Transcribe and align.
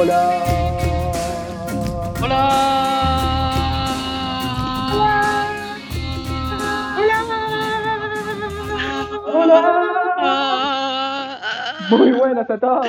Hola. 0.00 0.32
Hola. 2.22 2.70
Muy 11.90 12.12
buenas 12.12 12.48
a 12.48 12.58
todos. 12.58 12.86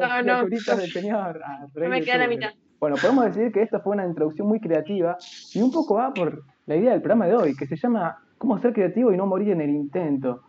No, 0.00 0.22
no. 0.22 0.46
del 0.46 0.60
Señor. 0.90 1.42
Ah, 1.44 1.66
rey 1.74 1.90
me 1.90 2.00
queda 2.00 2.16
la 2.16 2.26
mitad. 2.26 2.48
Bueno, 2.80 2.96
podemos 2.96 3.26
decir 3.26 3.52
que 3.52 3.60
esta 3.60 3.80
fue 3.80 3.92
una 3.92 4.06
introducción 4.06 4.48
muy 4.48 4.58
creativa 4.58 5.18
y 5.52 5.60
un 5.60 5.70
poco 5.70 5.96
va 5.96 6.14
por 6.14 6.42
la 6.64 6.76
idea 6.76 6.92
del 6.92 7.02
programa 7.02 7.26
de 7.26 7.36
hoy, 7.36 7.54
que 7.54 7.66
se 7.66 7.76
llama 7.76 8.16
¿Cómo 8.38 8.58
ser 8.60 8.72
creativo 8.72 9.12
y 9.12 9.18
no 9.18 9.26
morir 9.26 9.50
en 9.50 9.60
el 9.60 9.68
intento? 9.68 10.44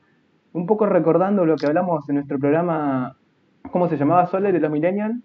Un 0.53 0.65
poco 0.65 0.85
recordando 0.85 1.45
lo 1.45 1.57
que 1.57 1.65
hablamos 1.65 2.07
en 2.07 2.15
nuestro 2.15 2.39
programa, 2.39 3.17
¿cómo 3.69 3.89
se 3.89 3.97
llamaba 3.97 4.25
Soler 4.27 4.53
de 4.53 4.61
los 4.61 4.71
Millennials? 4.71 5.21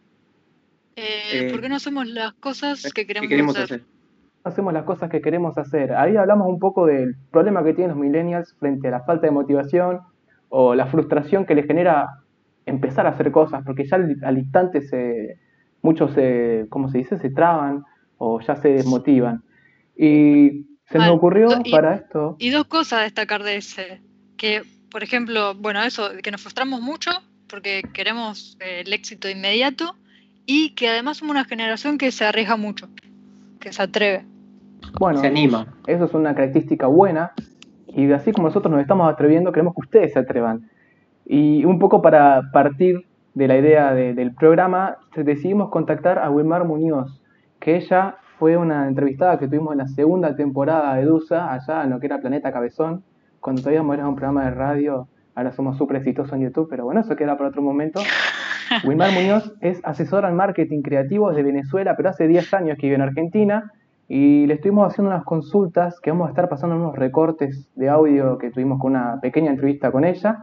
Eh, 0.97 1.03
Eh, 1.33 1.51
¿Por 1.51 1.61
qué 1.61 1.69
no 1.69 1.77
hacemos 1.77 2.07
las 2.07 2.33
cosas 2.35 2.93
que 2.93 3.07
queremos, 3.07 3.25
¿Qué 3.29 3.35
queremos 3.35 3.57
hacer? 3.57 3.81
hacer? 3.81 3.93
hacemos 4.45 4.73
las 4.73 4.83
cosas 4.85 5.09
que 5.09 5.21
queremos 5.23 5.57
hacer. 5.57 5.93
Ahí 5.95 6.17
hablamos 6.17 6.49
un 6.49 6.59
poco 6.59 6.87
del 6.87 7.15
problema 7.31 7.63
que 7.63 7.75
tienen 7.75 7.91
los 7.97 7.99
millennials 8.05 8.55
frente 8.59 8.89
a 8.89 8.91
la 8.91 9.01
falta 9.05 9.27
de 9.27 9.31
motivación 9.33 10.01
o 10.49 10.75
la 10.75 10.87
frustración 10.87 11.47
que 11.47 11.55
les 11.55 11.67
genera 11.67 12.09
empezar 12.67 13.07
a 13.07 13.11
hacer 13.11 13.31
cosas, 13.31 13.63
porque 13.65 13.85
ya 13.87 13.97
al, 13.97 14.17
al 14.23 14.39
instante 14.39 14.83
se, 14.83 15.39
muchos 15.81 16.13
se, 16.13 16.67
¿cómo 16.71 16.89
se 16.89 16.99
dice? 16.99 17.19
Se 17.19 17.31
traban 17.31 17.85
o 18.19 18.41
ya 18.41 18.57
se 18.57 18.69
desmotivan. 18.71 19.43
Y 19.97 20.67
se 20.87 20.99
nos 20.99 21.07
Mal. 21.07 21.11
ocurrió 21.17 21.49
Y- 21.65 21.71
para 21.71 21.95
esto, 21.95 22.37
Y 22.39 22.51
dos 22.51 22.65
cosas 22.67 23.01
a 23.01 23.03
destacar 23.03 23.43
de 23.45 23.57
ese. 23.57 24.03
Que, 24.37 24.63
por 24.91 25.03
ejemplo, 25.03 25.55
bueno, 25.55 25.83
eso, 25.83 26.11
que 26.23 26.31
nos 26.31 26.41
frustramos 26.43 26.81
mucho 26.81 27.11
porque 27.49 27.83
queremos 27.95 28.57
eh, 28.61 28.83
el 28.85 28.93
éxito 28.93 29.29
inmediato 29.29 29.95
y 30.47 30.75
que 30.75 30.89
además 30.89 31.19
somos 31.19 31.33
una 31.35 31.45
generación 31.45 31.99
que 31.99 32.11
se 32.11 32.25
arriesga 32.25 32.57
mucho, 32.57 32.89
que 33.61 33.73
se 33.73 33.83
atreve. 33.83 34.25
bueno, 34.99 35.21
Se 35.21 35.27
anima. 35.29 35.67
Eso 35.87 36.05
es 36.07 36.15
una 36.15 36.35
característica 36.35 36.87
buena 36.87 37.33
y 37.87 38.11
así 38.13 38.33
como 38.33 38.49
nosotros 38.49 38.71
nos 38.73 38.81
estamos 38.81 39.11
atreviendo, 39.13 39.53
queremos 39.53 39.75
que 39.75 39.81
ustedes 39.83 40.13
se 40.13 40.19
atrevan. 40.19 40.69
Y 41.27 41.65
un 41.65 41.79
poco 41.79 42.03
para 42.03 42.51
partir 42.53 43.07
de 43.35 43.49
la 43.49 43.57
idea 43.59 43.95
de- 43.95 44.15
del 44.15 44.35
programa, 44.35 44.97
decidimos 45.17 45.71
contactar 45.71 46.19
a 46.19 46.31
Wilmar 46.31 46.65
Muñoz, 46.67 47.21
que 47.61 47.77
ella 47.77 48.17
fue 48.39 48.57
una 48.57 48.89
entrevistada 48.89 49.39
que 49.39 49.47
tuvimos 49.47 49.73
en 49.73 49.79
la 49.79 49.89
segunda 49.89 50.35
temporada 50.35 50.95
de 50.97 51.05
Dusa, 51.05 51.53
allá 51.53 51.85
en 51.85 51.91
lo 51.91 52.01
que 52.01 52.07
era 52.07 52.21
Planeta 52.21 52.53
Cabezón, 52.53 53.05
cuando 53.41 53.63
todavía 53.63 53.83
era 53.95 54.09
un 54.09 54.17
programa 54.17 54.45
de 54.45 54.51
radio, 54.51 55.07
ahora 55.35 55.53
somos 55.53 55.77
súper 55.79 55.99
exitosos 55.99 56.33
en 56.35 56.43
YouTube, 56.43 56.67
pero 56.69 56.85
bueno, 56.85 57.01
eso 57.01 57.15
queda 57.15 57.37
para 57.37 57.51
otro 57.51 57.63
momento. 57.63 58.01
Wilmar 58.85 59.13
Muñoz 59.13 59.53
es 59.61 59.81
asesora 59.85 60.29
en 60.29 60.37
marketing 60.37 60.83
creativo 60.83 61.29
desde 61.31 61.43
Venezuela, 61.43 61.97
pero 61.97 62.09
hace 62.11 62.27
10 62.27 62.53
años 62.55 62.77
que 62.79 62.87
vive 62.87 62.97
en 62.97 63.03
Argentina 63.03 63.71
y 64.09 64.47
le 64.47 64.55
estuvimos 64.55 64.91
haciendo 64.93 65.11
unas 65.11 65.25
consultas 65.25 65.99
que 66.01 66.11
vamos 66.11 66.27
a 66.27 66.31
estar 66.31 66.49
pasando 66.49 66.77
unos 66.77 66.97
recortes 66.97 67.69
de 67.77 67.89
audio 67.89 68.39
que 68.39 68.51
tuvimos 68.51 68.81
con 68.81 68.93
una 68.93 69.21
pequeña 69.21 69.51
entrevista 69.51 69.91
con 69.91 70.05
ella. 70.05 70.39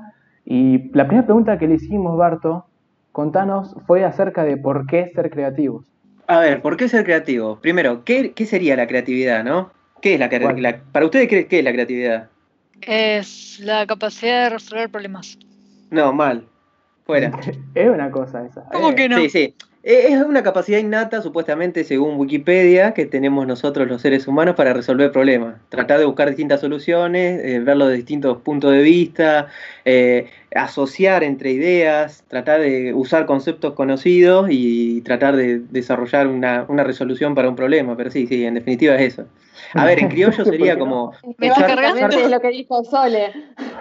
Y 0.46 0.90
la 0.96 1.06
primera 1.08 1.26
pregunta 1.26 1.58
que 1.60 1.68
le 1.68 1.76
hicimos, 1.76 2.18
Barto, 2.18 2.66
contanos, 3.12 3.76
fue 3.86 4.04
acerca 4.06 4.44
de 4.44 4.58
por 4.58 4.88
qué 4.88 5.12
ser 5.14 5.30
creativos. 5.30 5.86
A 6.28 6.40
ver, 6.40 6.62
¿por 6.62 6.78
qué 6.78 6.88
ser 6.88 7.04
creativo? 7.04 7.60
Primero, 7.60 8.04
¿qué, 8.04 8.34
qué 8.34 8.46
sería 8.46 8.76
la 8.76 8.88
creatividad, 8.88 9.44
no? 9.44 9.72
¿Qué 10.02 10.14
es 10.16 10.20
la, 10.20 10.28
la- 10.58 10.82
Para 10.92 11.06
ustedes, 11.06 11.28
¿qué, 11.28 11.46
qué 11.48 11.60
es 11.60 11.66
la 11.66 11.72
creatividad? 11.74 12.30
Es 12.82 13.60
la 13.60 13.86
capacidad 13.86 14.44
de 14.46 14.50
resolver 14.52 14.90
problemas. 14.90 15.38
No, 15.92 16.14
mal. 16.14 16.46
Fuera. 17.10 17.32
es 17.74 17.90
una 17.90 18.12
cosa 18.12 18.46
esa. 18.46 18.66
¿Cómo 18.72 18.92
Eh, 18.92 18.96
que 18.96 19.10
no? 19.10 19.18
Sí, 19.18 19.30
sí. 19.32 19.56
Eh, 19.82 20.08
Es 20.10 20.22
una 20.22 20.44
capacidad 20.44 20.78
innata, 20.78 21.22
supuestamente, 21.22 21.84
según 21.86 22.16
Wikipedia, 22.18 22.94
que 22.94 23.06
tenemos 23.06 23.48
nosotros 23.48 23.88
los 23.88 24.02
seres 24.02 24.28
humanos 24.28 24.56
para 24.56 24.74
resolver 24.74 25.10
problemas. 25.12 25.56
Tratar 25.70 26.00
de 26.00 26.06
buscar 26.06 26.28
distintas 26.28 26.60
soluciones, 26.60 27.42
eh, 27.44 27.60
verlo 27.60 27.88
de 27.88 27.96
distintos 27.96 28.40
puntos 28.42 28.74
de 28.74 28.82
vista, 28.82 29.48
eh, 29.86 30.28
asociar 30.54 31.24
entre 31.24 31.52
ideas, 31.52 32.26
tratar 32.28 32.60
de 32.60 32.94
usar 32.94 33.26
conceptos 33.26 33.74
conocidos 33.74 34.48
y 34.52 35.00
tratar 35.02 35.38
de 35.38 35.60
desarrollar 35.60 36.28
una, 36.28 36.66
una 36.68 36.84
resolución 36.84 37.34
para 37.34 37.48
un 37.48 37.56
problema. 37.56 37.96
Pero 37.96 38.12
sí, 38.12 38.28
sí, 38.28 38.44
en 38.46 38.56
definitiva 38.56 38.96
es 38.96 39.14
eso. 39.14 39.28
A 39.76 39.86
ver, 39.86 40.00
en 40.00 40.10
criollo 40.10 40.44
¿Por 40.44 40.46
sería 40.54 40.78
como... 40.78 41.14
Me 41.38 41.48
está 41.48 41.62
usar- 41.62 41.76
cargando. 41.76 42.28
Lo 42.30 42.40
que 42.42 42.50
dijo 42.50 42.84
Sole. 42.84 43.32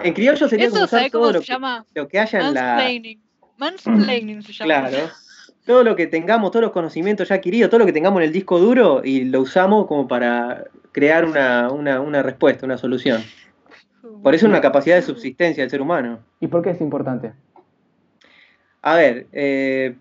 En 0.03 0.13
criollo 0.13 0.47
sería 0.47 0.67
como 0.69 0.77
Eso, 0.77 0.85
usar 0.85 0.99
¿sabes 0.99 1.11
cómo 1.11 1.23
todo 1.25 1.31
se 1.33 1.37
lo 1.39 1.41
que, 1.41 1.47
llama? 1.51 1.85
lo 1.93 2.07
que 2.07 2.19
haya 2.19 2.39
en 2.39 2.53
la... 2.53 2.61
Mansplaining. 2.63 3.21
Mansplaining 3.57 4.41
se 4.43 4.53
llama. 4.53 4.89
Claro. 4.89 4.97
Todo 5.69 5.83
lo 5.83 5.95
que 5.95 6.07
tengamos, 6.07 6.49
todos 6.49 6.63
los 6.63 6.71
conocimientos 6.71 7.29
ya 7.29 7.35
adquiridos, 7.35 7.69
todo 7.69 7.81
lo 7.81 7.85
que 7.85 7.93
tengamos 7.93 8.21
en 8.21 8.27
el 8.29 8.33
disco 8.33 8.57
duro 8.57 9.01
y 9.03 9.25
lo 9.25 9.41
usamos 9.41 9.85
como 9.85 10.07
para 10.07 10.63
crear 10.91 11.25
una, 11.25 11.69
una, 11.69 12.01
una 12.01 12.23
respuesta, 12.23 12.65
una 12.65 12.79
solución. 12.79 13.21
Por 14.23 14.33
eso 14.33 14.47
es 14.47 14.49
una 14.49 14.61
capacidad 14.61 14.95
de 14.95 15.03
subsistencia 15.03 15.61
del 15.61 15.69
ser 15.69 15.83
humano. 15.83 16.21
¿Y 16.39 16.47
por 16.47 16.63
qué 16.63 16.71
es 16.71 16.81
importante? 16.81 17.33
A 18.81 18.95
ver, 18.95 19.27
eh, 19.31 19.93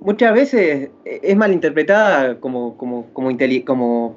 muchas 0.00 0.34
veces 0.34 0.90
es 1.04 1.36
malinterpretada 1.36 2.40
como, 2.40 2.76
como, 2.76 3.12
como, 3.12 3.30
como, 3.64 4.16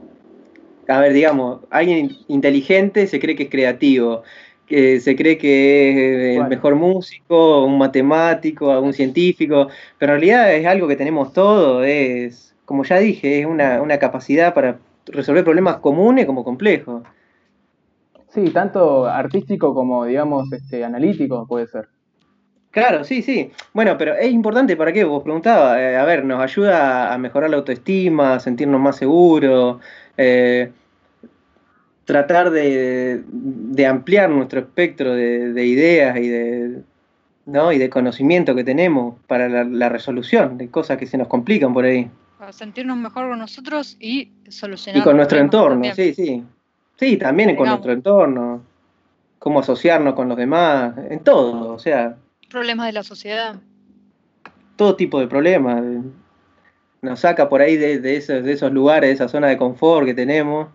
a 0.88 1.00
ver, 1.02 1.14
digamos, 1.14 1.59
alguien 1.69 2.18
inteligente 2.30 3.06
se 3.06 3.19
cree 3.19 3.35
que 3.35 3.44
es 3.44 3.50
creativo, 3.52 4.24
que 4.68 5.00
se 5.00 5.16
cree 5.16 5.38
que 5.38 5.90
es 5.90 5.98
el 6.31 6.36
Bueno. 6.38 6.50
mejor 6.50 6.76
músico, 6.76 7.66
un 7.66 7.78
matemático, 7.78 8.80
un 8.80 8.94
científico, 8.94 9.68
pero 9.98 10.14
en 10.14 10.20
realidad 10.20 10.53
es 10.53 10.66
algo 10.66 10.88
que 10.88 10.96
tenemos 10.96 11.34
todo, 11.34 11.84
es, 11.84 12.56
como 12.66 12.84
ya 12.84 12.98
dije, 13.00 13.42
es 13.42 13.46
una, 13.46 13.81
una 13.81 14.00
capacidad 14.00 14.53
para 14.53 14.78
resolver 15.08 15.44
problemas 15.44 15.78
comunes 15.78 16.26
como 16.26 16.44
complejos. 16.44 17.03
Sí, 18.30 18.50
tanto 18.50 19.06
artístico 19.06 19.74
como, 19.74 20.06
digamos, 20.06 20.52
este, 20.52 20.84
analítico 20.84 21.46
puede 21.47 21.68
ser. 21.68 21.88
Claro, 22.72 23.06
sí, 23.06 23.22
sí. 23.22 23.52
Bueno, 23.74 23.97
pero 23.97 24.16
es 24.16 24.30
importante 24.30 24.76
para 24.76 24.92
qué, 24.92 25.06
vos 25.06 25.24
preguntaba. 25.24 25.82
Eh, 25.82 25.96
a 25.96 26.03
ver, 26.03 26.26
nos 26.26 26.42
ayuda 26.42 27.14
a 27.14 27.18
mejorar 27.18 27.50
la 27.50 27.56
autoestima, 27.56 28.34
a 28.34 28.40
sentirnos 28.42 28.82
más 28.82 28.97
seguros, 28.97 29.80
eh, 30.18 30.74
tratar 32.05 32.51
de, 32.51 33.23
de 33.27 33.85
ampliar 33.88 34.29
nuestro 34.29 34.59
espectro 34.59 35.13
de, 35.13 35.51
de 35.53 35.66
ideas 35.66 36.17
y 36.17 36.27
de, 36.29 36.81
¿no? 37.45 37.71
y 37.71 37.77
de 37.79 37.89
conocimiento 37.89 38.55
que 38.55 38.63
tenemos 38.63 39.16
para 39.27 39.49
la, 39.49 39.63
la 39.63 39.89
resolución 39.89 40.57
de 40.57 40.69
cosas 40.69 40.97
que 40.97 41.07
se 41.07 41.17
nos 41.17 41.27
complican 41.27 41.73
por 41.73 41.85
ahí. 41.85 42.09
Para 42.38 42.51
sentirnos 42.53 42.97
mejor 42.97 43.29
con 43.29 43.39
nosotros 43.39 43.97
y 43.99 44.31
solucionar 44.49 45.01
Y 45.01 45.03
con 45.03 45.17
nuestro 45.17 45.39
entorno, 45.39 45.75
también. 45.75 45.95
sí, 45.95 46.13
sí. 46.13 46.43
Sí, 46.97 47.17
también 47.17 47.55
con 47.57 47.67
nuestro 47.67 47.91
entorno, 47.91 48.61
cómo 49.39 49.59
asociarnos 49.59 50.13
con 50.13 50.29
los 50.29 50.37
demás, 50.37 50.93
en 51.09 51.19
todo, 51.19 51.73
o 51.73 51.79
sea, 51.79 52.16
Problemas 52.49 52.85
de 52.87 52.93
la 52.93 53.03
sociedad. 53.03 53.55
todo 54.77 54.95
tipo 54.95 55.19
de 55.19 55.27
problemas. 55.27 55.83
Nos 57.01 57.19
saca 57.19 57.49
por 57.49 57.61
ahí 57.61 57.75
de, 57.75 57.99
de 57.99 58.16
esos, 58.16 58.43
de 58.43 58.53
esos 58.53 58.72
lugares, 58.72 59.09
de 59.09 59.13
esa 59.16 59.27
zona 59.27 59.47
de 59.47 59.57
confort 59.57 60.05
que 60.05 60.13
tenemos. 60.13 60.69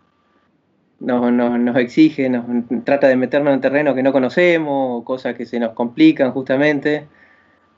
Nos, 1.01 1.33
nos, 1.33 1.59
nos 1.59 1.77
exige, 1.79 2.29
nos 2.29 2.45
trata 2.85 3.09
de 3.09 3.17
meternos 3.17 3.55
en 3.55 3.61
terreno 3.61 3.95
que 3.95 4.03
no 4.03 4.13
conocemos, 4.13 5.03
cosas 5.05 5.35
que 5.35 5.47
se 5.47 5.59
nos 5.59 5.73
complican 5.73 6.33
justamente. 6.33 7.07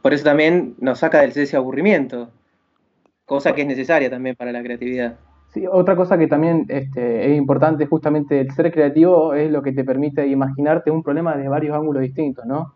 Por 0.03 0.13
eso 0.13 0.25
también 0.25 0.75
nos 0.81 0.99
saca 0.99 1.21
del 1.21 1.31
ese 1.31 1.57
aburrimiento, 1.57 2.31
cosa 3.25 3.55
que 3.55 3.63
es 3.63 3.69
necesaria 3.69 4.11
también 4.11 4.35
para 4.35 4.51
la 4.51 4.61
creatividad. 4.63 5.17
Sí, 5.55 5.65
otra 5.71 5.95
cosa 5.95 6.19
que 6.19 6.27
también 6.27 6.65
este, 6.69 7.31
es 7.31 7.39
importante, 7.39 7.87
justamente 7.87 8.41
el 8.41 8.51
ser 8.53 8.73
creativo, 8.73 9.35
es 9.35 9.51
lo 9.53 9.63
que 9.63 9.73
te 9.73 9.85
permite 9.85 10.27
imaginarte 10.27 10.91
un 10.91 11.03
problema 11.05 11.37
desde 11.37 11.49
varios 11.49 11.77
ángulos 11.77 12.03
distintos, 12.03 12.45
¿no? 12.47 12.75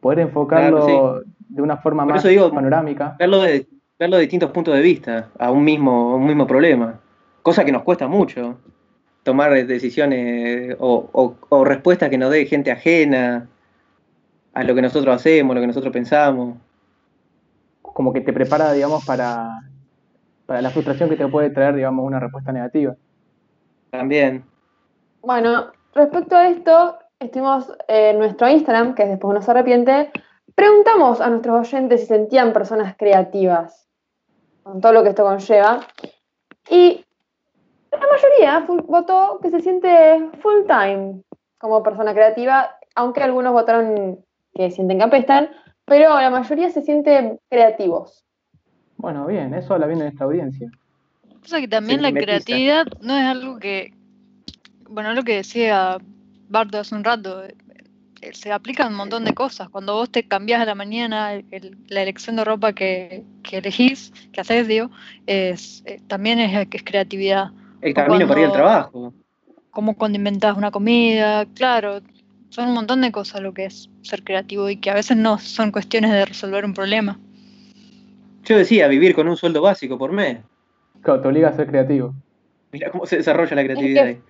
Poder 0.00 0.20
enfocarlo 0.20 0.84
Claro, 0.86 1.20
de 1.50 1.62
una 1.62 1.76
forma 1.76 2.04
Por 2.04 2.14
más 2.14 2.22
eso 2.24 2.28
digo- 2.28 2.50
panorámica. 2.52 3.14
Verlo 3.18 3.42
de, 3.42 3.66
verlo 3.98 4.16
de 4.16 4.22
distintos 4.22 4.50
puntos 4.50 4.74
de 4.74 4.80
vista, 4.80 5.28
a 5.38 5.50
un 5.52 5.62
mismo, 5.62 6.12
a 6.12 6.16
un 6.16 6.26
mismo 6.26 6.46
problema. 6.46 6.98
Cosa 7.42 7.64
que 7.64 7.70
nos 7.72 7.82
cuesta 7.82 8.08
mucho. 8.08 8.58
Tomar 9.28 9.52
decisiones 9.66 10.74
o, 10.78 11.06
o- 11.12 11.36
o 11.50 11.62
respuestas 11.62 12.08
que 12.08 12.16
nos 12.16 12.30
dé 12.30 12.46
gente 12.46 12.70
ajena 12.70 13.46
a 14.54 14.64
lo 14.64 14.74
que 14.74 14.80
nosotros 14.80 15.14
hacemos, 15.14 15.54
lo 15.54 15.60
que 15.60 15.66
nosotros 15.66 15.92
pensamos. 15.92 16.56
Como 17.82 18.10
que 18.10 18.22
te 18.22 18.32
prepara, 18.32 18.72
digamos, 18.72 19.04
para, 19.04 19.50
para 20.46 20.62
la 20.62 20.70
frustración 20.70 21.10
que 21.10 21.16
te 21.16 21.28
puede 21.28 21.50
traer, 21.50 21.74
digamos, 21.74 22.06
una 22.06 22.18
respuesta 22.18 22.52
negativa. 22.52 22.96
También. 23.90 24.44
Bueno, 25.20 25.72
respecto 25.94 26.34
a 26.34 26.48
esto, 26.48 26.98
estuvimos 27.20 27.70
en 27.86 28.18
nuestro 28.18 28.48
Instagram, 28.48 28.94
que 28.94 29.02
es 29.02 29.10
después 29.10 29.30
uno 29.30 29.42
se 29.42 29.50
arrepiente, 29.50 30.10
preguntamos 30.54 31.20
a 31.20 31.28
nuestros 31.28 31.68
oyentes 31.68 32.00
si 32.00 32.06
sentían 32.06 32.54
personas 32.54 32.96
creativas, 32.96 33.86
con 34.62 34.80
todo 34.80 34.92
lo 34.94 35.02
que 35.02 35.10
esto 35.10 35.24
conlleva, 35.24 35.80
y 36.70 37.04
la 38.00 38.06
mayoría 38.06 38.66
votó 38.86 39.38
que 39.42 39.50
se 39.50 39.60
siente 39.60 40.28
full 40.40 40.66
time 40.66 41.22
como 41.58 41.82
persona 41.82 42.12
creativa, 42.12 42.76
aunque 42.94 43.22
algunos 43.22 43.52
votaron 43.52 44.24
que 44.54 44.70
sienten 44.70 44.98
que 44.98 45.04
apestan, 45.04 45.50
pero 45.84 46.14
la 46.20 46.30
mayoría 46.30 46.70
se 46.70 46.82
sienten 46.82 47.38
creativos. 47.50 48.24
Bueno, 48.96 49.26
bien, 49.26 49.54
eso 49.54 49.74
habla 49.74 49.86
bien 49.86 49.98
de 50.00 50.06
nuestra 50.06 50.26
audiencia. 50.26 50.70
Pasa 51.40 51.60
que 51.60 51.68
también 51.68 52.02
la 52.02 52.08
creatividad 52.24 52.86
no 53.00 53.16
es 53.16 53.24
algo 53.24 53.58
que, 53.58 53.92
bueno, 54.88 55.10
es 55.10 55.16
lo 55.16 55.22
que 55.22 55.36
decía 55.36 55.98
Barto 56.48 56.78
hace 56.78 56.94
un 56.94 57.04
rato, 57.04 57.44
eh, 57.44 57.54
se 58.32 58.50
aplica 58.52 58.84
a 58.84 58.88
un 58.88 58.94
montón 58.94 59.24
de 59.24 59.32
cosas. 59.34 59.68
Cuando 59.68 59.94
vos 59.94 60.10
te 60.10 60.24
cambiás 60.26 60.60
a 60.60 60.64
la 60.64 60.74
mañana, 60.74 61.34
el- 61.34 61.78
la 61.88 62.02
elección 62.02 62.34
de 62.36 62.44
ropa 62.44 62.72
que, 62.72 63.22
que 63.44 63.58
elegís, 63.58 64.12
que 64.32 64.40
haces, 64.40 64.66
digo, 64.66 64.90
es, 65.26 65.82
eh, 65.86 66.00
también 66.08 66.38
es, 66.40 66.66
es 66.70 66.82
creatividad. 66.82 67.50
El 67.80 67.94
camino 67.94 68.26
para 68.26 68.40
ir 68.40 68.46
al 68.46 68.52
cuando- 68.52 68.52
trabajo. 68.52 69.12
Cómo 69.70 69.96
condimentás 69.96 70.56
una 70.56 70.70
comida, 70.70 71.46
claro, 71.54 72.00
son 72.48 72.68
un 72.68 72.74
montón 72.74 73.00
de 73.02 73.12
cosas 73.12 73.40
lo 73.42 73.52
que 73.54 73.66
es 73.66 73.90
ser 74.02 74.24
creativo 74.24 74.68
y 74.68 74.76
que 74.78 74.90
a 74.90 74.94
veces 74.94 75.16
no 75.16 75.38
son 75.38 75.70
cuestiones 75.70 76.10
de 76.10 76.24
resolver 76.24 76.64
un 76.64 76.74
problema. 76.74 77.18
Yo 78.44 78.56
decía, 78.56 78.88
vivir 78.88 79.14
con 79.14 79.28
un 79.28 79.36
sueldo 79.36 79.60
básico 79.62 79.98
por 79.98 80.10
mes. 80.10 80.38
Claro, 81.02 81.20
te 81.20 81.28
obliga 81.28 81.50
a 81.50 81.52
ser 81.52 81.66
creativo. 81.66 82.14
Mira 82.72 82.90
cómo 82.90 83.06
se 83.06 83.16
desarrolla 83.18 83.54
la 83.54 83.64
creatividad 83.64 84.02
que- 84.04 84.08
ahí. 84.08 84.20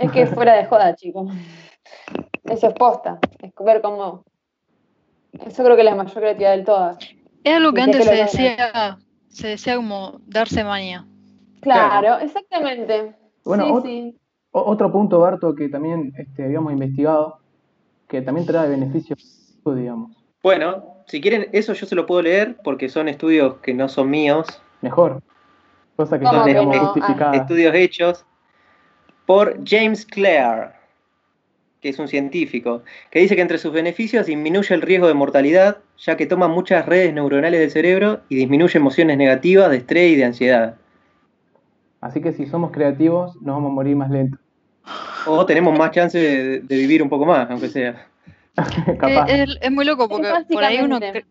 Es 0.00 0.10
que 0.10 0.22
es 0.22 0.30
fuera 0.30 0.54
de 0.54 0.64
joda, 0.66 0.94
chicos. 0.94 1.30
Eso 2.44 2.68
es 2.68 2.74
posta. 2.74 3.18
Es 3.40 3.52
ver 3.64 3.80
cómo. 3.82 4.24
Eso 5.46 5.62
creo 5.62 5.76
que 5.76 5.82
es 5.82 5.84
la 5.84 5.94
mayor 5.94 6.14
creatividad 6.14 6.50
del 6.52 6.64
todas. 6.64 6.98
Es 7.44 7.54
algo 7.54 7.72
que 7.72 7.82
antes 7.82 7.98
que 7.98 8.04
se 8.04 8.14
decía, 8.22 8.98
se 9.28 9.48
decía 9.48 9.76
como 9.76 10.20
darse 10.26 10.64
maña. 10.64 11.06
Claro, 11.72 12.00
Claro. 12.00 12.18
exactamente. 12.24 13.14
Bueno, 13.44 13.64
sí, 13.64 13.70
ot- 13.72 13.82
sí. 13.82 14.18
Otro 14.50 14.90
punto, 14.90 15.18
Barto, 15.20 15.54
que 15.54 15.68
también 15.68 16.12
este, 16.16 16.44
habíamos 16.44 16.72
investigado, 16.72 17.38
que 18.08 18.22
también 18.22 18.46
trae 18.46 18.68
beneficios, 18.68 19.54
digamos. 19.64 20.16
Bueno, 20.42 20.94
si 21.06 21.20
quieren, 21.20 21.48
eso 21.52 21.74
yo 21.74 21.86
se 21.86 21.94
lo 21.94 22.06
puedo 22.06 22.22
leer 22.22 22.56
porque 22.64 22.88
son 22.88 23.08
estudios 23.08 23.56
que 23.58 23.74
no 23.74 23.88
son 23.88 24.08
míos, 24.10 24.62
Mejor. 24.80 25.20
Cosa 25.96 26.18
que 26.18 26.24
¿Cómo 26.24 26.38
ya 26.38 26.44
que 26.44 26.54
no? 26.54 26.86
justificada. 26.86 27.36
estudios 27.36 27.74
hechos 27.74 28.24
por 29.26 29.58
James 29.68 30.06
Clare, 30.06 30.70
que 31.80 31.90
es 31.90 31.98
un 31.98 32.08
científico, 32.08 32.82
que 33.10 33.18
dice 33.18 33.36
que 33.36 33.42
entre 33.42 33.58
sus 33.58 33.72
beneficios 33.72 34.26
disminuye 34.26 34.74
el 34.74 34.82
riesgo 34.82 35.08
de 35.08 35.14
mortalidad, 35.14 35.78
ya 35.98 36.16
que 36.16 36.26
toma 36.26 36.48
muchas 36.48 36.86
redes 36.86 37.12
neuronales 37.12 37.60
del 37.60 37.70
cerebro 37.70 38.20
y 38.28 38.36
disminuye 38.36 38.78
emociones 38.78 39.18
negativas, 39.18 39.70
de 39.70 39.76
estrés 39.78 40.12
y 40.12 40.16
de 40.16 40.24
ansiedad. 40.24 40.76
Así 42.00 42.20
que 42.20 42.32
si 42.32 42.46
somos 42.46 42.70
creativos, 42.70 43.34
nos 43.42 43.56
vamos 43.56 43.70
a 43.70 43.74
morir 43.74 43.96
más 43.96 44.10
lento. 44.10 44.38
O 45.26 45.44
tenemos 45.44 45.76
más 45.76 45.90
chance 45.90 46.18
de, 46.18 46.60
de 46.60 46.76
vivir 46.76 47.02
un 47.02 47.08
poco 47.08 47.26
más, 47.26 47.50
aunque 47.50 47.68
sea. 47.68 48.06
Capaz. 48.98 49.26
Que 49.26 49.42
Es, 49.42 49.58
es 49.60 49.70
muy 49.70 49.84
loco 49.84 50.08
porque 50.08 50.28
por 50.52 50.64
ahí 50.64 50.80
uno 50.80 50.98
cre- 51.00 51.24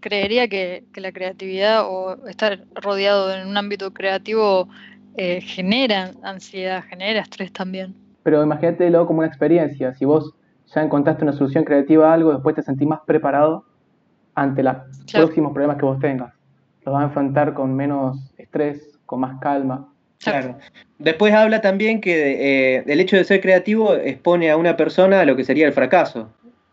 creería 0.00 0.48
que, 0.48 0.84
que 0.92 1.00
la 1.00 1.12
creatividad 1.12 1.84
o 1.86 2.26
estar 2.26 2.64
rodeado 2.74 3.32
en 3.34 3.46
un 3.48 3.56
ámbito 3.56 3.92
creativo 3.92 4.68
eh, 5.16 5.40
genera 5.40 6.12
ansiedad, 6.22 6.84
genera 6.88 7.20
estrés 7.20 7.52
también. 7.52 7.94
Pero 8.22 8.42
imagínatelo 8.42 9.06
como 9.06 9.20
una 9.20 9.28
experiencia. 9.28 9.94
Si 9.94 10.04
vos 10.04 10.34
ya 10.74 10.82
encontraste 10.82 11.24
una 11.24 11.32
solución 11.32 11.64
creativa 11.64 12.10
a 12.10 12.14
algo, 12.14 12.32
después 12.32 12.54
te 12.54 12.62
sentís 12.62 12.86
más 12.88 13.00
preparado 13.06 13.64
ante 14.34 14.62
los 14.62 14.76
Claro. 15.06 15.26
próximos 15.26 15.52
problemas 15.52 15.78
que 15.78 15.84
vos 15.84 15.98
tengas. 15.98 16.32
Los 16.84 16.92
vas 16.94 17.02
a 17.02 17.06
enfrentar 17.06 17.54
con 17.54 17.74
menos 17.74 18.18
estrés, 18.36 18.98
con 19.06 19.20
más 19.20 19.38
calma. 19.40 19.92
Claro. 20.22 20.58
Después 20.98 21.32
habla 21.32 21.60
también 21.60 22.00
que 22.00 22.76
eh, 22.76 22.84
el 22.86 23.00
hecho 23.00 23.16
de 23.16 23.24
ser 23.24 23.40
creativo 23.40 23.94
expone 23.94 24.50
a 24.50 24.56
una 24.56 24.76
persona 24.76 25.20
a 25.20 25.24
lo 25.24 25.36
que 25.36 25.44
sería 25.44 25.66
el 25.66 25.72
fracaso, 25.72 26.28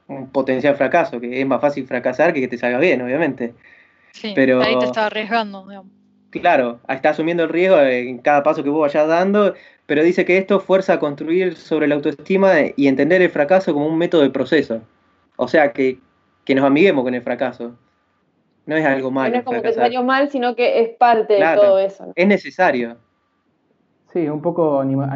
un 0.08 0.30
potencial 0.32 0.76
fracaso, 0.76 1.20
que 1.20 1.40
es 1.42 1.46
más 1.48 1.62
fácil 1.62 1.86
fracasar 1.86 2.34
que 2.34 2.42
que 2.42 2.48
te 2.48 2.58
salga 2.58 2.80
bien, 2.80 3.02
obviamente. 3.02 3.54
Sí, 4.12 4.32
Pero- 4.36 4.62
ahí 4.62 4.78
te 4.80 4.86
está 4.86 5.06
arriesgando, 5.08 5.66
digamos. 5.68 5.92
Claro, 6.32 6.80
está 6.90 7.12
asumiendo 7.12 7.44
el 7.44 7.50
riesgo 7.50 7.80
en 7.80 8.18
cada 8.18 8.44
paso 8.44 8.62
que 8.64 8.70
vos 8.70 8.82
vayas 8.82 9.08
dando, 9.08 9.54
pero 9.86 10.04
dice 10.04 10.26
que 10.26 10.38
esto 10.38 10.60
fuerza 10.60 10.94
a 10.94 11.00
construir 11.00 11.56
sobre 11.56 11.88
la 11.88 11.96
autoestima 11.96 12.52
y 12.76 12.88
entender 12.88 13.22
el 13.22 13.30
fracaso 13.30 13.74
como 13.74 13.88
un 13.88 13.98
método 13.98 14.24
de 14.24 14.32
proceso. 14.32 14.82
O 15.38 15.48
sea, 15.48 15.72
que, 15.72 16.00
que 16.44 16.56
nos 16.56 16.66
amiguemos 16.66 17.04
con 17.06 17.14
el 17.14 17.22
fracaso. 17.22 17.78
No 18.66 18.76
es 18.76 18.86
algo 18.86 19.10
Que 19.10 19.14
malo 19.16 19.30
no 19.32 19.38
es 19.38 19.44
como 19.46 19.54
que 19.56 19.62
te 19.62 19.68
fracasar. 19.74 19.84
salió 19.86 20.04
mal, 20.04 20.30
sino 20.30 20.56
que 20.56 20.82
es 20.82 20.90
parte 20.98 21.38
Claro. 21.38 21.62
de 21.62 21.68
todo 21.68 21.80
eso. 21.80 22.06
¿no? 22.08 22.14
Es 22.16 22.28
necesario. 22.28 22.98
Sí, 24.16 24.30
un 24.30 24.42
poco 24.42 24.80
anima- 24.80 25.12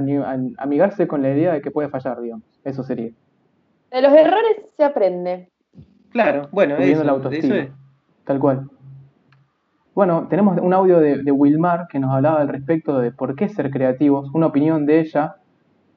amigarse 0.58 1.08
con 1.08 1.22
la 1.22 1.30
idea 1.30 1.54
de 1.54 1.62
que 1.62 1.72
puede 1.72 1.88
fallar, 1.88 2.20
digamos. 2.20 2.44
Eso 2.66 2.84
sería. 2.84 3.12
De 3.92 4.02
los 4.02 4.12
errores 4.12 4.58
se 4.76 4.84
aprende. 4.84 5.48
Claro, 6.10 6.50
bueno, 6.52 6.76
eso, 6.76 7.06
la 7.06 7.14
eso 7.14 7.24
autoestima. 7.24 7.56
es. 7.60 7.70
Tal 8.26 8.40
cual. 8.40 8.70
Bueno, 9.96 10.28
tenemos 10.30 10.60
un 10.60 10.74
audio 10.74 11.00
de, 11.00 11.24
de 11.24 11.32
Wilmar 11.32 11.88
que 11.90 11.98
nos 11.98 12.14
hablaba 12.14 12.42
al 12.42 12.50
respecto 12.50 13.00
de 13.00 13.14
por 13.14 13.38
qué 13.38 13.48
ser 13.48 13.72
creativos, 13.72 14.30
una 14.34 14.48
opinión 14.48 14.86
de 14.86 15.00
ella. 15.00 15.38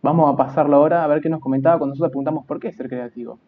Vamos 0.00 0.32
a 0.32 0.36
pasarlo 0.36 0.76
ahora 0.76 1.02
a 1.02 1.08
ver 1.08 1.20
qué 1.20 1.28
nos 1.28 1.40
comentaba 1.40 1.78
cuando 1.78 1.94
nosotros 1.94 2.10
preguntamos 2.12 2.46
por 2.46 2.60
qué 2.60 2.70
ser 2.70 2.88
creativo. 2.88 3.40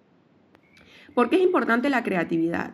¿Por 1.15 1.31
qué 1.31 1.37
es 1.37 1.43
importante 1.43 1.89
la 1.91 2.03
creatividad? 2.03 2.73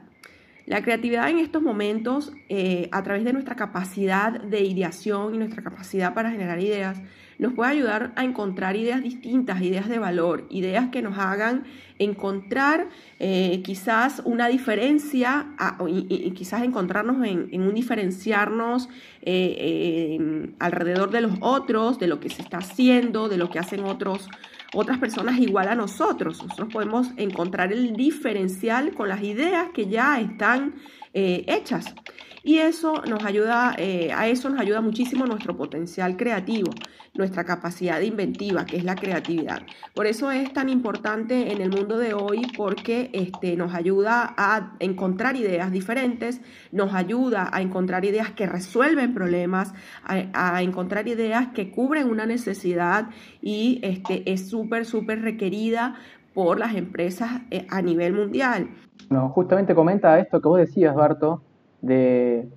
La 0.70 0.82
creatividad 0.82 1.28
en 1.28 1.40
estos 1.40 1.62
momentos, 1.62 2.32
eh, 2.48 2.88
a 2.92 3.02
través 3.02 3.24
de 3.24 3.32
nuestra 3.32 3.56
capacidad 3.56 4.40
de 4.40 4.60
ideación 4.60 5.34
y 5.34 5.38
nuestra 5.38 5.64
capacidad 5.64 6.14
para 6.14 6.30
generar 6.30 6.60
ideas, 6.60 7.02
nos 7.40 7.54
puede 7.54 7.72
ayudar 7.72 8.12
a 8.14 8.22
encontrar 8.22 8.76
ideas 8.76 9.02
distintas, 9.02 9.62
ideas 9.62 9.88
de 9.88 9.98
valor, 9.98 10.46
ideas 10.48 10.90
que 10.90 11.02
nos 11.02 11.18
hagan 11.18 11.64
encontrar 11.98 12.88
eh, 13.18 13.62
quizás 13.64 14.22
una 14.24 14.46
diferencia 14.46 15.48
y, 15.88 16.30
quizás 16.36 16.62
encontrarnos 16.62 17.26
en, 17.26 17.62
un 17.62 17.74
diferenciarnos 17.74 18.88
eh, 19.22 20.52
alrededor 20.60 21.10
de 21.10 21.22
los 21.22 21.32
otros, 21.40 21.98
de 21.98 22.06
lo 22.06 22.20
que 22.20 22.30
se 22.30 22.42
está 22.42 22.58
haciendo, 22.58 23.28
de 23.28 23.38
lo 23.38 23.50
que 23.50 23.58
hacen 23.58 23.82
otros 23.82 24.28
otras 24.74 24.98
personas 24.98 25.38
igual 25.38 25.68
a 25.68 25.74
nosotros. 25.74 26.42
Nosotros 26.42 26.68
podemos 26.72 27.08
encontrar 27.16 27.72
el 27.72 27.94
diferencial 27.96 28.92
con 28.94 29.08
las 29.08 29.22
ideas 29.22 29.70
que 29.74 29.86
ya 29.86 30.20
están 30.20 30.74
eh, 31.12 31.44
hechas. 31.48 31.94
Y 32.42 32.58
eso 32.58 33.02
nos 33.08 33.24
ayuda, 33.24 33.74
eh, 33.76 34.12
a 34.12 34.28
eso 34.28 34.48
nos 34.48 34.60
ayuda 34.60 34.80
muchísimo 34.80 35.26
nuestro 35.26 35.56
potencial 35.56 36.16
creativo, 36.16 36.70
nuestra 37.14 37.44
capacidad 37.44 38.00
inventiva, 38.00 38.64
que 38.64 38.78
es 38.78 38.84
la 38.84 38.94
creatividad. 38.94 39.62
Por 39.94 40.06
eso 40.06 40.30
es 40.30 40.52
tan 40.52 40.68
importante 40.68 41.52
en 41.52 41.60
el 41.60 41.70
mundo 41.70 41.98
de 41.98 42.14
hoy, 42.14 42.42
porque 42.56 43.10
este, 43.12 43.56
nos 43.56 43.74
ayuda 43.74 44.34
a 44.38 44.72
encontrar 44.78 45.36
ideas 45.36 45.70
diferentes, 45.70 46.40
nos 46.72 46.94
ayuda 46.94 47.50
a 47.52 47.60
encontrar 47.60 48.04
ideas 48.04 48.30
que 48.30 48.46
resuelven 48.46 49.12
problemas, 49.12 49.74
a, 50.04 50.62
encontrar 50.62 51.08
ideas 51.08 51.48
que 51.48 51.70
cubren 51.70 52.08
una 52.08 52.26
necesidad 52.26 53.10
y 53.42 53.80
este, 53.82 54.30
es 54.30 54.48
súper, 54.48 54.84
súper 54.84 55.22
requerida 55.22 55.96
por 56.34 56.58
las 56.58 56.74
empresas 56.74 57.42
eh, 57.50 57.66
a 57.70 57.82
nivel 57.82 58.12
mundial. 58.12 58.70
Bueno, 59.08 59.28
justamente 59.30 59.74
comenta 59.74 60.18
esto 60.18 60.40
que 60.40 60.48
vos 60.48 60.58
decías, 60.58 60.94
Barto, 60.94 61.42
de 61.82 62.48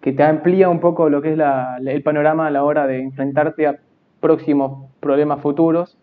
que 0.00 0.12
te 0.12 0.22
amplía 0.22 0.68
un 0.68 0.80
poco 0.80 1.10
lo 1.10 1.20
que 1.20 1.32
es 1.32 1.36
la- 1.38 1.78
el 1.84 2.02
panorama 2.02 2.46
a 2.46 2.50
la 2.50 2.64
hora 2.64 2.86
de 2.86 3.00
enfrentarte 3.02 3.66
a 3.66 3.76
próximos 4.20 4.88
problemas 5.00 5.40
futuros, 5.40 5.96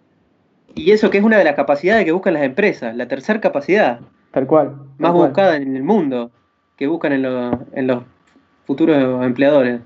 Y 0.76 0.92
eso 0.92 1.10
que 1.10 1.18
es 1.18 1.24
una 1.24 1.38
de 1.38 1.44
las 1.44 1.56
capacidades 1.56 2.06
que 2.06 2.12
buscan 2.12 2.34
las 2.36 2.44
empresas, 2.44 2.96
la 2.96 3.08
tercera 3.08 3.42
capacidad, 3.42 4.00
tal 4.32 4.46
cual. 4.46 4.68
tal 4.76 4.86
más 5.00 5.12
cual. 5.14 5.30
buscada 5.30 5.56
en 5.56 5.76
el 5.76 5.82
mundo, 5.82 6.30
que 6.76 6.86
buscan 6.86 7.14
en, 7.14 7.24
los- 7.24 7.56
en 7.74 7.88
los 7.88 8.04
futuros 8.66 9.26
empleadores. 9.26 9.82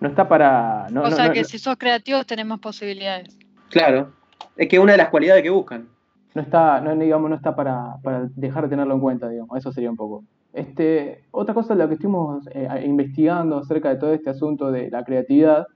No 0.00 0.08
está 0.08 0.28
para... 0.28 0.88
no- 0.90 1.02
o 1.02 1.10
no- 1.10 1.14
sea 1.16 1.26
no- 1.28 1.32
que 1.32 1.44
si 1.44 1.58
sos 1.58 1.76
creativo 1.76 2.24
tenés 2.24 2.46
más 2.46 2.58
posibilidades. 2.58 3.38
Claro, 3.70 4.08
es 4.56 4.66
que 4.68 4.76
es 4.76 4.82
una 4.82 4.92
de 4.92 4.98
las 4.98 5.10
cualidades 5.10 5.42
que 5.44 5.50
buscan. 5.50 5.86
no 6.34 6.42
está, 6.42 6.80
no, 6.80 6.96
digamos, 6.96 7.28
no 7.30 7.36
está 7.36 7.54
para, 7.54 7.96
para 8.02 8.26
dejar 8.34 8.64
de 8.64 8.70
tenerlo 8.70 8.94
en 8.94 9.00
cuenta, 9.00 9.28
digamos, 9.28 9.56
eso 9.56 9.70
sería 9.70 9.90
un 9.90 9.96
poco. 9.96 10.24
Este, 10.52 11.24
otra 11.30 11.54
cosa 11.54 11.74
de 11.74 11.82
lo 11.82 11.88
que 11.88 11.94
estuvimos 11.94 12.46
eh, 12.52 12.68
investigando 12.84 13.58
acerca 13.58 13.88
de 13.88 13.96
todo 13.96 14.12
este 14.12 14.30
asunto 14.30 14.70
de 14.70 14.90
la 14.90 15.02
creatividad 15.02 15.66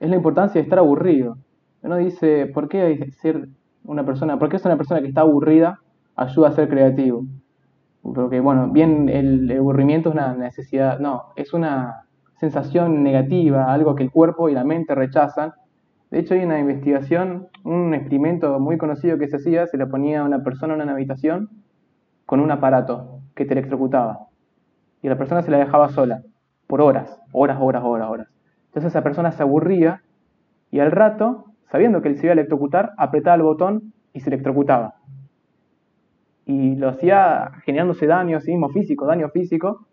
es 0.00 0.10
la 0.10 0.16
importancia 0.16 0.60
de 0.60 0.64
estar 0.64 0.78
aburrido. 0.78 1.38
Uno 1.82 1.96
dice, 1.96 2.46
¿por 2.46 2.68
qué 2.68 3.10
ser 3.20 3.48
una 3.84 4.04
persona, 4.04 4.38
por 4.38 4.50
qué 4.50 4.58
ser 4.58 4.70
una 4.70 4.76
persona 4.76 5.00
que 5.00 5.08
está 5.08 5.22
aburrida 5.22 5.80
ayuda 6.14 6.48
a 6.48 6.52
ser 6.52 6.68
creativo? 6.68 7.24
Porque, 8.02 8.40
bueno, 8.40 8.68
bien 8.70 9.08
el 9.08 9.50
aburrimiento 9.50 10.10
es 10.10 10.14
una 10.14 10.34
necesidad, 10.34 10.98
no, 10.98 11.32
es 11.36 11.54
una 11.54 12.04
sensación 12.38 13.02
negativa, 13.02 13.72
algo 13.72 13.94
que 13.94 14.04
el 14.04 14.10
cuerpo 14.10 14.48
y 14.48 14.54
la 14.54 14.64
mente 14.64 14.94
rechazan. 14.94 15.52
De 16.10 16.20
hecho, 16.20 16.34
hay 16.34 16.44
una 16.44 16.58
investigación, 16.58 17.48
un 17.64 17.94
experimento 17.94 18.60
muy 18.60 18.78
conocido 18.78 19.18
que 19.18 19.28
se 19.28 19.36
hacía, 19.36 19.66
se 19.66 19.78
le 19.78 19.86
ponía 19.86 20.20
a 20.20 20.24
una 20.24 20.42
persona 20.42 20.74
en 20.74 20.82
una 20.82 20.92
habitación 20.92 21.50
con 22.24 22.40
un 22.40 22.50
aparato 22.50 23.17
que 23.38 23.44
te 23.44 23.54
electrocutaba. 23.54 24.26
Y 25.00 25.08
la 25.08 25.16
persona 25.16 25.42
se 25.42 25.52
la 25.52 25.58
dejaba 25.58 25.90
sola, 25.90 26.22
por 26.66 26.80
horas, 26.82 27.20
horas, 27.32 27.58
horas, 27.60 27.84
horas, 27.84 28.10
horas. 28.10 28.28
Entonces 28.66 28.90
esa 28.90 29.02
persona 29.02 29.30
se 29.30 29.44
aburría 29.44 30.02
y 30.72 30.80
al 30.80 30.90
rato, 30.90 31.44
sabiendo 31.70 32.02
que 32.02 32.08
él 32.08 32.16
se 32.16 32.26
iba 32.26 32.32
a 32.32 32.34
electrocutar, 32.34 32.90
apretaba 32.98 33.36
el 33.36 33.42
botón 33.42 33.92
y 34.12 34.20
se 34.20 34.28
electrocutaba. 34.30 34.96
Y 36.46 36.74
lo 36.74 36.88
hacía 36.88 37.52
generándose 37.64 38.06
daño, 38.06 38.40
sí 38.40 38.50
mismo 38.50 38.70
físico, 38.70 39.06
daño 39.06 39.28
físico, 39.28 39.86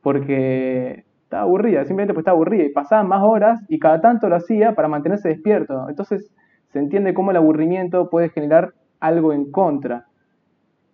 porque 0.00 1.04
estaba 1.24 1.42
aburrida, 1.42 1.84
simplemente 1.84 2.14
pues 2.14 2.22
estaba 2.22 2.36
aburrida 2.36 2.62
y 2.62 2.68
pasaban 2.68 3.08
más 3.08 3.22
horas 3.24 3.60
y 3.68 3.80
cada 3.80 4.00
tanto 4.00 4.28
lo 4.28 4.36
hacía 4.36 4.76
para 4.76 4.86
mantenerse 4.86 5.28
despierto. 5.28 5.88
Entonces 5.88 6.32
se 6.68 6.78
entiende 6.78 7.14
cómo 7.14 7.32
el 7.32 7.36
aburrimiento 7.36 8.08
puede 8.10 8.28
generar 8.28 8.74
algo 9.00 9.32
en 9.32 9.50
contra. 9.50 10.06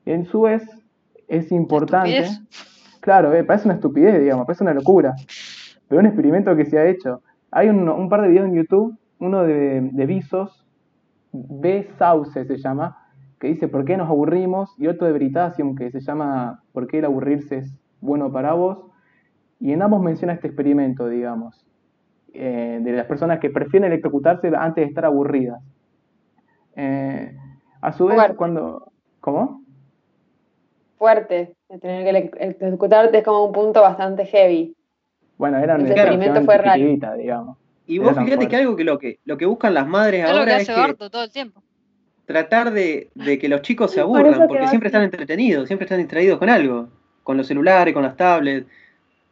En 0.06 0.24
su 0.24 0.42
vez, 0.42 0.62
es 1.28 1.52
importante. 1.52 2.26
Claro, 3.00 3.32
eh, 3.32 3.44
parece 3.44 3.66
una 3.66 3.74
estupidez, 3.74 4.20
digamos, 4.20 4.46
parece 4.46 4.64
una 4.64 4.74
locura. 4.74 5.14
Pero 5.86 6.00
un 6.00 6.06
experimento 6.06 6.56
que 6.56 6.66
se 6.66 6.78
ha 6.78 6.86
hecho. 6.86 7.22
Hay 7.50 7.68
un, 7.68 8.08
par 8.08 8.22
de 8.22 8.28
videos 8.28 8.46
en 8.46 8.54
YouTube, 8.54 8.98
uno 9.20 9.44
de, 9.44 9.88
de 9.92 10.06
Visos, 10.06 10.66
B. 11.32 11.88
Sauce 11.98 12.44
se 12.44 12.56
llama, 12.58 12.98
que 13.38 13.48
dice 13.48 13.68
¿Por 13.68 13.84
qué 13.84 13.96
nos 13.96 14.08
aburrimos? 14.08 14.74
y 14.78 14.86
otro 14.88 15.06
de 15.06 15.12
Veritasium 15.12 15.74
que 15.76 15.90
se 15.90 16.00
llama 16.00 16.62
¿Por 16.72 16.86
qué 16.86 16.98
el 16.98 17.04
aburrirse 17.04 17.58
es 17.58 17.74
bueno 18.00 18.32
para 18.32 18.52
vos? 18.52 18.78
Y 19.60 19.72
en 19.72 19.82
ambos 19.82 20.02
menciona 20.02 20.34
este 20.34 20.48
experimento, 20.48 21.08
digamos, 21.08 21.66
eh, 22.32 22.80
de 22.82 22.92
las 22.92 23.06
personas 23.06 23.40
que 23.40 23.50
prefieren 23.50 23.90
electrocutarse 23.90 24.48
antes 24.56 24.82
de 24.82 24.88
estar 24.88 25.04
aburridas. 25.04 25.62
Eh, 26.76 27.36
a 27.80 27.92
su 27.92 28.06
vez, 28.06 28.18
cuando... 28.36 28.92
¿Cómo? 29.20 29.62
Fuerte, 30.98 31.54
de 31.68 31.78
tener 31.78 32.04
que 32.04 32.30
electrocutarte 32.40 33.18
es 33.18 33.24
como 33.24 33.44
un 33.44 33.52
punto 33.52 33.80
bastante 33.80 34.26
heavy. 34.26 34.74
Bueno, 35.36 35.58
era 35.58 35.76
un 35.76 35.86
experimento 35.86 36.42
fue 36.42 36.58
raro. 36.58 37.16
digamos. 37.16 37.56
Y 37.86 37.98
vos 37.98 38.16
fíjate 38.18 38.48
que 38.48 38.56
algo 38.56 38.76
que 38.76 38.84
lo 38.84 38.98
que 38.98 39.18
lo 39.24 39.38
que 39.38 39.46
buscan 39.46 39.72
las 39.72 39.86
madres 39.86 40.24
ahora 40.24 40.58
es 40.58 40.68
que 40.68 40.94
todo 41.08 41.24
el 41.24 41.30
tiempo. 41.30 41.62
tratar 42.26 42.72
de, 42.72 43.08
de, 43.14 43.38
que 43.38 43.48
los 43.48 43.62
chicos 43.62 43.92
se 43.92 44.00
aburran, 44.00 44.46
porque 44.46 44.66
siempre 44.68 44.88
están 44.88 45.04
entretenidos, 45.04 45.68
siempre 45.68 45.84
están 45.84 45.98
distraídos 45.98 46.38
con 46.38 46.50
algo, 46.50 46.88
con 47.22 47.36
los 47.36 47.46
celulares, 47.46 47.94
con 47.94 48.02
las 48.02 48.16
tablets. 48.16 48.66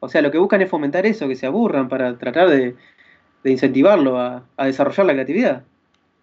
O 0.00 0.08
sea, 0.08 0.22
lo 0.22 0.30
que 0.30 0.38
buscan 0.38 0.62
es 0.62 0.70
fomentar 0.70 1.04
eso, 1.04 1.26
que 1.26 1.34
se 1.34 1.46
aburran 1.46 1.88
para 1.88 2.16
tratar 2.16 2.48
de, 2.48 2.76
de 3.42 3.50
incentivarlo 3.50 4.18
a, 4.18 4.44
a, 4.56 4.66
desarrollar 4.66 5.06
la 5.06 5.12
creatividad. 5.14 5.64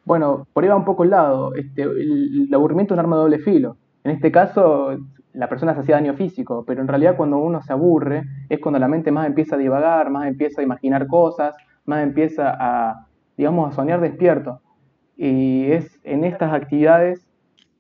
Bueno, 0.06 0.48
por 0.54 0.64
ahí 0.64 0.70
va 0.70 0.76
un 0.76 0.86
poco 0.86 1.04
el 1.04 1.10
lado. 1.12 1.54
Este, 1.54 1.84
el, 1.84 2.48
el 2.48 2.54
aburrimiento 2.54 2.94
es 2.94 2.96
un 2.96 3.00
arma 3.00 3.18
de 3.18 3.22
doble 3.22 3.40
filo. 3.40 3.78
En 4.04 4.12
este 4.12 4.32
caso, 4.32 4.98
la 5.34 5.50
persona 5.50 5.74
se 5.74 5.82
hacía 5.82 5.96
daño 5.96 6.14
físico, 6.14 6.64
pero 6.66 6.82
en 6.82 6.88
realidad 6.88 7.16
cuando 7.16 7.38
uno 7.38 7.62
se 7.62 7.74
aburre 7.74 8.24
es 8.50 8.60
cuando 8.60 8.80
la 8.80 8.88
mente 8.88 9.12
más 9.12 9.28
empieza 9.28 9.56
a 9.56 9.60
divagar, 9.60 10.10
más 10.10 10.28
empieza 10.28 10.62
a 10.62 10.64
imaginar 10.64 11.08
cosas, 11.08 11.56
más 11.86 12.04
empieza 12.04 12.56
a, 12.58 13.08
digamos, 13.36 13.72
a 13.72 13.76
soñar 13.76 14.00
despierto. 14.00 14.62
Y 15.16 15.72
es 15.72 16.00
en 16.04 16.24
estas 16.24 16.54
actividades 16.54 17.28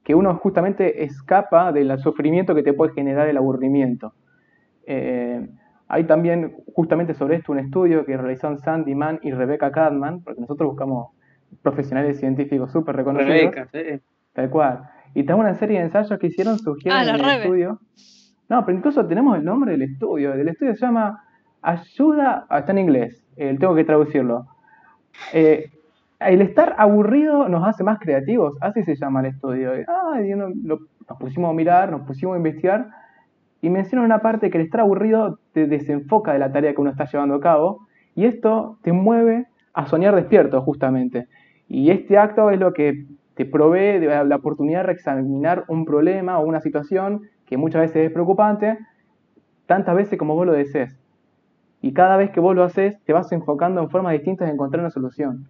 que 0.03 0.15
uno 0.15 0.35
justamente 0.35 1.03
escapa 1.03 1.71
del 1.71 1.97
sufrimiento 1.99 2.55
que 2.55 2.63
te 2.63 2.73
puede 2.73 2.93
generar 2.93 3.27
el 3.27 3.37
aburrimiento. 3.37 4.13
Eh, 4.85 5.47
hay 5.87 6.03
también 6.05 6.55
justamente 6.73 7.13
sobre 7.13 7.37
esto 7.37 7.51
un 7.51 7.59
estudio 7.59 8.05
que 8.05 8.17
realizaron 8.17 8.57
Sandy 8.57 8.95
Mann 8.95 9.19
y 9.21 9.31
Rebecca 9.31 9.71
Cadman, 9.71 10.23
porque 10.23 10.41
nosotros 10.41 10.69
buscamos 10.69 11.11
profesionales 11.61 12.19
científicos 12.19 12.71
súper 12.71 12.95
reconocidos. 12.95 13.33
Rebecca, 13.33 13.67
sí. 13.71 14.01
Tal 14.33 14.49
cual. 14.49 14.89
Y 15.13 15.23
tenemos 15.23 15.45
una 15.45 15.55
serie 15.55 15.79
de 15.79 15.85
ensayos 15.85 16.17
que 16.19 16.27
hicieron, 16.27 16.57
surgieron 16.59 16.99
ah, 16.99 17.03
en 17.03 17.15
el 17.15 17.29
estudio. 17.41 17.79
No, 18.49 18.65
pero 18.65 18.77
incluso 18.77 19.05
tenemos 19.05 19.37
el 19.37 19.45
nombre 19.45 19.71
del 19.71 19.83
estudio. 19.83 20.33
El 20.33 20.47
estudio 20.47 20.73
se 20.75 20.81
llama 20.81 21.23
Ayuda, 21.61 22.45
ah, 22.49 22.59
está 22.59 22.71
en 22.71 22.79
inglés, 22.79 23.23
eh, 23.37 23.55
tengo 23.59 23.75
que 23.75 23.83
traducirlo. 23.83 24.47
Eh, 25.33 25.71
el 26.19 26.41
estar 26.41 26.75
aburrido 26.77 27.47
nos 27.49 27.67
hace 27.67 27.83
más 27.83 27.99
creativos, 27.99 28.55
así 28.61 28.83
se 28.83 28.95
llama 28.95 29.21
el 29.21 29.27
estudio. 29.27 29.71
Ah, 29.87 30.19
nos 30.63 31.17
pusimos 31.19 31.49
a 31.49 31.53
mirar, 31.53 31.91
nos 31.91 32.01
pusimos 32.01 32.35
a 32.35 32.37
investigar 32.37 32.89
y 33.61 33.69
menciona 33.69 34.03
una 34.03 34.19
parte 34.19 34.49
que 34.49 34.57
el 34.57 34.65
estar 34.65 34.81
aburrido 34.81 35.39
te 35.53 35.67
desenfoca 35.67 36.33
de 36.33 36.39
la 36.39 36.51
tarea 36.51 36.73
que 36.73 36.81
uno 36.81 36.91
está 36.91 37.05
llevando 37.05 37.35
a 37.35 37.39
cabo 37.39 37.87
y 38.15 38.25
esto 38.25 38.77
te 38.81 38.91
mueve 38.91 39.47
a 39.73 39.85
soñar 39.85 40.15
despierto 40.15 40.61
justamente. 40.61 41.27
Y 41.67 41.89
este 41.89 42.17
acto 42.17 42.49
es 42.51 42.59
lo 42.59 42.73
que 42.73 43.05
te 43.35 43.45
provee 43.45 43.99
de 43.99 44.25
la 44.25 44.35
oportunidad 44.35 44.79
de 44.79 44.87
reexaminar 44.87 45.65
un 45.67 45.85
problema 45.85 46.39
o 46.39 46.45
una 46.45 46.61
situación 46.61 47.21
que 47.45 47.57
muchas 47.57 47.81
veces 47.81 48.07
es 48.07 48.11
preocupante, 48.11 48.77
tantas 49.65 49.95
veces 49.95 50.19
como 50.19 50.35
vos 50.35 50.45
lo 50.45 50.53
desees. 50.53 50.99
Y 51.81 51.93
cada 51.93 52.15
vez 52.15 52.31
que 52.31 52.39
vos 52.39 52.55
lo 52.55 52.63
haces, 52.63 53.01
te 53.03 53.13
vas 53.13 53.31
enfocando 53.31 53.81
en 53.81 53.89
formas 53.89 54.13
distintas 54.13 54.47
de 54.47 54.53
encontrar 54.53 54.81
una 54.81 54.89
solución. 54.89 55.49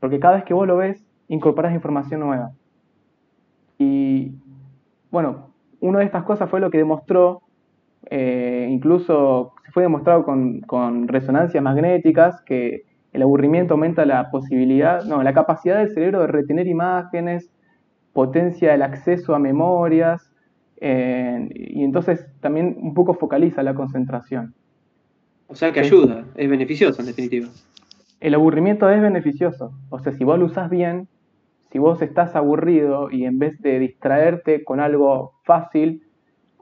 Porque 0.00 0.20
cada 0.20 0.36
vez 0.36 0.44
que 0.44 0.54
vos 0.54 0.66
lo 0.66 0.76
ves, 0.76 1.06
incorporas 1.28 1.74
información 1.74 2.20
nueva. 2.20 2.50
Y 3.78 4.34
bueno, 5.10 5.50
una 5.80 6.00
de 6.00 6.04
estas 6.04 6.24
cosas 6.24 6.50
fue 6.50 6.60
lo 6.60 6.70
que 6.70 6.78
demostró, 6.78 7.42
eh, 8.10 8.68
incluso 8.70 9.54
se 9.64 9.72
fue 9.72 9.82
demostrado 9.82 10.24
con, 10.24 10.60
con 10.60 11.08
resonancias 11.08 11.62
magnéticas, 11.62 12.42
que 12.42 12.82
el 13.16 13.22
aburrimiento 13.22 13.72
aumenta 13.72 14.04
la 14.04 14.30
posibilidad, 14.30 15.02
no, 15.04 15.22
la 15.22 15.32
capacidad 15.32 15.78
del 15.78 15.88
cerebro 15.88 16.20
de 16.20 16.26
retener 16.26 16.66
imágenes, 16.66 17.50
potencia 18.12 18.74
el 18.74 18.82
acceso 18.82 19.34
a 19.34 19.38
memorias, 19.38 20.30
eh, 20.82 21.48
y 21.50 21.82
entonces 21.82 22.26
también 22.40 22.76
un 22.78 22.92
poco 22.92 23.14
focaliza 23.14 23.62
la 23.62 23.72
concentración. 23.72 24.52
O 25.46 25.54
sea 25.54 25.72
que 25.72 25.80
ayuda, 25.80 26.26
es 26.34 26.50
beneficioso 26.50 27.00
en 27.00 27.06
definitiva. 27.06 27.48
El 28.20 28.34
aburrimiento 28.34 28.90
es 28.90 29.00
beneficioso, 29.00 29.72
o 29.88 29.98
sea, 29.98 30.12
si 30.12 30.22
vos 30.22 30.38
lo 30.38 30.44
usás 30.44 30.68
bien, 30.68 31.08
si 31.72 31.78
vos 31.78 32.02
estás 32.02 32.36
aburrido 32.36 33.10
y 33.10 33.24
en 33.24 33.38
vez 33.38 33.58
de 33.62 33.78
distraerte 33.78 34.62
con 34.62 34.78
algo 34.78 35.32
fácil, 35.44 36.02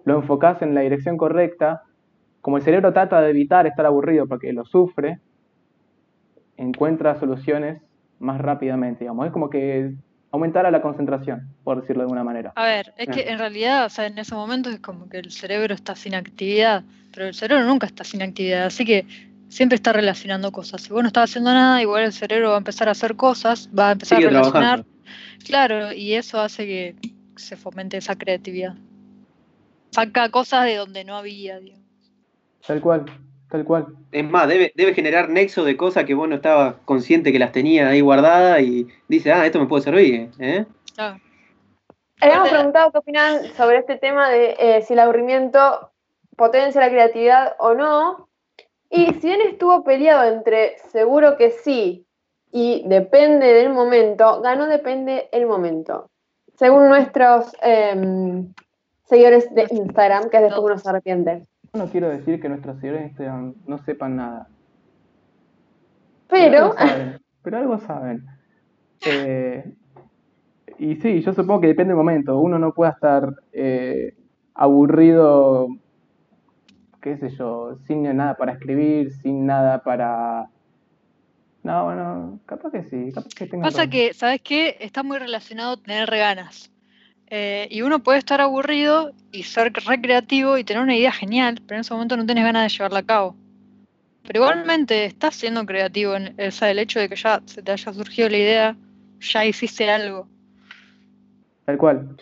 lo 0.04 0.14
enfocás 0.14 0.62
en 0.62 0.72
la 0.76 0.82
dirección 0.82 1.16
correcta, 1.16 1.82
como 2.42 2.58
el 2.58 2.62
cerebro 2.62 2.92
trata 2.92 3.20
de 3.20 3.30
evitar 3.30 3.66
estar 3.66 3.86
aburrido 3.86 4.28
porque 4.28 4.52
lo 4.52 4.64
sufre, 4.64 5.18
encuentra 6.56 7.18
soluciones 7.18 7.80
más 8.18 8.40
rápidamente, 8.40 9.00
digamos. 9.00 9.26
Es 9.26 9.32
como 9.32 9.50
que 9.50 9.94
aumentara 10.30 10.70
la 10.70 10.82
concentración, 10.82 11.48
por 11.62 11.80
decirlo 11.80 12.02
de 12.02 12.04
alguna 12.04 12.24
manera. 12.24 12.52
A 12.56 12.64
ver, 12.64 12.92
es 12.96 13.08
que 13.08 13.28
en 13.30 13.38
realidad, 13.38 13.86
o 13.86 13.88
sea, 13.88 14.06
en 14.06 14.18
ese 14.18 14.34
momento 14.34 14.68
es 14.70 14.80
como 14.80 15.08
que 15.08 15.18
el 15.18 15.30
cerebro 15.30 15.74
está 15.74 15.94
sin 15.94 16.14
actividad, 16.14 16.82
pero 17.12 17.26
el 17.26 17.34
cerebro 17.34 17.64
nunca 17.64 17.86
está 17.86 18.02
sin 18.02 18.22
actividad, 18.22 18.64
así 18.64 18.84
que 18.84 19.06
siempre 19.48 19.76
está 19.76 19.92
relacionando 19.92 20.50
cosas. 20.50 20.82
Si 20.82 20.92
vos 20.92 21.02
no 21.02 21.06
estás 21.06 21.30
haciendo 21.30 21.52
nada, 21.52 21.80
igual 21.80 22.02
el 22.02 22.12
cerebro 22.12 22.48
va 22.48 22.56
a 22.56 22.58
empezar 22.58 22.88
a 22.88 22.92
hacer 22.92 23.14
cosas, 23.14 23.70
va 23.78 23.90
a 23.90 23.92
empezar 23.92 24.18
a 24.18 24.26
relacionar. 24.26 24.84
Claro, 25.44 25.92
y 25.92 26.14
eso 26.14 26.40
hace 26.40 26.66
que 26.66 26.96
se 27.36 27.56
fomente 27.56 27.96
esa 27.96 28.16
creatividad. 28.16 28.74
Saca 29.90 30.28
cosas 30.30 30.64
de 30.64 30.74
donde 30.74 31.04
no 31.04 31.16
había, 31.16 31.60
digamos. 31.60 31.84
Tal 32.66 32.80
cual. 32.80 33.04
Tal 33.54 33.64
cual. 33.64 33.86
Es 34.10 34.28
más, 34.28 34.48
debe, 34.48 34.72
debe 34.74 34.94
generar 34.94 35.28
nexo 35.28 35.62
de 35.62 35.76
cosas 35.76 36.04
que 36.04 36.14
vos 36.14 36.28
no 36.28 36.34
estabas 36.34 36.74
consciente 36.84 37.30
que 37.30 37.38
las 37.38 37.52
tenía 37.52 37.86
ahí 37.86 38.00
guardadas 38.00 38.60
y 38.60 38.88
dice, 39.06 39.30
ah, 39.30 39.46
esto 39.46 39.60
me 39.60 39.66
puede 39.66 39.84
servir. 39.84 40.28
¿eh? 40.40 40.66
Ah. 40.98 41.16
Habíamos 42.20 42.48
preguntado 42.48 42.90
qué 42.90 42.98
opinan 42.98 43.44
sobre 43.56 43.76
este 43.78 43.96
tema 43.96 44.28
de 44.28 44.56
eh, 44.58 44.82
si 44.82 44.94
el 44.94 44.98
aburrimiento 44.98 45.92
potencia 46.36 46.80
la 46.80 46.90
creatividad 46.90 47.54
o 47.60 47.74
no. 47.74 48.28
Y 48.90 49.14
si 49.20 49.28
bien 49.28 49.40
estuvo 49.42 49.84
peleado 49.84 50.24
entre 50.34 50.76
seguro 50.90 51.36
que 51.36 51.52
sí 51.52 52.08
y 52.50 52.82
depende 52.88 53.52
del 53.52 53.70
momento, 53.70 54.40
ganó 54.42 54.66
depende 54.66 55.28
el 55.30 55.46
momento. 55.46 56.10
Según 56.56 56.88
nuestros 56.88 57.56
em, 57.62 58.52
seguidores 59.04 59.54
de 59.54 59.68
Instagram, 59.70 60.28
que 60.28 60.38
es 60.38 60.42
después 60.42 60.64
uno 60.64 60.76
se 60.76 60.88
arrepiente 60.88 61.46
no 61.74 61.88
quiero 61.88 62.08
decir 62.08 62.40
que 62.40 62.48
nuestros 62.48 62.78
seguidores 62.80 63.12
no 63.66 63.78
sepan 63.84 64.16
nada. 64.16 64.48
Pero. 66.28 66.74
Pero 67.42 67.58
algo 67.58 67.78
saben. 67.78 68.24
Eh, 69.06 69.74
y 70.78 70.96
sí, 70.96 71.20
yo 71.20 71.32
supongo 71.32 71.60
que 71.60 71.66
depende 71.68 71.90
del 71.90 71.98
momento. 71.98 72.38
Uno 72.38 72.58
no 72.58 72.72
puede 72.72 72.92
estar 72.92 73.34
eh, 73.52 74.14
aburrido, 74.54 75.68
qué 77.02 77.16
sé 77.18 77.28
yo, 77.30 77.76
sin 77.86 78.02
nada 78.16 78.36
para 78.36 78.52
escribir, 78.52 79.12
sin 79.12 79.46
nada 79.46 79.82
para. 79.82 80.48
No, 81.62 81.84
bueno, 81.84 82.40
capaz 82.46 82.70
que 82.70 82.84
sí, 82.84 83.12
capaz 83.12 83.34
que 83.34 83.46
tenga. 83.46 83.64
Pasa 83.64 83.88
que, 83.88 84.14
¿sabes 84.14 84.40
qué? 84.42 84.76
Está 84.80 85.02
muy 85.02 85.18
relacionado 85.18 85.76
tener 85.76 86.10
ganas. 86.10 86.73
Eh, 87.36 87.66
y 87.68 87.82
uno 87.82 87.98
puede 87.98 88.20
estar 88.20 88.40
aburrido 88.40 89.12
y 89.32 89.42
ser 89.42 89.72
recreativo 89.72 90.56
y 90.56 90.62
tener 90.62 90.80
una 90.80 90.94
idea 90.96 91.10
genial, 91.10 91.60
pero 91.66 91.78
en 91.78 91.80
ese 91.80 91.92
momento 91.92 92.16
no 92.16 92.24
tienes 92.24 92.44
ganas 92.44 92.62
de 92.62 92.68
llevarla 92.68 93.00
a 93.00 93.06
cabo. 93.06 93.34
Pero 94.22 94.38
igualmente 94.38 95.04
estás 95.06 95.34
siendo 95.34 95.66
creativo, 95.66 96.14
en, 96.14 96.32
el 96.38 96.78
hecho 96.78 97.00
de 97.00 97.08
que 97.08 97.16
ya 97.16 97.42
se 97.44 97.60
te 97.60 97.72
haya 97.72 97.92
surgido 97.92 98.28
la 98.28 98.36
idea, 98.36 98.76
ya 99.18 99.44
hiciste 99.44 99.90
algo. 99.90 100.28
Tal 101.64 101.76
cual. 101.76 102.16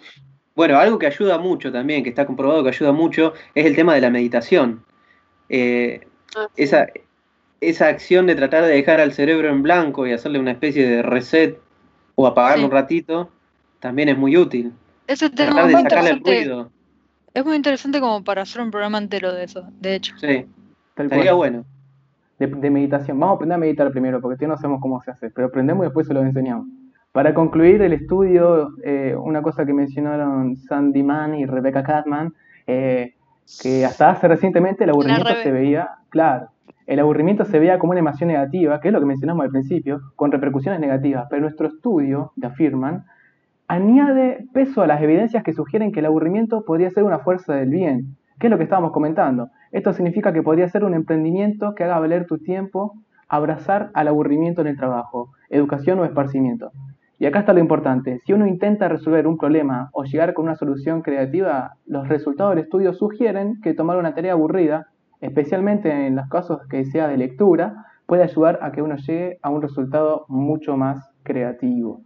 Bueno, 0.55 0.79
algo 0.79 0.99
que 0.99 1.09
ayuda 1.09 1.37
mucho 1.37 1.71
también, 1.71 2.03
que 2.03 2.09
está 2.09 2.25
comprobado 2.25 2.63
que 2.63 2.71
ayuda 2.71 2.93
mucho, 2.93 3.35
es 3.55 3.67
el 3.67 3.77
tema 3.77 3.95
de 3.95 4.01
la 4.01 4.09
meditación. 4.09 4.83
Eh, 5.51 6.07
ah, 6.37 6.49
esa, 6.57 6.87
esa 7.61 7.89
acción 7.89 8.27
de 8.27 8.35
tratar 8.35 8.65
de 8.65 8.71
dejar 8.71 8.99
al 8.99 9.13
cerebro 9.13 9.51
en 9.51 9.63
blanco 9.63 10.07
y 10.07 10.15
hacerle 10.15 10.39
una 10.39 10.53
especie 10.53 10.89
de 10.89 11.03
reset 11.03 11.61
o 12.15 12.27
apagarlo 12.27 12.65
un 12.65 12.71
ratito, 12.71 13.31
también 13.79 14.09
es 14.09 14.17
muy 14.17 14.39
útil. 14.39 14.73
Ese 15.13 15.29
tema 15.29 15.67
es 15.67 15.73
muy 15.73 15.81
interesante. 15.83 16.67
Es 17.35 17.45
muy 17.45 17.57
interesante 17.57 18.01
como 18.01 18.25
para 18.25 18.43
hacer 18.43 18.63
un 18.63 18.71
programa 18.71 18.97
entero 18.97 19.33
de 19.33 19.45
eso, 19.45 19.65
de 19.79 19.95
hecho. 19.95 20.15
Sí, 20.19 20.47
estaría 20.97 21.35
bueno. 21.35 21.65
de, 22.39 22.71
meditación. 22.71 23.21
Vamos 23.21 23.35
a 23.35 23.37
aprender 23.37 23.57
a 23.57 23.59
meditar 23.59 23.91
primero, 23.91 24.21
porque 24.23 24.37
todavía 24.37 24.55
no 24.55 24.61
sabemos 24.61 24.81
cómo 24.81 25.03
se 25.03 25.11
hace, 25.11 25.31
pero 25.31 25.49
aprendemos 25.49 25.85
y 25.85 25.87
después 25.87 26.07
se 26.07 26.15
lo 26.15 26.23
enseñamos. 26.23 26.67
Para 27.13 27.35
concluir 27.35 27.83
el 27.83 27.93
estudio, 27.93 28.71
eh, 28.85 29.15
una 29.15 29.43
cosa 29.43 29.67
que 29.67 29.75
mencionaron 29.75 30.57
Sandy 30.57 31.03
Mann 31.03 31.35
y 31.35 31.45
Rebecca 31.45 31.83
Catman, 31.83 32.33
eh, 32.67 33.15
que 33.63 33.85
hasta 33.85 34.11
hace 34.11 34.29
recientemente 34.29 34.85
el 34.85 34.91
aburrimiento 34.91 35.35
se 35.43 35.53
veía, 35.53 35.91
claro, 36.09 36.49
el 36.87 36.99
aburrimiento 37.01 37.45
se 37.45 37.59
veía 37.59 37.79
como 37.79 37.91
una 37.91 38.01
emoción 38.01 38.29
negativa, 38.29 38.81
que 38.81 38.89
es 38.89 38.95
lo 38.95 39.01
que 39.01 39.07
mencionamos 39.07 39.45
al 39.45 39.51
principio, 39.51 40.01
con 40.17 40.33
repercusiones 40.33 40.81
negativas, 40.81 41.27
pero 41.29 41.43
nuestro 41.43 41.69
estudio, 41.69 42.33
de 42.37 42.47
afirman, 42.47 43.05
añade 43.69 44.47
peso 44.53 44.83
a 44.83 44.87
las 44.87 45.03
evidencias 45.03 45.43
que 45.43 45.53
sugieren 45.53 45.93
que 45.93 46.01
el 46.01 46.07
aburrimiento 46.07 46.65
podría 46.65 46.91
ser 46.91 47.05
una 47.05 47.21
fuerza 47.21 47.55
del 47.55 47.71
bien, 47.71 48.17
que 48.39 48.49
es 48.49 48.51
lo 48.51 48.59
que 48.59 48.65
estábamos 48.65 48.93
comentando. 48.93 49.51
Esto 49.71 49.93
significa 49.93 50.33
que 50.33 50.43
podría 50.43 50.69
ser 50.69 50.85
un 50.85 50.95
emprendimiento 50.95 51.75
que 51.75 51.85
haga 51.85 51.99
valer 51.99 52.27
tu 52.27 52.39
tiempo, 52.39 52.95
abrazar 53.29 53.91
al 53.95 54.09
aburrimiento 54.09 54.61
en 54.61 54.67
el 54.67 54.77
trabajo, 54.77 55.31
educación 55.49 55.99
o 56.01 56.05
esparcimiento. 56.05 56.71
Y 57.19 57.27
acá 57.27 57.39
está 57.39 57.53
lo 57.53 57.61
importante, 57.61 58.19
si 58.27 58.33
uno 58.33 58.49
intenta 58.49 58.89
resolver 58.89 59.29
un 59.29 59.39
problema 59.39 59.91
o 59.93 60.03
llegar 60.03 60.35
con 60.35 60.47
una 60.47 60.57
solución 60.57 61.03
creativa, 61.03 61.75
los 61.87 62.09
resultados 62.09 62.57
del 62.57 62.65
estudio 62.65 62.93
sugieren 62.93 63.61
que 63.63 63.75
tomar 63.75 63.97
una 63.97 64.13
tarea 64.13 64.33
aburrida, 64.33 64.89
especialmente 65.21 66.09
en 66.09 66.17
los 66.17 66.29
casos 66.29 66.67
que 66.69 66.85
sea 66.85 67.07
de 67.07 67.17
lectura, 67.17 67.87
puede 68.07 68.25
ayudar 68.25 68.59
a 68.61 68.73
que 68.73 68.83
uno 68.83 68.97
llegue 68.97 69.39
a 69.41 69.51
un 69.51 69.63
resultado 69.63 70.27
mucho 70.29 70.77
más 70.77 71.13
creativo. 71.23 72.01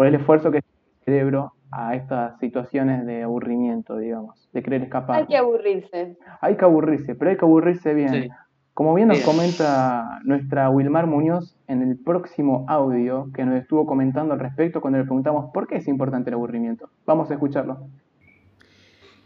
Por 0.00 0.06
el 0.06 0.14
esfuerzo 0.14 0.50
que 0.50 0.56
el 0.56 0.64
cerebro 1.04 1.52
a 1.70 1.94
estas 1.94 2.38
situaciones 2.38 3.04
de 3.04 3.22
aburrimiento, 3.22 3.98
digamos, 3.98 4.48
de 4.50 4.62
querer 4.62 4.84
escapar. 4.84 5.16
Hay 5.16 5.26
que 5.26 5.36
aburrirse. 5.36 6.16
Hay 6.40 6.56
que 6.56 6.64
aburrirse, 6.64 7.14
pero 7.14 7.30
hay 7.30 7.36
que 7.36 7.44
aburrirse 7.44 7.92
bien. 7.92 8.30
Como 8.72 8.94
bien 8.94 9.08
nos 9.08 9.20
comenta 9.20 10.20
nuestra 10.24 10.70
Wilmar 10.70 11.06
Muñoz 11.06 11.54
en 11.66 11.82
el 11.82 11.98
próximo 11.98 12.64
audio 12.66 13.28
que 13.34 13.44
nos 13.44 13.60
estuvo 13.60 13.84
comentando 13.84 14.32
al 14.32 14.40
respecto 14.40 14.80
cuando 14.80 15.00
le 15.00 15.04
preguntamos 15.04 15.50
por 15.52 15.66
qué 15.66 15.76
es 15.76 15.86
importante 15.86 16.30
el 16.30 16.34
aburrimiento. 16.36 16.88
Vamos 17.04 17.30
a 17.30 17.34
escucharlo. 17.34 17.80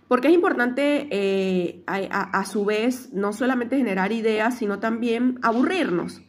Porque 0.09 0.27
es 0.27 0.35
importante 0.35 1.07
eh, 1.13 1.85
a, 1.87 2.45
su 2.47 2.65
vez 2.65 3.13
no 3.13 3.33
solamente 3.33 3.77
generar 3.77 4.11
ideas, 4.11 4.57
sino 4.57 4.81
también 4.81 5.39
aburrirnos 5.41 6.24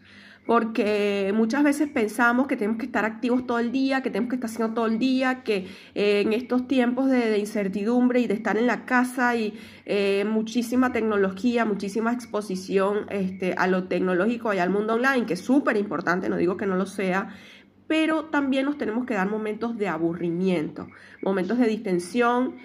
porque 0.46 1.32
muchas 1.34 1.64
veces 1.64 1.90
pensamos 1.90 2.48
que 2.48 2.56
tenemos 2.56 2.78
que 2.78 2.86
estar 2.86 3.04
activos 3.04 3.48
todo 3.48 3.58
el 3.60 3.72
día, 3.72 4.02
que 4.02 4.12
tenemos 4.12 4.30
que 4.30 4.36
estar 4.36 4.50
haciendo 4.50 4.76
todo 4.76 4.86
el 4.86 5.00
día, 5.00 5.44
que 5.44 5.68
eh, 5.96 6.22
en 6.22 6.34
estos 6.34 6.68
tiempos 6.68 7.10
de, 7.10 7.40
incertidumbre 7.40 8.20
y 8.20 8.28
de 8.28 8.36
estar 8.36 8.58
en 8.58 8.68
la 8.68 8.86
casa 8.86 9.36
y 9.36 9.56
eh, 9.86 10.24
muchísima 10.28 10.92
tecnología, 10.92 11.66
muchísima 11.66 12.14
exposición 12.14 13.08
este, 13.10 13.56
a 13.58 13.66
lo 13.66 13.88
tecnológico 13.88 14.54
y 14.54 14.60
al 14.60 14.70
mundo 14.70 14.94
online, 14.94 15.26
que 15.26 15.34
es 15.34 15.42
súper 15.42 15.78
importante, 15.78 16.30
no 16.30 16.38
digo 16.38 16.58
que 16.58 16.68
no 16.68 16.76
lo 16.76 16.86
sea, 16.86 17.30
pero 17.88 18.26
también 18.26 18.66
nos 18.66 18.78
tenemos 18.78 19.06
que 19.06 19.16
dar 19.16 19.30
momentos 19.30 19.78
de 19.78 19.88
aburrimiento, 19.88 20.88
momentos 21.24 21.58
de 21.58 21.68
distensión. 21.68 22.56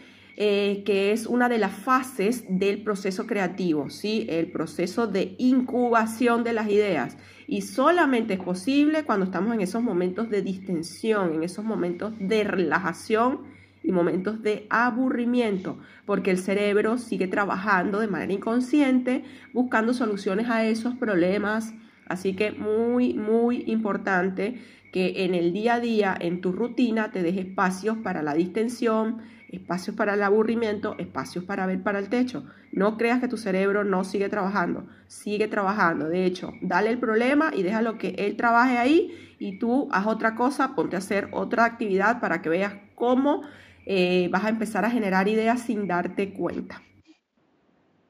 Eh, 0.42 0.84
que 0.86 1.12
es 1.12 1.26
una 1.26 1.50
de 1.50 1.58
las 1.58 1.72
fases 1.72 2.44
del 2.48 2.82
proceso 2.82 3.26
creativo, 3.26 3.90
¿sí? 3.90 4.26
el 4.30 4.50
proceso 4.50 5.06
de 5.06 5.34
incubación 5.36 6.44
de 6.44 6.54
las 6.54 6.70
ideas. 6.70 7.18
Y 7.50 7.62
solamente 7.62 8.34
es 8.34 8.40
posible 8.40 9.02
cuando 9.02 9.24
estamos 9.24 9.52
en 9.52 9.60
esos 9.60 9.82
momentos 9.82 10.30
de 10.30 10.40
distensión, 10.40 11.34
en 11.34 11.42
esos 11.42 11.64
momentos 11.64 12.14
de 12.20 12.44
relajación 12.44 13.40
y 13.82 13.90
momentos 13.90 14.40
de 14.40 14.68
aburrimiento, 14.70 15.76
porque 16.06 16.30
el 16.30 16.38
cerebro 16.38 16.96
sigue 16.96 17.26
trabajando 17.26 17.98
de 17.98 18.06
manera 18.06 18.32
inconsciente, 18.32 19.24
buscando 19.52 19.94
soluciones 19.94 20.48
a 20.48 20.64
esos 20.64 20.94
problemas. 20.94 21.74
Así 22.06 22.36
que 22.36 22.52
muy, 22.52 23.14
muy 23.14 23.64
importante 23.66 24.60
que 24.92 25.24
en 25.24 25.34
el 25.34 25.52
día 25.52 25.74
a 25.74 25.80
día, 25.80 26.16
en 26.20 26.40
tu 26.40 26.52
rutina, 26.52 27.10
te 27.10 27.20
dejes 27.20 27.46
espacios 27.46 27.98
para 27.98 28.22
la 28.22 28.34
distensión, 28.34 29.22
espacios 29.52 29.96
para 29.96 30.14
el 30.14 30.22
aburrimiento, 30.22 30.94
espacios 30.98 31.44
para 31.44 31.66
ver 31.66 31.82
para 31.82 31.98
el 31.98 32.08
techo. 32.08 32.44
No 32.72 32.96
creas 32.96 33.20
que 33.20 33.28
tu 33.28 33.36
cerebro 33.36 33.84
no 33.84 34.04
sigue 34.04 34.28
trabajando, 34.28 34.86
sigue 35.06 35.48
trabajando. 35.48 36.08
De 36.08 36.24
hecho, 36.24 36.52
dale 36.62 36.90
el 36.90 36.98
problema 36.98 37.50
y 37.54 37.62
déjalo 37.62 37.98
que 37.98 38.14
él 38.18 38.36
trabaje 38.36 38.78
ahí 38.78 39.10
y 39.38 39.58
tú 39.58 39.88
haz 39.90 40.06
otra 40.06 40.34
cosa, 40.34 40.74
ponte 40.74 40.96
a 40.96 41.00
hacer 41.00 41.28
otra 41.32 41.64
actividad 41.64 42.20
para 42.20 42.42
que 42.42 42.48
veas 42.48 42.74
cómo 42.94 43.42
eh, 43.86 44.28
vas 44.30 44.44
a 44.44 44.50
empezar 44.50 44.84
a 44.84 44.90
generar 44.90 45.26
ideas 45.26 45.60
sin 45.60 45.88
darte 45.88 46.32
cuenta. 46.32 46.82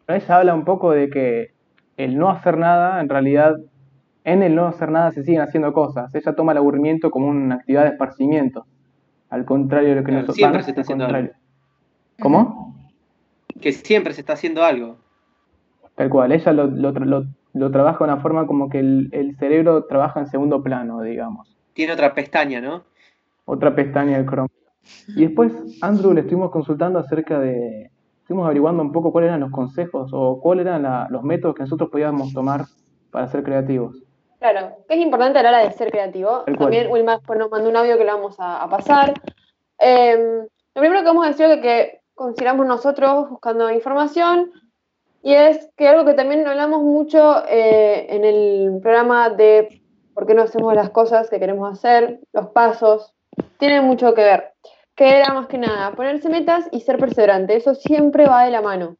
Ella 0.09 0.37
habla 0.37 0.55
un 0.55 0.65
poco 0.65 0.91
de 0.91 1.09
que 1.09 1.53
el 1.97 2.19
no 2.19 2.31
hacer 2.31 2.59
nada, 2.59 3.01
en 3.01 3.09
realidad, 3.09 3.57
en 4.25 4.43
el 4.43 4.55
no 4.55 4.67
hacer 4.67 4.91
nada 4.91 5.11
se 5.13 5.23
siguen 5.23 5.41
haciendo 5.41 5.73
cosas. 5.73 6.15
Ella 6.15 6.35
toma 6.35 6.53
el 6.53 6.59
aburrimiento 6.59 7.11
como 7.11 7.29
una 7.29 7.55
actividad 7.57 7.85
de 7.85 7.91
esparcimiento 7.91 8.67
al 9.31 9.45
contrario 9.45 9.91
de 9.91 9.95
lo 9.97 10.05
que 10.05 10.13
nosotros 10.13 10.37
Siempre 10.37 10.63
se 10.63 10.71
está 10.71 10.83
haciendo 10.83 11.07
algo. 11.07 11.33
¿Cómo? 12.21 12.77
Que 13.61 13.73
siempre 13.73 14.13
se 14.13 14.21
está 14.21 14.35
haciendo 14.35 14.65
algo. 14.65 14.99
Tal 15.95 16.11
cual, 16.11 16.33
ella 16.33 16.53
lo, 16.53 16.67
lo, 16.67 17.71
trabaja 17.71 18.05
de 18.05 18.13
una 18.13 18.21
forma 18.21 18.47
como 18.47 18.69
que 18.69 18.81
el, 18.81 19.37
cerebro 19.39 19.85
trabaja 19.85 20.21
en 20.21 20.27
segundo 20.27 20.63
plano, 20.63 21.03
digamos. 21.03 21.57
Tiene 21.73 21.93
otra 21.93 22.15
pestaña, 22.15 22.61
¿no? 22.61 22.85
Otra 23.45 23.75
pestaña 23.75 24.17
del 24.17 24.27
Chrome. 24.27 24.49
Y 25.09 25.27
después, 25.27 25.53
Andrew, 25.83 26.13
le 26.13 26.23
estuvimos 26.23 26.51
consultando 26.51 26.99
acerca 26.99 27.39
de. 27.39 27.91
Estuvimos 28.23 28.47
averiguando 28.47 28.83
un 28.83 28.93
poco 28.93 29.13
cuáles 29.13 29.29
eran 29.29 29.41
los 29.41 29.51
consejos 29.51 30.11
o 30.13 30.41
cuáles 30.41 30.67
eran 30.67 31.11
los 31.11 31.23
métodos 31.23 31.55
que 31.55 31.63
nosotros 31.63 31.91
podíamos 31.91 32.33
tomar 32.33 32.65
para 33.11 33.29
ser 33.29 33.43
creativos. 33.43 34.03
Claro, 34.41 34.79
que 34.89 34.95
es 34.95 35.01
importante 35.01 35.39
a 35.39 35.43
la 35.43 35.51
hora 35.51 35.59
de 35.65 35.73
ser 35.73 35.91
creativo. 35.91 36.45
También 36.59 36.91
Wilma 36.91 37.21
nos 37.37 37.51
mandó 37.51 37.69
un 37.69 37.77
audio 37.77 37.99
que 37.99 38.05
le 38.05 38.13
vamos 38.13 38.37
a, 38.39 38.67
pasar. 38.71 39.13
Em, 39.79 40.47
lo 40.75 40.81
primero 40.81 41.01
que 41.01 41.07
vamos 41.07 41.27
a 41.27 41.29
decir 41.29 41.45
es 41.47 41.61
que 41.61 42.01
consideramos 42.15 42.67
nosotros 42.67 43.29
buscando 43.29 43.71
información 43.71 44.51
y 45.23 45.35
es 45.35 45.69
que 45.77 45.89
algo 45.89 46.07
que 46.07 46.15
también 46.15 46.47
hablamos 46.47 46.81
mucho 46.83 47.45
eh, 47.49 48.07
en 48.09 48.25
el 48.25 48.81
programa 48.81 49.29
de 49.29 49.83
por 50.15 50.27
qué 50.27 50.33
no 50.33 50.43
hacemos 50.43 50.75
las 50.75 50.89
cosas 50.89 51.29
que 51.29 51.39
queremos 51.39 51.71
hacer, 51.71 52.21
los 52.33 52.49
pasos, 52.49 53.13
tiene 53.59 53.83
mucho 53.83 54.15
que 54.15 54.23
ver. 54.23 54.55
Que 54.95 55.19
era 55.19 55.35
más 55.35 55.49
que 55.49 55.59
nada 55.59 55.93
ponerse 55.93 56.31
metas 56.31 56.67
y 56.73 56.81
ser 56.81 56.97
perseverante. 56.99 57.57
Eso 57.57 57.75
siempre 57.75 58.25
va 58.25 58.45
de 58.45 58.51
la 58.53 58.63
mano. 58.63 58.97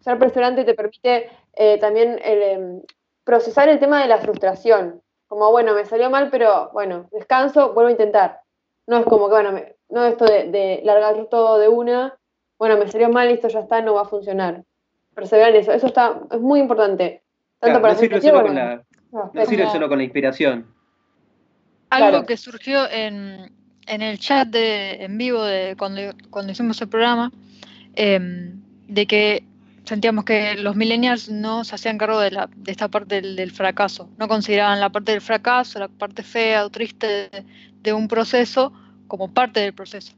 Ser 0.00 0.18
perseverante 0.18 0.64
te 0.64 0.74
permite 0.74 1.30
eh, 1.54 1.78
también 1.78 2.18
el, 2.22 2.42
em, 2.42 2.82
procesar 3.24 3.68
el 3.68 3.78
tema 3.78 4.00
de 4.02 4.08
la 4.08 4.18
frustración. 4.18 5.02
Como, 5.26 5.50
bueno, 5.50 5.74
me 5.74 5.84
salió 5.84 6.10
mal, 6.10 6.28
pero 6.30 6.70
bueno, 6.72 7.08
descanso, 7.12 7.72
vuelvo 7.72 7.88
a 7.88 7.92
intentar. 7.92 8.40
No 8.86 8.98
es 8.98 9.06
como 9.06 9.28
que, 9.28 9.34
bueno, 9.34 9.60
no 9.88 10.04
esto 10.04 10.24
de, 10.24 10.80
largar 10.84 11.26
todo 11.30 11.58
de 11.58 11.68
una, 11.68 12.18
bueno, 12.58 12.76
me 12.76 12.88
salió 12.88 13.08
mal, 13.08 13.28
esto 13.28 13.48
ya 13.48 13.60
está, 13.60 13.80
no 13.80 13.94
va 13.94 14.02
a 14.02 14.06
funcionar. 14.06 14.62
Perseverar 15.14 15.54
en 15.54 15.60
eso, 15.60 15.72
eso 15.72 15.86
está, 15.86 16.20
es 16.30 16.40
muy 16.40 16.60
importante. 16.60 17.22
Tanto 17.58 17.80
para 17.80 17.94
no 17.94 18.00
sirve, 18.00 18.20
solo, 18.20 18.42
con 18.42 18.54
la, 18.54 18.82
no 19.10 19.46
sirve 19.46 19.70
solo 19.70 19.88
con 19.88 19.98
la 19.98 20.04
inspiración. 20.04 20.66
Algo 21.90 22.24
que 22.24 22.36
surgió 22.36 22.88
en, 22.90 23.52
en, 23.86 24.02
el 24.02 24.18
chat 24.18 24.48
de, 24.48 25.04
en 25.04 25.16
vivo 25.18 25.42
de 25.42 25.76
cuando, 25.78 26.00
cuando 26.30 26.52
hicimos 26.52 26.80
el 26.80 26.88
programa, 26.88 27.30
em, 27.94 28.60
de 28.88 29.06
que 29.06 29.44
sentíamos 29.84 30.24
que 30.24 30.54
los 30.54 30.76
millennials 30.76 31.28
no 31.28 31.64
se 31.64 31.74
hacían 31.74 31.98
cargo 31.98 32.20
de, 32.20 32.30
la, 32.30 32.48
de 32.54 32.70
esta 32.70 32.88
parte 32.88 33.20
del, 33.20 33.50
fracaso, 33.50 34.08
no 34.18 34.28
consideraban 34.28 34.80
la 34.80 34.90
parte 34.90 35.12
del 35.12 35.20
fracaso, 35.20 35.78
la 35.78 35.88
parte 35.88 36.22
fea 36.22 36.64
o 36.64 36.70
triste 36.70 37.30
de, 37.80 37.92
un 37.92 38.08
proceso 38.08 38.72
como 39.08 39.32
parte 39.32 39.60
del 39.60 39.74
proceso. 39.74 40.14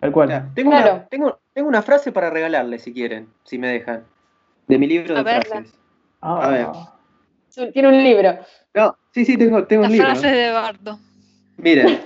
Tal 0.00 0.12
cual. 0.12 0.50
tengo, 0.54 0.70
una, 0.70 1.06
tengo, 1.06 1.40
tengo, 1.52 1.68
una 1.68 1.82
frase 1.82 2.12
para 2.12 2.30
regalarle 2.30 2.78
si 2.78 2.92
quieren, 2.92 3.28
si 3.44 3.58
me 3.58 3.68
dejan, 3.68 4.04
de 4.66 4.78
mi 4.78 4.86
libro 4.86 5.14
de 5.14 5.22
frases. 5.22 5.74
A 6.20 6.48
ver. 6.48 6.68
Tiene 7.72 7.88
un 7.88 8.02
libro. 8.02 8.38
No, 8.74 8.96
sí, 9.12 9.24
sí, 9.24 9.36
tengo, 9.36 9.66
tengo 9.66 9.84
un 9.84 9.92
libro. 9.92 10.06
frases 10.06 10.32
de 10.32 10.50
Bardo. 10.52 10.98
Miren, 11.56 12.00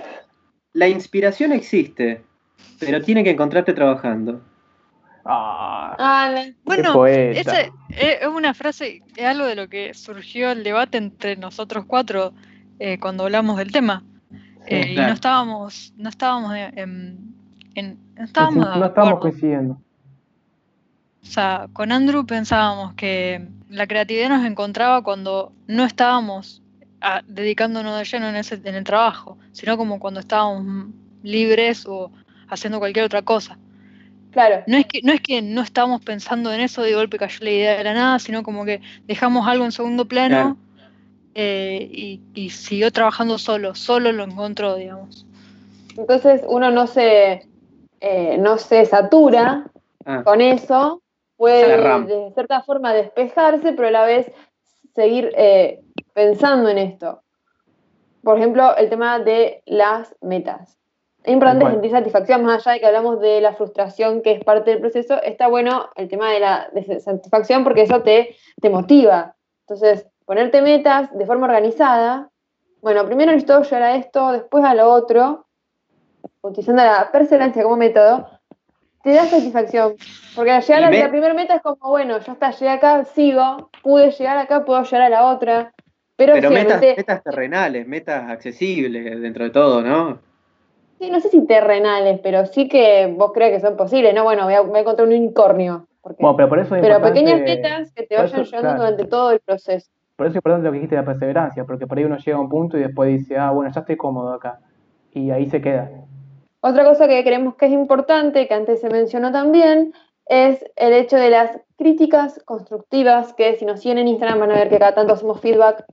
la 0.73 0.87
inspiración 0.89 1.53
existe, 1.53 2.21
pero 2.79 3.01
tiene 3.01 3.23
que 3.23 3.29
encontrarte 3.31 3.73
trabajando. 3.73 4.41
Ah, 5.27 6.35
bueno, 6.63 7.05
esa 7.07 7.61
es 7.89 8.27
una 8.27 8.53
frase, 8.53 9.01
es 9.15 9.25
algo 9.25 9.45
de 9.45 9.55
lo 9.55 9.67
que 9.67 9.93
surgió 9.95 10.51
el 10.51 10.63
debate 10.63 10.99
entre 10.99 11.35
nosotros 11.35 11.85
cuatro 11.87 12.33
eh, 12.77 12.99
cuando 12.99 13.23
hablamos 13.23 13.57
del 13.57 13.71
tema. 13.71 14.03
Eh, 14.67 14.93
y 14.93 14.95
no 14.95 15.07
estábamos, 15.07 15.93
no 15.97 16.09
estábamos 16.09 16.53
en, 16.55 17.33
no 17.75 18.23
estábamos, 18.23 18.77
no 18.77 18.85
estábamos 18.85 19.19
coincidiendo. 19.19 19.73
O 21.23 21.25
sea, 21.27 21.67
con 21.73 21.91
Andrew 21.91 22.25
pensábamos 22.25 22.93
que 22.93 23.47
la 23.67 23.87
creatividad 23.87 24.29
nos 24.29 24.45
encontraba 24.45 25.01
cuando 25.01 25.53
no 25.65 25.85
estábamos 25.85 26.61
ah, 27.01 27.23
dedicándonos 27.27 27.97
de 27.97 28.05
lleno 28.05 28.29
en, 28.29 28.35
ese, 28.35 28.61
en 28.63 28.75
el 28.75 28.83
trabajo, 28.83 29.39
sino 29.51 29.75
como 29.75 29.99
cuando 29.99 30.19
estábamos 30.19 30.87
libres 31.23 31.85
o 31.87 32.11
haciendo 32.47 32.77
cualquier 32.77 33.05
otra 33.05 33.23
cosa. 33.23 33.57
Claro. 34.35 34.63
No 34.67 34.77
es 34.77 34.85
que 34.85 35.01
no 35.01 35.13
es 35.13 35.21
que 35.21 35.41
no 35.41 35.61
estábamos 35.61 36.03
pensando 36.03 36.51
en 36.53 36.59
eso, 36.59 36.83
de 36.83 36.93
golpe 36.93 37.17
cayó 37.17 37.39
la 37.41 37.49
idea 37.49 37.77
de 37.77 37.83
la 37.85 37.93
nada, 37.93 38.19
sino 38.19 38.43
como 38.43 38.65
que 38.65 38.81
dejamos 39.07 39.47
algo 39.47 39.65
en 39.65 39.71
segundo 39.71 40.05
plano 40.05 40.57
eh, 41.33 41.89
y, 41.91 42.21
y 42.33 42.49
siguió 42.49 42.91
trabajando 42.91 43.37
solo, 43.37 43.73
solo 43.75 44.11
lo 44.11 44.25
encontró, 44.25 44.75
digamos. 44.75 45.25
Entonces 45.97 46.43
uno 46.47 46.69
no 46.69 46.85
se, 46.85 47.47
eh, 48.01 48.37
no 48.37 48.57
se 48.57 48.85
satura 48.85 49.71
Ah, 50.05 50.21
con 50.23 50.39
eso, 50.39 51.01
puede 51.35 51.77
de 52.05 52.31
cierta 52.35 52.61
forma 52.61 52.93
despejarse, 52.93 53.73
pero 53.73 53.87
a 53.87 53.91
la 53.91 54.05
vez 54.05 54.31
seguir 54.93 55.31
eh, 55.35 55.81
pensando 56.13 56.69
en 56.69 56.77
esto. 56.77 57.23
Por 58.23 58.37
ejemplo, 58.37 58.75
el 58.77 58.89
tema 58.89 59.19
de 59.19 59.63
las 59.65 60.15
metas. 60.21 60.77
Es 61.25 61.33
importante 61.33 61.65
sentir 61.65 61.89
satisfacción, 61.89 62.45
más 62.45 62.67
allá 62.67 62.73
de 62.73 62.79
que 62.79 62.85
hablamos 62.85 63.19
de 63.19 63.41
la 63.41 63.53
frustración 63.53 64.21
que 64.21 64.33
es 64.33 64.43
parte 64.43 64.69
del 64.69 64.79
proceso, 64.79 65.19
está 65.23 65.47
bueno 65.47 65.89
el 65.95 66.07
tema 66.07 66.31
de 66.31 66.39
la 66.39 66.69
de 66.71 66.99
satisfacción 66.99 67.63
porque 67.63 67.81
eso 67.81 68.03
te, 68.03 68.35
te 68.61 68.69
motiva. 68.69 69.35
Entonces, 69.61 70.05
ponerte 70.25 70.61
metas 70.61 71.09
de 71.17 71.25
forma 71.25 71.47
organizada. 71.47 72.29
Bueno, 72.79 73.07
primero 73.07 73.31
necesito 73.31 73.63
llegar 73.63 73.81
a 73.81 73.95
esto, 73.95 74.33
después 74.33 74.63
a 74.63 74.75
lo 74.75 74.87
otro, 74.87 75.47
utilizando 76.41 76.83
la 76.83 77.11
perseverancia 77.11 77.63
como 77.63 77.77
método, 77.77 78.29
te 79.01 79.13
da 79.13 79.25
satisfacción. 79.25 79.95
Porque 80.35 80.51
al 80.51 80.61
llegar 80.61 80.83
a 80.83 80.91
la 80.91 81.09
primera 81.09 81.33
meta 81.33 81.55
es 81.55 81.61
como, 81.63 81.89
bueno, 81.89 82.19
ya 82.19 82.33
está, 82.33 82.51
llegué 82.51 82.69
acá, 82.69 83.03
sigo, 83.03 83.71
pude 83.81 84.11
llegar 84.11 84.37
acá, 84.37 84.63
puedo 84.63 84.83
llegar 84.83 85.01
a 85.01 85.09
la 85.09 85.25
otra. 85.25 85.73
Pero, 86.15 86.33
Pero 86.33 86.51
metas, 86.51 86.79
metas 86.81 87.23
terrenales, 87.23 87.87
metas 87.87 88.29
accesibles 88.29 89.19
dentro 89.19 89.45
de 89.45 89.49
todo, 89.49 89.81
¿no? 89.81 90.34
Sí, 90.99 91.09
no 91.09 91.19
sé 91.19 91.29
si 91.29 91.45
terrenales, 91.45 92.19
pero 92.21 92.45
sí 92.45 92.67
que 92.67 93.13
vos 93.17 93.31
crees 93.33 93.53
que 93.53 93.67
son 93.67 93.75
posibles, 93.77 94.13
¿no? 94.13 94.23
Bueno, 94.23 94.45
voy 94.45 94.53
a, 94.53 94.61
voy 94.61 94.77
a 94.77 94.81
encontrar 94.81 95.07
un 95.07 95.13
unicornio. 95.13 95.87
porque- 96.01 96.21
Bueno, 96.21 96.37
pero 96.37 96.49
por 96.49 96.59
eso 96.59 96.75
es 96.75 96.81
pero 96.81 97.01
pequeñas 97.01 97.41
metas 97.41 97.91
que 97.91 98.03
te 98.05 98.15
vayan 98.15 98.41
eso, 98.41 98.43
llevando 98.43 98.59
claro. 98.61 98.77
durante 98.83 99.05
todo 99.05 99.31
el 99.31 99.39
proceso. 99.39 99.89
Por 100.15 100.27
eso 100.27 100.31
es 100.31 100.35
importante 100.37 100.65
lo 100.65 100.71
que 100.71 100.77
dijiste 100.77 100.95
de 100.95 101.01
la 101.01 101.05
perseverancia, 101.05 101.65
porque 101.65 101.87
por 101.87 101.97
ahí 101.97 102.03
uno 102.05 102.17
llega 102.17 102.37
a 102.37 102.41
un 102.41 102.49
punto 102.49 102.77
y 102.77 102.81
después 102.81 103.09
dice, 103.09 103.37
ah, 103.37 103.51
bueno, 103.51 103.71
ya 103.73 103.81
estoy 103.81 103.97
cómodo 103.97 104.33
acá. 104.33 104.59
Y 105.11 105.31
ahí 105.31 105.49
se 105.49 105.61
queda. 105.61 105.89
Otra 106.61 106.83
cosa 106.85 107.07
que 107.07 107.23
creemos 107.23 107.55
que 107.55 107.65
es 107.67 107.71
importante, 107.71 108.47
que 108.47 108.53
antes 108.53 108.81
se 108.81 108.89
mencionó 108.89 109.31
también, 109.31 109.93
es 110.27 110.63
el 110.75 110.93
hecho 110.93 111.17
de 111.17 111.29
las 111.29 111.59
críticas 111.77 112.41
constructivas, 112.45 113.33
que 113.33 113.55
si 113.57 113.65
nos 113.65 113.81
siguen 113.81 113.97
en 113.99 114.07
Instagram 114.07 114.39
van 114.39 114.51
a 114.51 114.55
ver 114.55 114.69
que 114.69 114.79
cada 114.79 114.95
tanto 114.95 115.13
hacemos 115.13 115.41
feedback. 115.41 115.85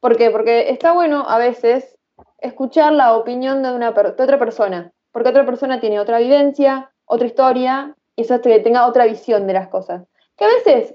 ¿Por 0.00 0.16
qué? 0.16 0.30
Porque 0.30 0.70
está 0.70 0.92
bueno 0.92 1.24
a 1.28 1.38
veces 1.38 1.98
escuchar 2.42 2.92
la 2.92 3.16
opinión 3.16 3.62
de, 3.62 3.72
una 3.72 3.92
de 3.92 4.00
otra 4.10 4.38
persona, 4.38 4.92
porque 5.12 5.30
otra 5.30 5.46
persona 5.46 5.80
tiene 5.80 6.00
otra 6.00 6.18
vivencia, 6.18 6.90
otra 7.04 7.26
historia, 7.26 7.96
y 8.16 8.22
eso 8.22 8.34
hace 8.34 8.50
que 8.50 8.60
tenga 8.60 8.86
otra 8.86 9.06
visión 9.06 9.46
de 9.46 9.54
las 9.54 9.68
cosas. 9.68 10.02
Que 10.36 10.44
a 10.44 10.48
veces 10.48 10.94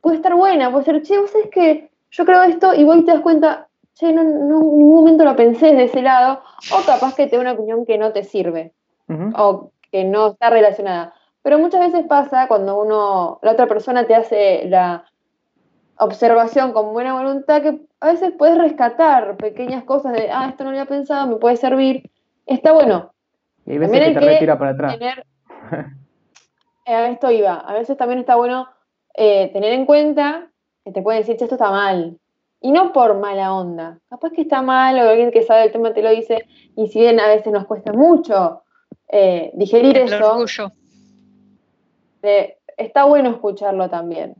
puede 0.00 0.16
estar 0.16 0.34
buena, 0.34 0.70
puede 0.70 0.84
ser, 0.84 1.02
che, 1.02 1.18
vos 1.18 1.30
sabés 1.30 1.48
que 1.50 1.90
yo 2.10 2.24
creo 2.24 2.42
esto 2.42 2.74
y 2.74 2.84
vos 2.84 3.04
te 3.04 3.12
das 3.12 3.20
cuenta, 3.20 3.68
che, 3.94 4.12
no, 4.12 4.22
no, 4.22 4.60
en 4.60 4.78
ningún 4.78 4.94
momento 4.94 5.24
lo 5.24 5.34
pensé 5.34 5.66
desde 5.66 5.84
ese 5.84 6.02
lado, 6.02 6.42
o 6.72 6.86
capaz 6.86 7.14
que 7.14 7.26
te 7.26 7.36
da 7.36 7.42
una 7.42 7.52
opinión 7.52 7.86
que 7.86 7.98
no 7.98 8.12
te 8.12 8.22
sirve 8.22 8.72
o 9.36 9.72
que 9.90 10.04
no 10.04 10.28
está 10.28 10.48
relacionada. 10.48 11.14
Pero 11.42 11.58
muchas 11.58 11.80
veces 11.80 12.06
pasa 12.06 12.48
cuando 12.48 12.80
uno, 12.80 13.38
la 13.42 13.52
otra 13.52 13.66
persona 13.66 14.06
te 14.06 14.14
hace 14.14 14.64
la 14.68 15.04
observación 15.98 16.72
con 16.72 16.92
buena 16.92 17.14
voluntad, 17.14 17.62
que 17.62 17.80
a 18.02 18.08
veces 18.08 18.32
puedes 18.36 18.58
rescatar 18.58 19.36
pequeñas 19.36 19.84
cosas 19.84 20.12
de, 20.12 20.28
ah, 20.28 20.48
esto 20.48 20.64
no 20.64 20.72
lo 20.72 20.76
había 20.76 20.88
pensado, 20.88 21.28
me 21.28 21.36
puede 21.36 21.56
servir. 21.56 22.10
Está 22.46 22.72
bueno 22.72 23.12
Y 23.64 23.72
hay 23.72 23.78
veces 23.78 23.92
También 23.92 24.14
que 24.14 24.18
te 24.18 24.26
que 24.26 24.32
retira 24.32 24.58
para 24.58 24.72
atrás. 24.72 24.98
tener, 24.98 25.24
eh, 26.86 26.94
a 26.94 27.08
esto 27.08 27.30
iba, 27.30 27.54
a 27.54 27.72
veces 27.74 27.96
también 27.96 28.18
está 28.18 28.34
bueno 28.34 28.66
eh, 29.14 29.50
tener 29.52 29.72
en 29.72 29.86
cuenta 29.86 30.50
que 30.84 30.90
te 30.90 31.00
pueden 31.00 31.20
decir, 31.20 31.36
che, 31.36 31.44
esto 31.44 31.54
está 31.54 31.70
mal. 31.70 32.18
Y 32.60 32.72
no 32.72 32.92
por 32.92 33.18
mala 33.18 33.54
onda. 33.54 34.00
Capaz 34.10 34.30
que 34.30 34.42
está 34.42 34.62
mal 34.62 34.98
o 34.98 35.08
alguien 35.08 35.30
que 35.30 35.44
sabe 35.44 35.64
el 35.64 35.72
tema 35.72 35.92
te 35.92 36.02
lo 36.02 36.10
dice. 36.10 36.44
Y 36.74 36.88
si 36.88 36.98
bien 37.00 37.20
a 37.20 37.28
veces 37.28 37.52
nos 37.52 37.66
cuesta 37.66 37.92
mucho 37.92 38.62
eh, 39.08 39.52
digerir 39.54 39.96
El 39.96 40.12
eso, 40.12 40.32
orgullo. 40.32 40.72
eh, 42.22 42.56
está 42.76 43.04
bueno 43.04 43.30
escucharlo 43.30 43.88
también. 43.88 44.34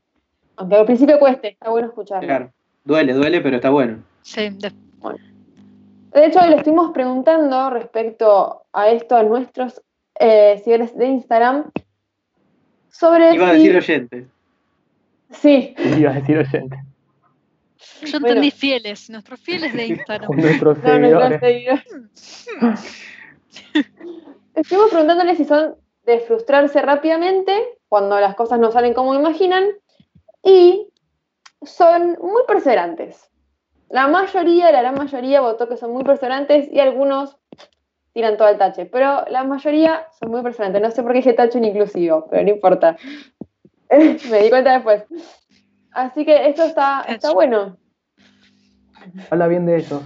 Aunque 0.57 0.77
al 0.77 0.85
principio 0.85 1.21
cueste, 1.21 1.51
está 1.51 1.71
bueno 1.71 1.89
escucharlo. 1.89 2.27
Claro. 2.27 2.53
Duele, 2.85 3.13
duele, 3.15 3.41
pero 3.41 3.57
está 3.57 3.71
bueno. 3.71 4.03
Sí, 4.23 4.51
de- 4.51 4.73
De 6.13 6.27
hecho, 6.27 6.41
hoy 6.41 6.51
le 6.51 6.57
estuvimos 6.57 6.91
preguntando 6.93 7.71
respecto 7.71 8.65
a 8.73 8.89
esto 8.91 9.17
a 9.17 9.23
nuestros 9.23 9.81
eh, 10.21 10.59
seguidores 10.59 10.97
de 10.97 11.07
Instagram 11.07 11.71
sobre 12.91 13.35
Iba 13.35 13.49
a 13.49 13.53
decir 13.55 13.75
oyente. 13.77 14.27
Sí, 15.31 15.75
Iba 15.99 16.11
a 16.11 16.15
decir 16.15 16.37
oyente. 16.39 16.77
yo 18.03 18.11
Bueno. 18.21 18.27
entendí 18.29 18.51
fieles, 18.51 19.09
nuestros 19.11 19.41
fieles 19.41 19.73
de 19.73 19.87
Instagram. 19.87 20.31
Nuestros 20.37 20.79
no, 20.83 20.99
nuestros 20.99 21.41
seguidores. 21.41 21.81
seguidores. 22.21 22.99
Estuvimos 24.55 24.91
preguntándole 24.91 25.35
si 25.37 25.45
son 25.45 25.75
de 26.05 26.21
frustrarse 26.21 26.83
rápidamente 26.83 27.79
cuando 27.89 28.19
las 28.21 28.35
cosas 28.35 28.59
no 28.59 28.71
salen 28.73 28.93
como 28.93 29.15
imaginan 29.15 29.65
y 30.43 30.89
son 31.65 32.19
muy 32.21 32.43
perseverantes. 32.47 33.31
La 33.89 34.09
mayoría, 34.09 34.73
la 34.73 34.81
gran 34.81 34.95
mayoría 34.95 35.41
votó 35.41 35.69
que 35.69 35.77
son 35.77 35.93
muy 35.93 36.03
perseverantes 36.03 36.69
y 36.73 36.81
algunos 36.81 37.37
tiran 38.13 38.37
todo 38.37 38.49
el 38.49 38.59
tache, 38.59 38.87
pero 38.87 39.25
la 39.29 39.45
mayoría 39.45 40.07
son 40.19 40.31
muy 40.31 40.43
perseverantes. 40.43 40.83
No 40.83 40.91
sé 40.91 41.03
por 41.03 41.13
qué 41.13 41.19
dije 41.19 41.33
tache 41.35 41.59
en 41.59 41.65
inclusivo, 41.65 42.27
pero 42.31 42.43
no 42.43 42.51
importa. 42.51 42.97
Me 43.91 44.43
di 44.43 44.51
cuenta 44.51 44.73
después. 44.73 45.05
Así 45.93 46.25
que 46.25 46.49
esto 46.49 46.65
está, 46.65 47.05
está 47.09 47.33
bueno. 47.33 47.77
Habla 49.31 49.49
bien 49.49 49.67
de 49.67 49.77
ellos. 49.77 50.03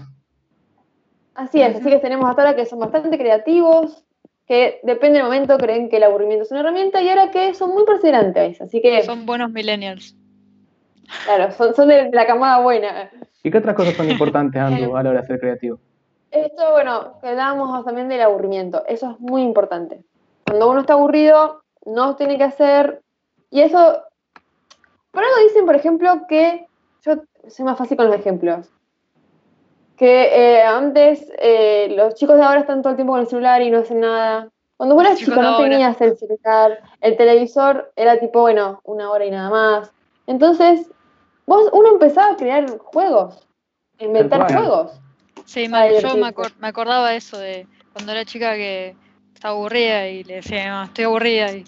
Así 1.35 1.61
es, 1.61 1.77
así 1.77 1.89
que 1.89 1.99
tenemos 1.99 2.29
hasta 2.29 2.43
ahora 2.43 2.57
que 2.57 2.65
son 2.65 2.79
bastante 2.79 3.19
creativos, 3.19 4.05
que 4.47 4.81
depende 4.83 5.19
del 5.19 5.25
momento 5.25 5.59
creen 5.59 5.91
que 5.91 5.99
el 5.99 6.05
aburrimiento 6.05 6.45
es 6.45 6.51
una 6.51 6.61
herramienta 6.61 7.03
y 7.03 7.09
ahora 7.09 7.31
que 7.31 7.53
son 7.55 7.71
muy 7.71 7.85
perseverantes. 7.85 8.61
Así 8.61 8.81
que, 8.81 9.03
Son 9.03 9.27
buenos 9.27 9.51
millennials. 9.51 10.16
Claro, 11.25 11.53
son, 11.53 11.75
son 11.75 11.89
de 11.89 12.11
la 12.11 12.27
camada 12.27 12.61
buena. 12.61 13.11
¿Y 13.43 13.51
qué 13.51 13.59
otras 13.59 13.75
cosas 13.75 13.95
son 13.95 14.11
importantes, 14.11 14.61
Andrew, 14.63 14.97
a 14.97 15.03
la 15.03 15.11
hora 15.11 15.21
de 15.21 15.27
ser 15.27 15.41
creativo? 15.41 15.79
Esto, 16.31 16.73
bueno, 16.73 17.19
que 17.21 17.29
hablábamos 17.29 17.85
también 17.85 18.09
del 18.09 18.21
aburrimiento, 18.21 18.85
eso 18.89 19.13
es 19.13 19.21
muy 19.21 19.43
importante. 19.43 20.05
Cuando 20.45 20.71
uno 20.71 20.81
está 20.81 20.95
aburrido, 20.95 21.63
no 21.85 22.17
tiene 22.17 22.37
que 22.37 22.45
hacer, 22.45 23.03
y 23.51 23.61
eso, 23.61 24.03
por 25.13 25.25
algo 25.25 25.37
dicen, 25.47 25.65
por 25.65 25.77
ejemplo, 25.77 26.27
que, 26.29 26.67
yo 27.03 27.15
soy 27.49 27.65
más 27.65 27.79
fácil 27.79 27.97
con 27.97 28.07
los 28.07 28.17
ejemplos, 28.17 28.71
que 29.97 30.57
eh, 30.59 30.63
antes 30.63 31.27
eh, 31.39 31.89
los 31.97 32.15
chicos 32.15 32.37
de 32.37 32.43
ahora 32.43 32.61
están 32.61 32.83
todo 32.83 32.91
el 32.91 32.97
tiempo 32.97 33.15
con 33.15 33.21
el 33.21 33.29
celular 33.29 33.63
y 33.63 33.71
no 33.71 33.79
hacen 33.79 34.01
nada. 34.01 34.51
Cuando 34.77 34.95
vos 34.95 35.05
eras 35.05 35.19
chico 35.19 35.41
no 35.41 35.57
tenías 35.57 35.99
el 36.03 36.17
celular, 36.19 36.81
el 37.01 37.17
televisor 37.17 37.93
era 37.97 38.19
tipo, 38.19 38.43
bueno, 38.43 38.81
una 38.85 39.11
hora 39.11 39.25
y 39.25 39.31
nada 39.31 39.49
más. 39.49 39.93
Entonces, 40.27 40.91
vos, 41.47 41.69
uno 41.73 41.91
empezaba 41.93 42.33
a 42.33 42.37
crear 42.37 42.79
juegos, 42.79 43.47
a 43.99 44.05
inventar 44.05 44.53
juegos. 44.53 45.01
Sí, 45.45 45.65
yo 45.65 46.17
me, 46.17 46.27
acor- 46.35 46.55
me 46.59 46.69
acordaba 46.69 47.11
de 47.11 47.17
eso 47.17 47.39
de 47.39 47.67
cuando 47.93 48.13
era 48.13 48.25
chica 48.25 48.55
que 48.55 48.95
estaba 49.35 49.55
aburrida 49.55 50.09
y 50.09 50.25
le 50.25 50.37
decía, 50.37 50.73
"Mamá, 50.73 50.85
estoy 50.87 51.05
aburrida 51.05 51.53
y, 51.53 51.65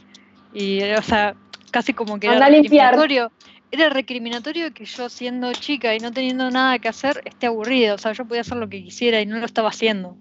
y 0.53 0.83
o 0.83 1.03
sea, 1.03 1.35
casi 1.71 1.95
como 1.95 2.19
que 2.19 2.27
era 2.27 2.49
limpiar. 2.49 2.95
recriminatorio. 2.95 3.33
Era 3.71 3.91
recriminatorio 3.91 4.73
que 4.73 4.87
yo 4.87 5.11
siendo 5.11 5.53
chica 5.53 5.95
y 5.95 5.99
no 6.01 6.11
teniendo 6.11 6.51
nada 6.51 6.79
que 6.79 6.89
hacer 6.89 7.21
esté 7.27 7.47
aburrida, 7.49 7.95
o 7.95 7.99
sea, 7.99 8.13
yo 8.13 8.25
podía 8.25 8.41
hacer 8.41 8.57
lo 8.57 8.69
que 8.69 8.83
quisiera 8.83 9.21
y 9.21 9.27
no 9.27 9.37
lo 9.39 9.45
estaba 9.45 9.69
haciendo. 9.69 10.17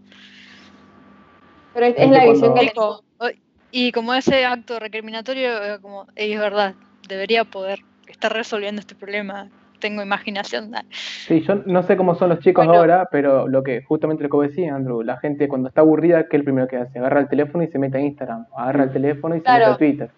Pero 1.73 1.85
es, 1.85 1.95
la 1.97 2.25
cuando- 2.25 2.31
visión 2.33 2.53
que 2.55 2.71
como, 2.71 3.01
y 3.71 3.91
como 3.93 4.13
ese 4.13 4.45
acto 4.45 4.79
recriminatorio, 4.79 5.63
era 5.63 5.79
como, 5.79 6.07
"Ey, 6.15 6.33
es 6.33 6.39
verdad, 6.39 6.75
debería 7.07 7.45
poder 7.45 7.79
estar 8.11 8.31
resolviendo 8.33 8.79
este 8.79 8.95
problema, 8.95 9.49
tengo 9.79 10.01
imaginación. 10.01 10.73
ah". 10.75 10.83
Sí, 11.27 11.41
yo 11.41 11.55
no 11.65 11.83
sé 11.83 11.97
cómo 11.97 12.15
son 12.15 12.29
los 12.29 12.39
chicos 12.39 12.65
Bueno. 12.65 12.79
ahora, 12.79 13.07
pero 13.11 13.47
lo 13.47 13.63
que 13.63 13.83
justamente 13.83 14.23
lo 14.23 14.29
que 14.29 14.35
vos 14.37 14.47
decías, 14.47 14.73
Andrew, 14.73 15.01
la 15.03 15.17
gente 15.17 15.47
cuando 15.47 15.67
está 15.69 15.81
aburrida, 15.81 16.23
¿qué 16.23 16.37
es 16.37 16.39
el 16.41 16.43
primero 16.45 16.67
que 16.67 16.77
hace? 16.77 16.99
Agarra 16.99 17.19
el 17.21 17.27
teléfono 17.29 17.63
y 17.63 17.67
se 17.67 17.77
mete 17.79 17.97
a 17.97 18.01
Instagram, 18.01 18.45
agarra 18.55 18.83
el 18.85 18.91
teléfono 18.91 19.35
y 19.35 19.39
se 19.39 19.43
Claro. 19.43 19.59
mete 19.59 19.71
a 19.73 19.77
Twitter. 19.77 20.11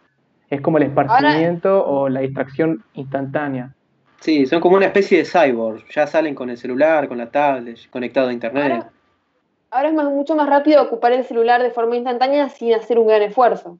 Es 0.49 0.61
como 0.61 0.77
el 0.77 0.83
esparcimiento 0.83 1.85
o 1.85 2.09
la 2.09 2.21
distracción 2.21 2.83
instantánea. 2.93 3.73
Sí, 4.19 4.45
son 4.45 4.59
como 4.61 4.75
una 4.77 4.87
especie 4.87 5.19
de 5.19 5.25
cyborg. 5.25 5.83
Ya 5.95 6.05
salen 6.07 6.35
con 6.35 6.49
el 6.49 6.57
celular, 6.57 7.07
con 7.07 7.17
la 7.17 7.29
tablet, 7.31 7.77
conectado 7.89 8.29
a 8.29 8.33
internet. 8.33 8.63
Ahora, 8.71 8.89
ahora 9.71 9.89
es 9.89 9.93
más- 9.95 10.05
mucho 10.09 10.35
más 10.35 10.49
rápido 10.49 10.81
ocupar 10.83 11.11
el 11.13 11.23
celular 11.23 11.61
de 11.63 11.71
forma 11.71 11.95
instantánea 11.95 12.49
sin 12.49 12.73
hacer 12.73 12.97
un 12.99 13.07
gran 13.07 13.21
esfuerzo. 13.21 13.79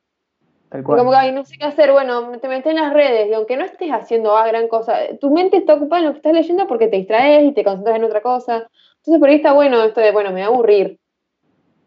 Tal 0.69 0.84
como 0.84 1.10
que, 1.10 1.17
ay, 1.17 1.32
no 1.32 1.43
sé 1.45 1.58
qué 1.58 1.65
hacer, 1.65 1.91
bueno, 1.91 2.32
te 2.39 2.47
metes 2.47 2.67
en 2.67 2.75
las 2.75 2.93
redes 2.93 3.27
y 3.27 3.34
aunque 3.34 3.58
no 3.58 3.65
estés 3.65 3.89
haciendo 3.89 4.38
ah, 4.38 4.47
gran 4.47 4.67
cosa, 4.67 4.97
tu 5.19 5.32
mente 5.32 5.58
está 5.58 5.73
ocupada 5.73 6.01
en 6.01 6.05
lo 6.08 6.12
que 6.12 6.17
estás 6.17 6.34
leyendo 6.34 6.67
porque 6.67 6.88
te 6.88 6.97
distraes 6.97 7.43
y 7.43 7.53
te 7.53 7.63
concentras 7.63 7.95
en 7.95 8.03
otra 8.03 8.21
cosa. 8.21 8.67
Entonces 8.97 9.19
por 9.19 9.29
ahí 9.29 9.36
está 9.38 9.53
bueno 9.53 9.84
esto 9.84 9.99
de, 9.99 10.12
bueno, 10.12 10.29
me 10.29 10.36
voy 10.36 10.43
a 10.43 10.47
aburrir, 10.47 10.99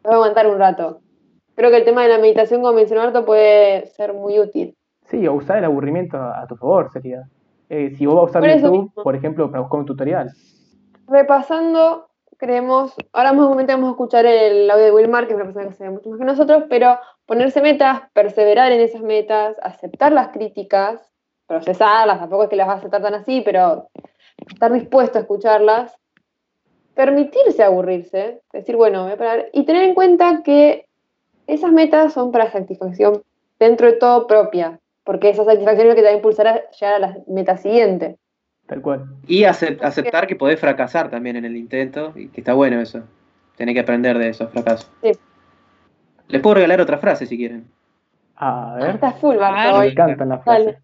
voy 0.02 0.12
a 0.12 0.16
aguantar 0.16 0.48
un 0.48 0.58
rato. 0.58 1.00
creo 1.54 1.70
que 1.70 1.76
el 1.76 1.84
tema 1.84 2.02
de 2.02 2.08
la 2.08 2.18
meditación, 2.18 2.60
como 2.60 2.74
mencionó 2.74 3.02
Arto, 3.02 3.24
puede 3.24 3.86
ser 3.86 4.14
muy 4.14 4.40
útil. 4.40 4.76
Sí, 5.06 5.26
o 5.28 5.34
usar 5.34 5.58
el 5.58 5.64
aburrimiento 5.64 6.16
a, 6.16 6.44
tu 6.48 6.56
favor 6.56 6.90
sería. 6.92 7.22
Eh, 7.68 7.94
si 7.96 8.06
vos 8.06 8.16
vas 8.16 8.22
a 8.22 8.30
usar 8.30 8.42
Por 8.42 8.50
YouTube, 8.50 8.82
mismo. 8.86 9.02
por 9.02 9.14
ejemplo, 9.14 9.50
para 9.50 9.60
buscar 9.60 9.80
un 9.80 9.86
tutorial. 9.86 10.32
Repasando, 11.06 12.08
creemos, 12.36 12.94
ahora 13.12 13.32
más 13.32 13.46
momento 13.46 13.72
vamos 13.72 13.88
a 13.88 13.92
escuchar 13.92 14.26
el 14.26 14.70
audio 14.70 14.84
de 14.86 14.92
Wilmar, 14.92 15.26
que 15.26 15.34
es 15.34 15.36
una 15.36 15.44
persona 15.44 15.68
que 15.68 15.74
sabe 15.74 15.90
mucho 15.90 16.10
más 16.10 16.18
que 16.18 16.24
nosotros, 16.24 16.64
pero 16.68 16.98
ponerse 17.26 17.60
metas, 17.62 18.02
perseverar 18.12 18.72
en 18.72 18.80
esas 18.80 19.02
metas, 19.02 19.56
aceptar 19.62 20.12
las 20.12 20.28
críticas, 20.28 21.00
procesarlas, 21.46 22.18
tampoco 22.18 22.44
es 22.44 22.48
que 22.50 22.56
las 22.56 22.66
vas 22.66 22.76
a 22.76 22.78
aceptar 22.78 23.02
tan 23.02 23.14
así, 23.14 23.42
pero 23.44 23.88
estar 24.50 24.72
dispuesto 24.72 25.18
a 25.18 25.22
escucharlas, 25.22 25.94
permitirse 26.94 27.62
aburrirse, 27.62 28.40
decir, 28.52 28.76
bueno, 28.76 29.04
voy 29.04 29.12
a 29.12 29.16
parar, 29.16 29.46
y 29.52 29.64
tener 29.64 29.82
en 29.84 29.94
cuenta 29.94 30.42
que 30.42 30.86
esas 31.46 31.72
metas 31.72 32.12
son 32.12 32.32
para 32.32 32.50
satisfacción 32.50 33.22
dentro 33.58 33.86
de 33.86 33.94
todo 33.94 34.26
propia, 34.26 34.78
porque 35.04 35.30
esa 35.30 35.44
satisfacción 35.44 35.86
es 35.86 35.92
lo 35.92 35.94
que 35.94 36.02
te 36.02 36.08
va 36.08 36.12
a 36.12 36.16
impulsar 36.16 36.46
a 36.48 36.70
llegar 36.70 36.94
a 36.94 36.98
la 36.98 37.16
meta 37.26 37.56
siguiente. 37.56 38.16
Tal 38.66 38.80
cual. 38.80 39.04
Y 39.26 39.42
acep- 39.42 39.82
aceptar 39.82 40.26
que 40.26 40.36
podés 40.36 40.60
fracasar 40.60 41.10
también 41.10 41.36
en 41.36 41.44
el 41.44 41.56
intento, 41.56 42.12
y 42.14 42.28
que 42.28 42.40
está 42.40 42.54
bueno 42.54 42.80
eso. 42.80 43.02
Tenés 43.56 43.74
que 43.74 43.80
aprender 43.80 44.18
de 44.18 44.28
esos 44.28 44.50
fracasos. 44.50 44.90
Sí. 45.02 45.12
Les 46.32 46.40
puedo 46.42 46.54
regalar 46.54 46.80
otra 46.80 46.98
frase 46.98 47.26
si 47.26 47.36
quieren. 47.36 47.66
A 48.36 48.74
ver, 48.80 48.94
Está 48.96 49.12
full, 49.12 49.36
Barto, 49.36 49.76
A 49.76 49.80
ver. 49.80 49.86
me 49.86 49.92
encantan 49.92 50.28
las 50.30 50.42
frases. 50.42 50.76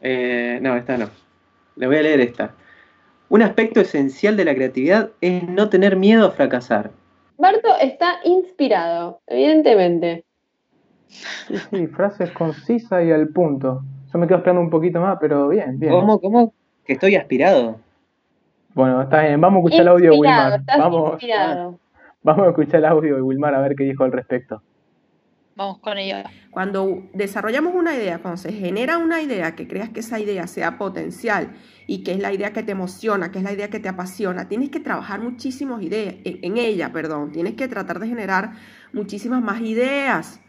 Eh, 0.00 0.58
no, 0.62 0.76
esta 0.76 0.96
no. 0.96 1.08
Les 1.76 1.88
voy 1.88 1.98
a 1.98 2.02
leer 2.02 2.20
esta. 2.20 2.54
Un 3.28 3.42
aspecto 3.42 3.80
esencial 3.80 4.36
de 4.36 4.44
la 4.44 4.54
creatividad 4.54 5.10
es 5.20 5.42
no 5.48 5.68
tener 5.68 5.96
miedo 5.96 6.26
a 6.26 6.30
fracasar. 6.32 6.90
Barto 7.38 7.68
está 7.80 8.16
inspirado, 8.24 9.20
evidentemente. 9.26 10.24
Sí, 11.08 11.56
sí, 11.70 11.86
frases 11.88 12.30
concisas 12.32 13.04
y 13.04 13.12
al 13.12 13.28
punto. 13.28 13.82
Yo 14.12 14.18
me 14.18 14.26
quedo 14.26 14.38
esperando 14.38 14.62
un 14.62 14.70
poquito 14.70 15.00
más, 15.00 15.18
pero 15.20 15.48
bien, 15.48 15.78
bien. 15.78 15.92
¿Cómo? 15.92 16.20
¿Cómo? 16.20 16.52
Que 16.84 16.94
estoy 16.94 17.14
aspirado. 17.16 17.78
Bueno, 18.74 19.02
está 19.02 19.22
bien, 19.22 19.40
vamos 19.40 19.58
a 19.58 19.60
escuchar 19.60 19.80
el 19.82 19.88
audio 19.88 20.12
de 20.12 20.18
Wilmar. 20.18 20.60
estás 20.60 20.78
Vamos, 20.78 21.12
inspirado. 21.12 21.78
Vamos 22.22 22.46
a 22.46 22.50
escuchar 22.50 22.76
el 22.76 22.86
audio 22.86 23.16
de 23.16 23.22
Wilmar 23.22 23.54
a 23.54 23.60
ver 23.60 23.74
qué 23.76 23.84
dijo 23.84 24.04
al 24.04 24.12
respecto. 24.12 24.62
Vamos 25.56 25.78
con 25.80 25.98
ella. 25.98 26.24
Cuando 26.50 27.02
desarrollamos 27.12 27.74
una 27.74 27.94
idea, 27.94 28.20
cuando 28.20 28.38
se 28.38 28.52
genera 28.52 28.96
una 28.96 29.20
idea, 29.20 29.54
que 29.54 29.68
creas 29.68 29.90
que 29.90 30.00
esa 30.00 30.18
idea 30.18 30.46
sea 30.46 30.78
potencial 30.78 31.52
y 31.86 32.02
que 32.02 32.12
es 32.12 32.18
la 32.18 32.32
idea 32.32 32.52
que 32.52 32.62
te 32.62 32.72
emociona, 32.72 33.30
que 33.30 33.38
es 33.38 33.44
la 33.44 33.52
idea 33.52 33.68
que 33.68 33.80
te 33.80 33.88
apasiona, 33.88 34.48
tienes 34.48 34.70
que 34.70 34.80
trabajar 34.80 35.20
muchísimas 35.20 35.82
ideas 35.82 36.14
en, 36.24 36.38
en 36.42 36.56
ella, 36.56 36.92
perdón, 36.92 37.32
tienes 37.32 37.54
que 37.54 37.68
tratar 37.68 37.98
de 37.98 38.08
generar 38.08 38.52
muchísimas 38.92 39.42
más 39.42 39.60
ideas. 39.60 40.40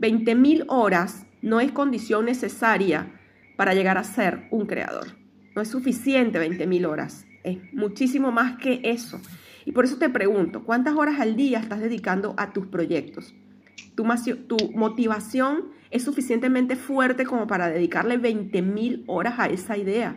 20.000 0.00 0.64
horas 0.68 1.26
no 1.42 1.60
es 1.60 1.70
condición 1.72 2.24
necesaria 2.24 3.12
para 3.56 3.74
llegar 3.74 3.98
a 3.98 4.04
ser 4.04 4.48
un 4.50 4.66
creador. 4.66 5.08
No 5.54 5.60
es 5.60 5.68
suficiente 5.68 6.40
20.000 6.40 6.86
horas, 6.88 7.26
es 7.42 7.58
muchísimo 7.74 8.32
más 8.32 8.56
que 8.56 8.80
eso. 8.84 9.20
Y 9.64 9.72
por 9.72 9.84
eso 9.84 9.96
te 9.96 10.08
pregunto, 10.08 10.64
¿cuántas 10.64 10.94
horas 10.94 11.20
al 11.20 11.36
día 11.36 11.58
estás 11.58 11.80
dedicando 11.80 12.34
a 12.36 12.52
tus 12.52 12.66
proyectos? 12.66 13.34
tu, 13.94 14.56
motivación 14.74 15.66
es 15.90 16.04
suficientemente 16.04 16.76
fuerte 16.76 17.24
como 17.24 17.46
para 17.46 17.68
dedicarle 17.68 18.20
20.000 18.20 19.04
horas 19.06 19.34
a 19.38 19.46
esa 19.46 19.76
idea. 19.76 20.16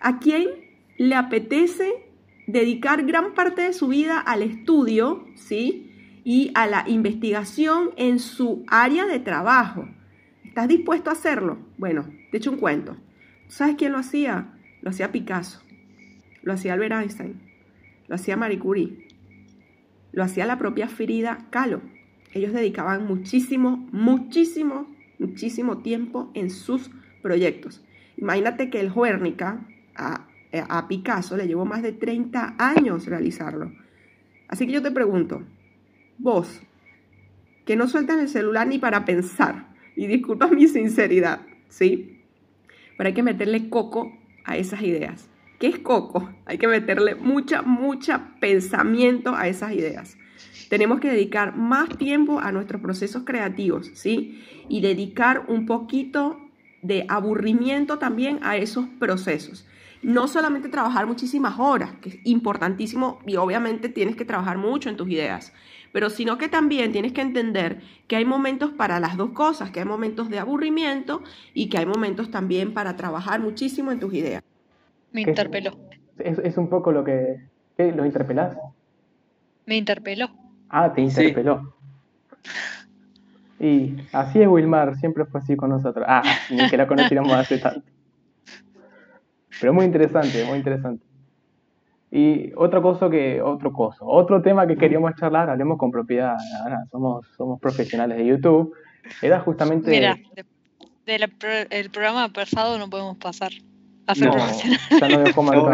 ¿A 0.00 0.18
quién 0.18 0.46
le 0.96 1.14
apetece 1.14 1.92
dedicar 2.46 3.04
gran 3.04 3.34
parte 3.34 3.62
de 3.62 3.72
su 3.72 3.88
vida 3.88 4.18
al 4.18 4.42
estudio, 4.42 5.26
¿sí? 5.34 6.20
Y 6.24 6.50
a 6.54 6.66
la 6.66 6.84
investigación 6.88 7.90
en 7.96 8.18
su 8.18 8.64
área 8.68 9.06
de 9.06 9.18
trabajo. 9.18 9.88
¿Estás 10.44 10.68
dispuesto 10.68 11.10
a 11.10 11.12
hacerlo? 11.12 11.58
Bueno, 11.76 12.08
te 12.30 12.38
echo 12.38 12.50
un 12.50 12.58
cuento. 12.58 12.96
¿Sabes 13.48 13.76
quién 13.76 13.92
lo 13.92 13.98
hacía? 13.98 14.54
Lo 14.80 14.90
hacía 14.90 15.12
Picasso, 15.12 15.60
lo 16.42 16.52
hacía 16.52 16.74
Albert 16.74 16.92
Einstein, 16.92 17.40
lo 18.08 18.14
hacía 18.14 18.36
Marie 18.36 18.58
Curie, 18.58 19.06
lo 20.12 20.24
hacía 20.24 20.46
la 20.46 20.58
propia 20.58 20.88
Frida 20.88 21.46
Kahlo. 21.50 21.80
Ellos 22.32 22.52
dedicaban 22.52 23.06
muchísimo, 23.06 23.88
muchísimo, 23.92 24.86
muchísimo 25.18 25.78
tiempo 25.78 26.30
en 26.34 26.50
sus 26.50 26.90
proyectos. 27.22 27.84
Imagínate 28.16 28.70
que 28.70 28.80
el 28.80 28.92
Guernica 28.92 29.66
a, 29.94 30.26
a 30.52 30.88
Picasso 30.88 31.36
le 31.36 31.46
llevó 31.46 31.64
más 31.64 31.82
de 31.82 31.92
30 31.92 32.56
años 32.58 33.06
realizarlo. 33.06 33.72
Así 34.48 34.66
que 34.66 34.72
yo 34.72 34.82
te 34.82 34.90
pregunto, 34.90 35.42
vos, 36.18 36.60
que 37.64 37.76
no 37.76 37.86
sueltas 37.86 38.18
el 38.18 38.28
celular 38.28 38.66
ni 38.66 38.78
para 38.78 39.04
pensar, 39.04 39.68
y 39.94 40.06
disculpa 40.06 40.48
mi 40.48 40.66
sinceridad, 40.68 41.40
¿sí? 41.68 42.22
Pero 42.96 43.08
hay 43.08 43.14
que 43.14 43.22
meterle 43.22 43.68
coco 43.68 44.12
a 44.44 44.56
esas 44.56 44.82
ideas. 44.82 45.28
¿Qué 45.58 45.66
es 45.66 45.80
coco? 45.80 46.30
Hay 46.46 46.56
que 46.56 46.68
meterle 46.68 47.16
mucha, 47.16 47.62
mucha 47.62 48.34
pensamiento 48.38 49.34
a 49.34 49.48
esas 49.48 49.72
ideas. 49.72 50.16
Tenemos 50.68 51.00
que 51.00 51.10
dedicar 51.10 51.56
más 51.56 51.98
tiempo 51.98 52.38
a 52.38 52.52
nuestros 52.52 52.80
procesos 52.80 53.24
creativos, 53.24 53.90
¿sí? 53.94 54.40
Y 54.68 54.82
dedicar 54.82 55.46
un 55.48 55.66
poquito 55.66 56.38
de 56.82 57.06
aburrimiento 57.08 57.98
también 57.98 58.38
a 58.42 58.56
esos 58.56 58.86
procesos. 59.00 59.66
No 60.00 60.28
solamente 60.28 60.68
trabajar 60.68 61.08
muchísimas 61.08 61.58
horas, 61.58 61.90
que 62.00 62.10
es 62.10 62.18
importantísimo 62.22 63.18
y 63.26 63.34
obviamente 63.34 63.88
tienes 63.88 64.14
que 64.14 64.24
trabajar 64.24 64.58
mucho 64.58 64.88
en 64.88 64.96
tus 64.96 65.08
ideas, 65.08 65.52
pero 65.90 66.08
sino 66.08 66.38
que 66.38 66.48
también 66.48 66.92
tienes 66.92 67.12
que 67.12 67.20
entender 67.20 67.80
que 68.06 68.14
hay 68.14 68.24
momentos 68.24 68.70
para 68.70 69.00
las 69.00 69.16
dos 69.16 69.30
cosas, 69.30 69.72
que 69.72 69.80
hay 69.80 69.86
momentos 69.86 70.28
de 70.28 70.38
aburrimiento 70.38 71.24
y 71.52 71.68
que 71.68 71.78
hay 71.78 71.86
momentos 71.86 72.30
también 72.30 72.74
para 72.74 72.94
trabajar 72.94 73.40
muchísimo 73.40 73.90
en 73.90 73.98
tus 73.98 74.14
ideas. 74.14 74.44
Me 75.12 75.22
interpeló. 75.22 75.72
Es, 76.18 76.38
es 76.38 76.56
un 76.58 76.68
poco 76.68 76.92
lo 76.92 77.04
que... 77.04 77.36
¿qué? 77.76 77.92
¿Lo 77.92 78.04
interpelás? 78.04 78.56
Me 79.66 79.76
interpeló. 79.76 80.28
Ah, 80.68 80.92
te 80.92 81.08
Sí. 81.10 81.22
interpeló. 81.22 81.74
Y 83.60 83.96
así 84.12 84.40
es 84.40 84.48
Wilmar, 84.48 84.96
siempre 84.96 85.24
fue 85.24 85.40
así 85.40 85.56
con 85.56 85.70
nosotros. 85.70 86.04
Ah, 86.08 86.22
ni 86.50 86.68
que 86.68 86.76
la 86.76 86.86
conociéramos 86.86 87.32
hace 87.32 87.58
tanto. 87.58 87.82
Pero 89.60 89.72
muy 89.74 89.84
interesante, 89.84 90.44
muy 90.44 90.58
interesante. 90.58 91.04
Y 92.10 92.52
otra 92.56 92.80
cosa 92.80 93.10
que, 93.10 93.42
otro 93.42 93.72
coso, 93.72 94.06
otro 94.06 94.40
tema 94.40 94.66
que 94.66 94.76
queríamos 94.76 95.12
charlar, 95.16 95.50
hablemos 95.50 95.76
con 95.76 95.90
propiedad, 95.90 96.36
Ana, 96.64 96.84
somos, 96.90 97.26
somos 97.36 97.60
profesionales 97.60 98.16
de 98.18 98.26
YouTube, 98.26 98.72
era 99.20 99.40
justamente... 99.40 99.90
Mira, 99.90 100.16
de- 100.34 100.44
del 101.04 101.28
pro- 101.30 101.50
el 101.70 101.90
programa 101.90 102.28
pasado 102.28 102.78
no 102.78 102.88
podemos 102.88 103.16
pasar. 103.18 103.50
No, 104.16 104.36
ya 104.36 105.08
no 105.08 105.18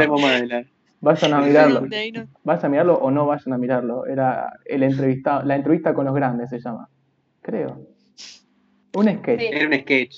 No 0.06 0.18
más 0.18 0.24
adelante. 0.24 0.70
Vayan 1.00 1.34
a 1.34 1.40
mirarlo. 1.40 1.80
No- 1.82 2.26
Vayan 2.44 2.64
a 2.64 2.68
mirarlo 2.68 2.94
o 2.98 3.10
no 3.10 3.26
vayan 3.26 3.52
a 3.52 3.58
mirarlo. 3.58 4.06
Era 4.06 4.58
el 4.64 4.82
entrevistado, 4.82 5.42
la 5.44 5.56
entrevista 5.56 5.92
con 5.94 6.06
los 6.06 6.14
grandes 6.14 6.50
se 6.50 6.58
llama. 6.60 6.88
Creo. 7.42 7.80
Un 8.94 9.08
sketch. 9.18 9.40
Sí. 9.40 9.46
Era 9.52 9.66
un 9.66 9.74
sketch. 9.80 10.16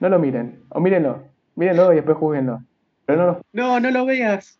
No 0.00 0.08
lo 0.08 0.18
miren. 0.18 0.62
O 0.68 0.80
mírenlo. 0.80 1.24
Mírenlo 1.56 1.92
y 1.92 1.96
después 1.96 2.16
juzguenlo. 2.16 2.62
Pero 3.06 3.18
no 3.18 3.26
lo 3.26 3.40
No, 3.52 3.80
no 3.80 3.90
lo 3.90 4.06
veas. 4.06 4.58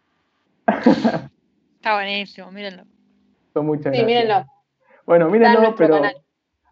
Está 0.66 1.94
buenísimo, 1.94 2.50
mírenlo. 2.50 2.82
son 3.54 3.66
muchas 3.66 3.84
Sí, 3.94 4.00
gracias. 4.00 4.06
mírenlo. 4.06 4.46
Bueno, 5.06 5.30
mírenlo, 5.30 5.74
pero 5.76 5.94
canal. 5.96 6.16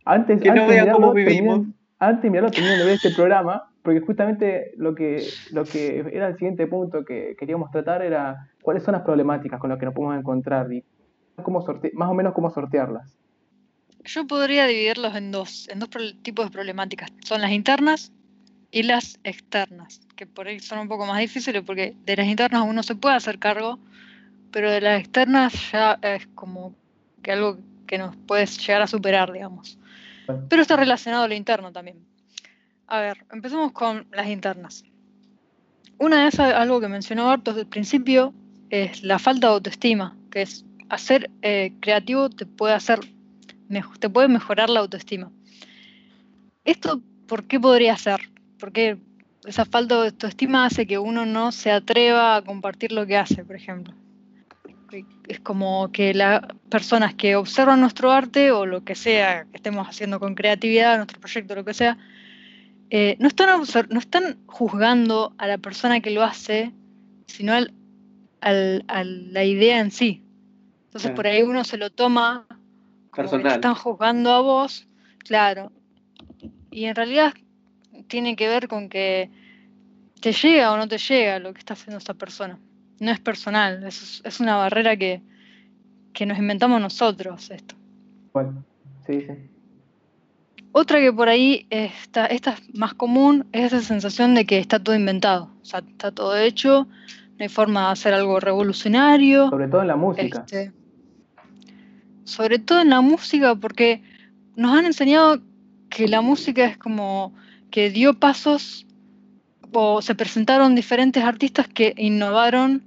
antes, 0.04 0.40
Que 0.42 0.48
no 0.48 0.62
antes 0.62 0.68
de 0.68 0.74
vean 0.82 0.90
cómo 0.90 1.12
vivimos. 1.12 1.60
Antes 1.98 2.22
de 2.22 2.30
mirarlo, 2.30 2.50
terminen 2.50 2.86
de 2.86 2.92
este 2.94 3.10
programa, 3.10 3.62
porque 3.82 4.00
justamente 4.00 4.72
lo 4.76 4.94
que, 4.94 5.22
lo 5.52 5.64
que 5.64 6.00
era 6.12 6.28
el 6.28 6.34
siguiente 6.36 6.66
punto 6.66 7.04
que 7.04 7.34
queríamos 7.38 7.70
tratar 7.70 8.02
era 8.02 8.50
cuáles 8.62 8.82
son 8.82 8.92
las 8.92 9.02
problemáticas 9.02 9.60
con 9.60 9.70
las 9.70 9.78
que 9.78 9.86
nos 9.86 9.94
podemos 9.94 10.18
encontrar 10.18 10.72
y 10.72 10.84
cómo 11.42 11.62
sorte- 11.62 11.92
más 11.94 12.08
o 12.10 12.14
menos 12.14 12.34
cómo 12.34 12.50
sortearlas. 12.50 13.16
Yo 14.04 14.26
podría 14.26 14.66
dividirlos 14.66 15.14
en 15.16 15.32
dos, 15.32 15.68
en 15.68 15.78
dos 15.80 15.88
tipos 16.22 16.46
de 16.46 16.50
problemáticas. 16.50 17.10
Son 17.24 17.40
las 17.40 17.50
internas 17.50 18.12
y 18.70 18.82
las 18.82 19.18
externas, 19.24 20.00
que 20.16 20.26
por 20.26 20.48
ahí 20.48 20.60
son 20.60 20.80
un 20.80 20.88
poco 20.88 21.06
más 21.06 21.18
difíciles 21.18 21.62
porque 21.64 21.94
de 22.04 22.16
las 22.16 22.26
internas 22.26 22.64
uno 22.68 22.82
se 22.82 22.94
puede 22.94 23.16
hacer 23.16 23.38
cargo, 23.38 23.78
pero 24.52 24.70
de 24.70 24.80
las 24.80 25.00
externas 25.00 25.72
ya 25.72 25.98
es 26.02 26.26
como 26.34 26.74
que 27.22 27.32
algo 27.32 27.58
que 27.86 27.98
nos 27.98 28.14
puede 28.16 28.46
llegar 28.46 28.82
a 28.82 28.86
superar, 28.86 29.32
digamos. 29.32 29.78
Pero 30.48 30.62
está 30.62 30.76
relacionado 30.76 31.24
a 31.24 31.28
lo 31.28 31.34
interno 31.34 31.72
también. 31.72 31.98
A 32.86 33.00
ver, 33.00 33.24
empecemos 33.32 33.72
con 33.72 34.06
las 34.12 34.28
internas. 34.28 34.84
Una 35.98 36.22
de 36.22 36.28
esas, 36.28 36.54
algo 36.54 36.80
que 36.80 36.88
mencionó 36.88 37.30
Harto 37.30 37.52
desde 37.52 37.62
el 37.62 37.68
principio, 37.68 38.34
es 38.70 39.02
la 39.02 39.18
falta 39.18 39.48
de 39.48 39.54
autoestima, 39.54 40.16
que 40.30 40.42
es 40.42 40.64
hacer 40.88 41.30
eh, 41.42 41.72
creativo 41.80 42.30
te 42.30 42.46
puede 42.46 42.74
hacer 42.74 43.00
te 43.98 44.08
puede 44.08 44.28
mejorar 44.28 44.70
la 44.70 44.80
autoestima. 44.80 45.30
¿Esto 46.64 47.00
por 47.26 47.44
qué 47.44 47.58
podría 47.58 47.96
ser? 47.96 48.20
Porque 48.58 48.98
esa 49.44 49.64
falta 49.64 50.00
de 50.00 50.08
autoestima 50.08 50.66
hace 50.66 50.86
que 50.86 50.98
uno 50.98 51.26
no 51.26 51.52
se 51.52 51.72
atreva 51.72 52.36
a 52.36 52.42
compartir 52.42 52.92
lo 52.92 53.06
que 53.06 53.16
hace, 53.16 53.44
por 53.44 53.56
ejemplo. 53.56 53.94
Es 55.28 55.40
como 55.40 55.90
que 55.92 56.14
las 56.14 56.42
personas 56.70 57.14
que 57.14 57.36
observan 57.36 57.80
nuestro 57.80 58.10
arte 58.12 58.52
o 58.52 58.66
lo 58.66 58.84
que 58.84 58.94
sea 58.94 59.44
que 59.44 59.56
estemos 59.56 59.88
haciendo 59.88 60.20
con 60.20 60.34
creatividad, 60.34 60.96
nuestro 60.96 61.20
proyecto, 61.20 61.54
lo 61.54 61.64
que 61.64 61.74
sea, 61.74 61.98
eh, 62.90 63.16
no, 63.18 63.28
están 63.28 63.48
no 63.90 63.98
están 63.98 64.38
juzgando 64.46 65.34
a 65.38 65.46
la 65.46 65.58
persona 65.58 66.00
que 66.00 66.10
lo 66.10 66.22
hace, 66.22 66.72
sino 67.26 67.52
al, 67.52 67.74
a 68.40 69.04
la 69.04 69.44
idea 69.44 69.80
en 69.80 69.90
sí. 69.90 70.22
Entonces 70.84 71.10
por 71.10 71.26
ahí 71.26 71.42
uno 71.42 71.64
se 71.64 71.76
lo 71.76 71.90
toma 71.90 72.46
como 73.10 73.42
que 73.42 73.48
están 73.48 73.74
juzgando 73.74 74.30
a 74.32 74.40
vos, 74.40 74.86
claro. 75.18 75.72
Y 76.70 76.84
en 76.84 76.94
realidad 76.94 77.34
tiene 78.08 78.36
que 78.36 78.48
ver 78.48 78.68
con 78.68 78.88
que 78.88 79.30
te 80.20 80.32
llega 80.32 80.72
o 80.72 80.76
no 80.76 80.86
te 80.86 80.98
llega 80.98 81.38
lo 81.38 81.52
que 81.52 81.58
está 81.58 81.74
haciendo 81.74 81.98
esa 81.98 82.14
persona. 82.14 82.58
No 83.00 83.10
es 83.10 83.20
personal, 83.20 83.84
es, 83.84 84.22
es 84.24 84.40
una 84.40 84.56
barrera 84.56 84.96
que, 84.96 85.22
nos 86.26 86.38
inventamos 86.38 86.80
nosotros 86.80 87.50
esto. 87.50 87.74
Bueno, 88.32 88.64
sí, 89.06 89.20
sí. 89.20 89.32
Otra 90.72 91.00
que 91.00 91.12
por 91.12 91.28
ahí 91.28 91.66
está, 91.70 92.26
esta 92.26 92.52
es 92.52 92.74
más 92.74 92.94
común, 92.94 93.46
es 93.52 93.72
esa 93.72 93.80
sensación 93.80 94.34
de 94.34 94.44
que 94.44 94.58
está 94.58 94.78
todo 94.78 94.94
inventado. 94.94 95.50
O 95.62 95.64
sea, 95.64 95.80
está 95.80 96.10
todo 96.12 96.36
hecho, 96.36 96.86
no 97.38 97.42
hay 97.42 97.48
forma 97.48 97.86
de 97.86 97.92
hacer 97.92 98.14
algo 98.14 98.40
revolucionario. 98.40 99.48
Sobre 99.48 99.68
todo 99.68 99.82
en 99.82 99.88
la 99.88 99.96
música. 99.96 100.40
Este, 100.40 100.72
sobre 102.24 102.58
todo 102.58 102.80
en 102.80 102.90
la 102.90 103.00
música, 103.00 103.54
porque 103.54 104.02
nos 104.56 104.76
han 104.76 104.84
enseñado 104.84 105.40
que 105.88 106.08
la 106.08 106.20
música 106.20 106.64
es 106.64 106.76
como 106.76 107.34
que 107.70 107.90
dio 107.90 108.14
pasos 108.18 108.85
o 109.72 110.02
se 110.02 110.14
presentaron 110.14 110.74
diferentes 110.74 111.22
artistas 111.22 111.68
que 111.68 111.94
innovaron 111.96 112.82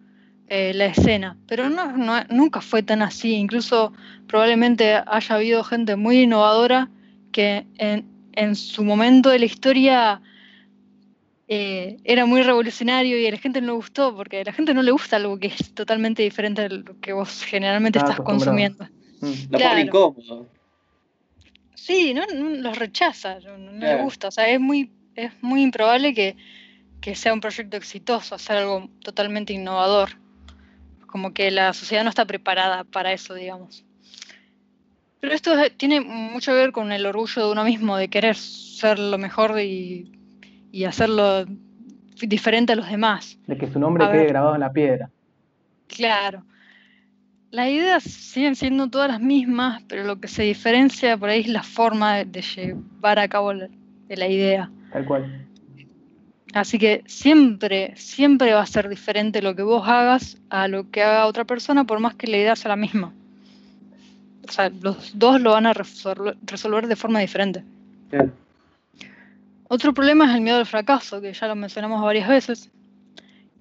eh, 0.47 0.73
la 0.73 0.85
escena, 0.85 1.37
pero 1.47 1.69
no, 1.69 1.93
nunca 2.29 2.61
fue 2.61 2.81
tan 2.81 3.01
así, 3.01 3.35
incluso 3.35 3.93
probablemente 4.27 5.01
haya 5.05 5.35
habido 5.35 5.63
gente 5.63 5.95
muy 5.95 6.21
innovadora 6.21 6.89
que 7.31 7.65
en, 7.77 8.05
en 8.33 8.55
su 8.55 8.83
momento 8.83 9.29
de 9.29 9.39
la 9.39 9.45
historia 9.45 10.21
eh, 11.51 11.97
era 12.03 12.27
muy 12.27 12.43
revolucionario 12.43 13.19
y 13.19 13.25
a 13.25 13.31
la 13.31 13.37
gente 13.37 13.59
no 13.59 13.67
le 13.67 13.73
gustó, 13.73 14.15
porque 14.15 14.41
a 14.41 14.43
la 14.43 14.53
gente 14.53 14.71
no 14.75 14.83
le 14.83 14.91
gusta 14.91 15.15
algo 15.15 15.39
que 15.39 15.47
es 15.47 15.73
totalmente 15.73 16.21
diferente 16.21 16.61
de 16.61 16.69
lo 16.69 16.99
que 16.99 17.11
vos 17.11 17.43
generalmente 17.43 17.97
estás 17.97 18.17
consumiendo. 18.21 18.87
Mm. 19.19 19.33
Lo 19.49 19.59
pone 19.59 19.81
incómodo. 19.81 20.47
Sí, 21.73 22.13
no, 22.13 22.23
los 22.27 22.77
rechaza, 22.77 23.39
no, 23.39 23.79
le 23.79 23.95
gusta. 24.03 24.27
O 24.27 24.31
sea, 24.31 24.47
es 24.47 24.59
muy, 24.59 24.91
es 25.15 25.31
muy 25.41 25.63
improbable 25.63 26.13
que, 26.13 26.37
sea 27.15 27.33
un 27.33 27.41
proyecto 27.41 27.77
exitoso, 27.77 28.35
hacer 28.35 28.57
algo 28.57 28.89
totalmente 29.03 29.53
innovador. 29.53 30.09
Como 31.07 31.33
que 31.33 31.49
la 31.51 31.73
sociedad 31.73 32.03
no 32.03 32.09
está 32.09 32.25
preparada 32.25 32.83
para 32.83 33.13
eso, 33.13 33.33
digamos. 33.33 33.83
Pero 35.19 35.33
esto 35.33 35.51
tiene 35.75 36.01
mucho 36.01 36.51
que 36.51 36.57
ver 36.57 36.71
con 36.71 36.91
el 36.91 37.05
orgullo 37.05 37.45
de 37.45 37.51
uno 37.51 37.63
mismo, 37.63 37.97
de 37.97 38.09
querer 38.09 38.35
ser 38.35 38.99
lo 38.99 39.17
mejor 39.17 39.59
y 39.59 40.11
y 40.71 40.85
hacerlo 40.85 41.45
diferente 42.21 42.73
a 42.73 42.75
los 42.75 42.89
demás. 42.89 43.39
De 43.47 43.57
que 43.57 43.71
su 43.71 43.79
nombre 43.79 44.05
quede 44.11 44.27
grabado 44.27 44.55
en 44.55 44.61
la 44.61 44.71
piedra. 44.71 45.09
Claro. 45.87 46.43
Las 47.51 47.69
ideas 47.69 48.03
siguen 48.03 48.55
siendo 48.55 48.89
todas 48.89 49.09
las 49.09 49.19
mismas, 49.19 49.81
pero 49.87 50.03
lo 50.03 50.19
que 50.19 50.27
se 50.27 50.43
diferencia 50.43 51.17
por 51.17 51.29
ahí 51.29 51.41
es 51.41 51.47
la 51.47 51.63
forma 51.63 52.23
de, 52.23 52.41
llevar 52.41 53.17
a 53.17 53.27
cabo 53.27 53.53
la, 53.53 53.69
la 54.07 54.27
idea. 54.27 54.69
Tal 54.91 55.05
cual. 55.05 55.47
Así 56.53 56.79
que 56.79 57.03
siempre, 57.05 57.93
siempre 57.95 58.53
va 58.53 58.61
a 58.61 58.65
ser 58.65 58.89
diferente 58.89 59.41
lo 59.41 59.55
que 59.55 59.61
vos 59.61 59.87
hagas 59.87 60.37
a 60.49 60.67
lo 60.67 60.89
que 60.89 61.03
haga 61.03 61.27
otra 61.27 61.45
persona, 61.45 61.83
por 61.83 61.99
más 61.99 62.15
que 62.15 62.27
la 62.27 62.37
idea 62.37 62.55
sea 62.55 62.69
la 62.69 62.75
misma. 62.75 63.13
O 64.47 64.51
sea, 64.51 64.69
los 64.69 65.17
dos 65.17 65.39
lo 65.41 65.51
van 65.51 65.67
a 65.67 65.73
resolver 65.73 66.87
de 66.87 66.95
forma 66.95 67.19
diferente. 67.19 67.63
Otro 69.67 69.93
problema 69.93 70.27
es 70.27 70.35
el 70.35 70.41
miedo 70.41 70.57
al 70.57 70.65
fracaso, 70.65 71.21
que 71.21 71.33
ya 71.33 71.47
lo 71.47 71.55
mencionamos 71.55 72.01
varias 72.01 72.27
veces, 72.27 72.71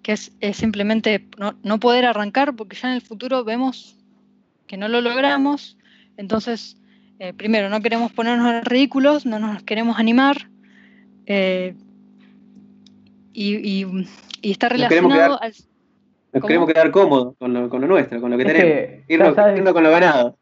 que 0.02 0.12
es, 0.12 0.32
simplemente 0.54 1.26
no, 1.62 1.80
poder 1.80 2.06
arrancar 2.06 2.56
porque 2.56 2.76
ya 2.76 2.88
en 2.88 2.94
el 2.94 3.02
futuro 3.02 3.44
vemos 3.44 3.98
que 4.66 4.78
no 4.78 4.88
lo 4.88 5.02
logramos. 5.02 5.76
Entonces, 6.16 6.78
eh, 7.18 7.34
primero, 7.34 7.68
no 7.68 7.82
queremos 7.82 8.10
ponernos 8.12 8.64
ridículos, 8.64 9.26
no 9.26 9.38
nos 9.38 9.62
queremos 9.64 9.98
animar. 9.98 10.48
Eh, 11.26 11.74
y, 13.38 14.50
está 14.50 14.68
relacionado 14.68 15.40
al... 15.40 15.52
Nos 16.32 16.42
queremos 16.44 16.68
quedar 16.68 16.90
cómodos 16.90 17.36
con 17.38 17.54
lo, 17.54 17.68
nuestro, 17.68 18.20
con 18.20 18.30
lo 18.30 18.36
que 18.36 18.44
tenemos. 18.44 19.04
irnos, 19.08 19.72
con 19.72 19.82
lo 19.82 19.90
ganado. 19.90 20.36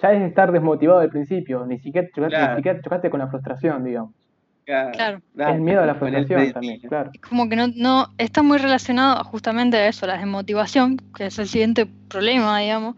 Ya 0.00 0.12
es 0.12 0.22
estar 0.22 0.52
desmotivado 0.52 1.00
al 1.00 1.10
principio, 1.10 1.64
ni 1.66 1.78
siquiera, 1.78 2.08
ni 2.16 2.56
siquiera 2.56 2.80
chocaste 2.80 3.10
con 3.10 3.20
la 3.20 3.28
frustración, 3.28 3.84
digamos. 3.84 4.14
Claro. 4.64 5.20
El 5.36 5.60
miedo 5.60 5.82
a 5.82 5.86
la 5.86 5.96
frustración 5.96 6.52
también, 6.52 6.80
claro. 6.80 7.10
Como 7.28 7.48
que 7.48 7.56
no, 7.56 7.68
no 7.74 8.06
está 8.18 8.42
muy 8.42 8.58
relacionado 8.58 9.22
justamente 9.24 9.76
a 9.76 9.88
eso, 9.88 10.06
la 10.06 10.18
desmotivación, 10.18 10.98
que 11.16 11.26
es 11.26 11.38
el 11.38 11.48
siguiente 11.48 11.86
problema, 12.08 12.60
digamos. 12.60 12.96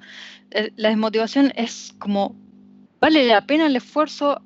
La 0.76 0.90
desmotivación 0.90 1.52
es 1.56 1.94
como, 1.98 2.36
vale 3.00 3.26
la 3.26 3.46
pena 3.46 3.66
el 3.66 3.76
esfuerzo, 3.76 4.42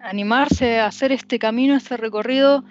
animarse 0.00 0.78
a 0.78 0.86
hacer 0.86 1.10
este 1.10 1.38
camino, 1.38 1.74
este 1.74 1.96
recorrido, 1.96 2.64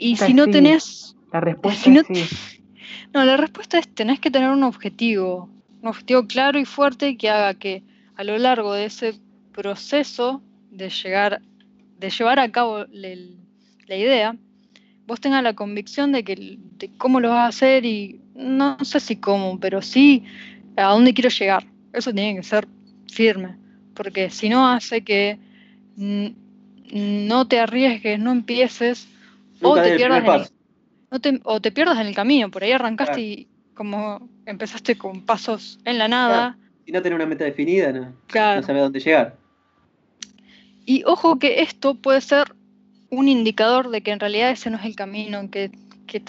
y 0.00 0.16
si 0.16 0.34
no 0.34 0.48
tenés... 0.48 1.14
La 1.32 1.40
respuesta 1.40 1.90
no, 1.90 2.02
no, 3.14 3.24
la 3.24 3.36
respuesta 3.36 3.78
es 3.78 3.86
tenés 3.88 4.18
que 4.18 4.30
tener 4.30 4.50
un 4.50 4.64
objetivo, 4.64 5.48
un 5.80 5.88
objetivo 5.88 6.26
claro 6.26 6.58
y 6.58 6.64
fuerte 6.64 7.16
que 7.16 7.28
haga 7.28 7.54
que 7.54 7.84
a 8.16 8.24
lo 8.24 8.36
largo 8.38 8.74
de 8.74 8.86
ese 8.86 9.14
proceso 9.52 10.42
de 10.70 10.90
llegar 10.90 11.40
de 12.00 12.10
llevar 12.10 12.38
a 12.38 12.50
cabo 12.50 12.86
la 12.90 13.96
idea, 13.96 14.34
vos 15.06 15.20
tengas 15.20 15.42
la 15.42 15.54
convicción 15.54 16.12
de, 16.12 16.24
que, 16.24 16.58
cómo 16.96 17.20
lo 17.20 17.28
vas 17.28 17.44
a 17.44 17.48
hacer 17.48 17.84
y 17.84 18.20
no 18.34 18.78
sé 18.82 19.00
si 19.00 19.16
cómo, 19.16 19.60
pero 19.60 19.82
sí 19.82 20.24
a 20.76 20.84
dónde 20.84 21.12
quiero 21.12 21.28
llegar. 21.28 21.66
Eso 21.92 22.12
tiene 22.12 22.36
que 22.36 22.42
ser 22.42 22.66
firme, 23.12 23.56
porque 23.94 24.30
si 24.30 24.48
no 24.48 24.66
hace 24.66 25.02
que 25.02 25.38
no 25.96 27.46
te 27.46 27.58
arriesgues, 27.58 28.18
no 28.18 28.32
empieces, 28.32 29.08
o 29.62 29.74
te, 29.74 29.96
pierdas 29.96 30.52
en 31.10 31.34
el, 31.34 31.40
o 31.44 31.60
te 31.60 31.72
pierdas 31.72 31.98
en 31.98 32.06
el 32.06 32.14
camino. 32.14 32.50
Por 32.50 32.62
ahí 32.62 32.72
arrancaste 32.72 33.20
y 33.20 33.48
como 33.74 34.28
empezaste 34.46 34.96
con 34.96 35.22
pasos 35.22 35.78
en 35.84 35.98
la 35.98 36.08
nada. 36.08 36.58
Si 36.84 36.92
no 36.92 37.02
tenés 37.02 37.16
una 37.16 37.26
meta 37.26 37.44
definida, 37.44 37.92
no, 37.92 38.00
no 38.00 38.12
sabes 38.32 38.68
a 38.68 38.72
dónde 38.74 39.00
llegar. 39.00 39.36
Y 40.84 41.04
ojo 41.04 41.38
que 41.38 41.62
esto 41.62 41.94
puede 41.94 42.20
ser 42.20 42.54
un 43.10 43.28
indicador 43.28 43.90
de 43.90 44.00
que 44.02 44.10
en 44.10 44.20
realidad 44.20 44.50
ese 44.50 44.70
no 44.70 44.78
es 44.78 44.84
el 44.84 44.96
camino 44.96 45.50
que, 45.50 45.70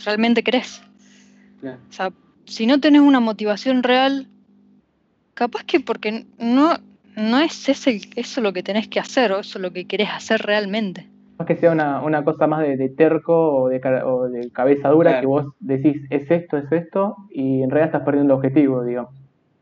realmente 0.06 0.44
crees. 0.44 0.82
O 1.64 1.94
sea, 1.94 2.12
si 2.46 2.66
no 2.66 2.80
tenés 2.80 3.02
una 3.02 3.20
motivación 3.20 3.84
real, 3.84 4.28
capaz 5.34 5.64
que 5.64 5.80
porque 5.80 6.26
no, 6.38 6.78
no 7.16 7.40
es 7.40 7.68
ese, 7.70 8.02
eso 8.16 8.42
lo 8.42 8.54
que 8.54 8.64
tenés 8.64 8.88
que 8.88 9.00
hacer 9.00 9.32
o 9.32 9.40
eso 9.40 9.58
lo 9.60 9.72
que 9.74 9.86
querés 9.86 10.10
hacer 10.10 10.42
realmente. 10.42 11.08
Que 11.46 11.56
sea 11.56 11.72
una, 11.72 12.24
cosa 12.24 12.48
más 12.48 12.62
de, 12.62 12.90
terco 12.90 13.64
o 13.64 13.70
de, 13.70 13.80
de 13.80 14.52
cabeza 14.52 14.90
dura 14.90 15.20
que 15.20 15.26
vos 15.26 15.48
decís 15.60 16.02
es 16.10 16.30
esto, 16.30 16.58
es 16.58 16.72
esto 16.72 17.16
y 17.30 17.64
en 17.64 17.70
realidad 17.70 17.88
estás 17.88 18.06
perdiendo 18.06 18.34
el 18.34 18.38
objetivo, 18.38 18.84
digamos. 18.84 19.22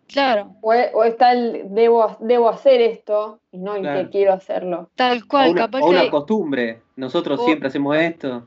Claro. 0.09 0.55
O, 0.61 0.73
está 1.03 1.33
el 1.33 1.67
debo, 1.69 2.17
debo 2.19 2.49
hacer 2.49 2.81
esto 2.81 3.39
y 3.51 3.59
no 3.59 3.75
el 3.75 3.83
que 3.83 4.09
quiero 4.09 4.33
hacerlo. 4.33 4.89
Tal 4.95 5.25
cual, 5.25 5.49
o 5.49 5.51
una, 5.51 5.61
capaz 5.61 5.81
o 5.81 5.89
una 5.89 6.09
costumbre. 6.09 6.81
Nosotros 6.95 7.45
siempre 7.45 7.67
hacemos 7.67 7.95
esto. 7.95 8.43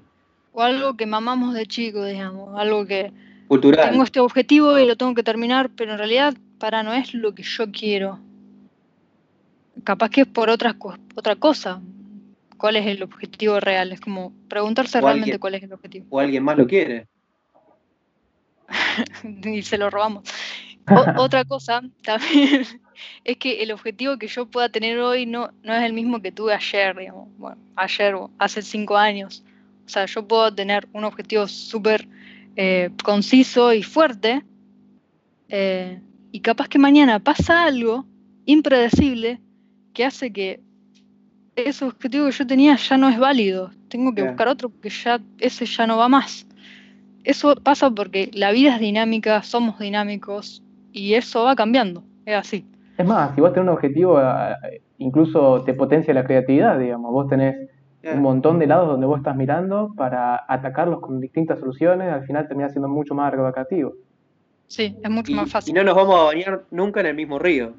O 0.53 0.61
algo 0.61 0.97
que 0.97 1.07
mamamos 1.07 1.55
de 1.55 1.67
chico, 1.67 2.05
digamos. 2.05 2.59
Algo 2.59 2.85
que. 2.85 3.13
Cultural. 3.47 3.91
Tengo 3.91 4.03
este 4.03 4.19
objetivo 4.19 4.77
y 4.79 4.87
lo 4.87 4.97
tengo 4.97 5.15
que 5.15 5.23
terminar, 5.23 5.71
pero 5.77 5.93
en 5.93 5.99
realidad 5.99 6.35
para 6.59 6.83
no 6.83 6.93
es 6.95 7.15
lo 7.15 7.33
que 7.33 7.45
yo 7.45 7.71
quiero. 7.71 8.19
Capaz 9.85 10.11
que 10.11 10.23
es 10.23 10.27
por 10.27 10.51
otra, 10.51 10.77
otra 11.15 11.37
cosa. 11.37 11.81
¿Cuál 12.63 12.77
es 12.77 12.87
el 12.87 13.03
objetivo 13.03 13.59
real? 13.59 13.91
Es 13.91 14.01
como 14.01 14.33
preguntarse 14.47 15.01
realmente 15.01 15.41
cuál 15.41 15.57
es 15.57 15.65
el 15.65 15.73
objetivo. 15.73 16.07
O 16.11 16.21
alguien 16.21 16.45
más 16.45 16.57
lo 16.57 16.65
quiere. 16.65 17.09
y 19.45 19.63
se 19.63 19.77
lo 19.77 19.91
robamos 19.91 20.23
otra 21.17 21.45
cosa 21.45 21.83
también 22.05 22.65
es 23.25 23.37
que 23.39 23.65
el 23.65 23.73
objetivo 23.73 24.17
que 24.17 24.29
yo 24.29 24.47
pueda 24.47 24.69
tener 24.69 25.01
hoy 25.01 25.27
no, 25.27 25.51
no 25.65 25.75
es 25.75 25.83
el 25.83 25.93
mismo 25.93 26.23
que 26.23 26.31
tuve 26.31 26.55
ayer, 26.55 26.97
digamos. 26.97 27.37
Bueno, 27.37 27.61
ayer 27.75 28.15
o 28.15 28.31
hace 28.39 28.63
cinco 28.63 28.97
años. 28.97 29.43
O 29.85 29.89
sea, 29.89 30.07
yo 30.07 30.29
puedo 30.29 30.55
tener 30.55 30.87
un 30.93 31.03
objetivo 31.03 31.49
súper 31.49 32.07
eh, 32.55 32.91
conciso 33.03 33.75
y 33.75 33.83
fuerte. 33.83 34.45
Eh, 35.49 36.01
y 36.31 36.39
capaz 36.39 36.69
que 36.69 36.79
mañana 36.79 37.19
pasa 37.19 37.65
algo 37.65 38.07
impredecible 38.47 39.41
que 39.95 40.05
hace 40.05 40.33
que 40.33 40.61
ese 41.57 41.85
objetivo 41.85 42.27
que 42.27 42.33
yo 42.33 42.47
tenía 42.47 42.77
ya 42.77 42.97
no 42.97 43.09
es 43.09 43.19
válido. 43.19 43.71
Tengo 43.89 44.15
que 44.15 44.23
buscar 44.23 44.49
otro 44.49 44.69
porque 44.69 44.91
ya 44.91 45.21
ese 45.39 45.67
ya 45.67 45.87
no 45.87 45.97
va 45.97 46.09
más. 46.09 46.47
eso 47.25 47.55
pasa 47.57 47.91
porque 47.91 48.31
la 48.33 48.51
vida 48.53 48.75
es 48.75 48.81
dinámica, 48.81 49.43
somos 49.43 49.79
dinámicos 49.79 50.63
y 50.93 51.15
eso 51.15 51.45
va 51.45 51.55
cambiando, 51.55 52.03
es 52.27 52.37
así. 52.37 52.67
Es 52.99 53.07
más, 53.07 53.35
si 53.35 53.41
vos 53.41 53.53
tenés 53.53 53.69
un 53.69 53.75
objetivo, 53.75 54.21
eh, 54.21 54.81
incluso 54.99 55.63
te 55.65 55.75
potencia 55.75 56.13
la 56.13 56.25
creatividad, 56.25 56.79
digamos. 56.79 57.11
Vos 57.13 57.29
tenés 57.29 57.69
un 58.05 58.21
montón 58.21 58.59
de 58.59 58.67
lados 58.67 58.89
donde 58.89 59.07
vos 59.07 59.19
estás 59.19 59.37
mirando 59.37 59.93
para 59.97 60.45
atacarlos 60.49 61.01
con 61.01 61.21
distintas 61.21 61.61
soluciones, 61.61 62.13
al 62.13 62.27
final 62.27 62.49
termina 62.49 62.69
siendo 62.69 62.89
mucho 62.89 63.15
más 63.15 63.33
abarcativo. 63.33 63.93
Sí, 64.67 64.97
es 65.03 65.11
mucho 65.11 65.33
más 65.33 65.51
fácil. 65.51 65.71
Y 65.71 65.75
no 65.75 65.85
nos 65.85 65.95
vamos 65.95 66.19
a 66.19 66.25
bañar 66.25 66.65
nunca 66.71 67.01
en 67.01 67.07
el 67.07 67.15
mismo 67.15 67.39
río. 67.39 67.75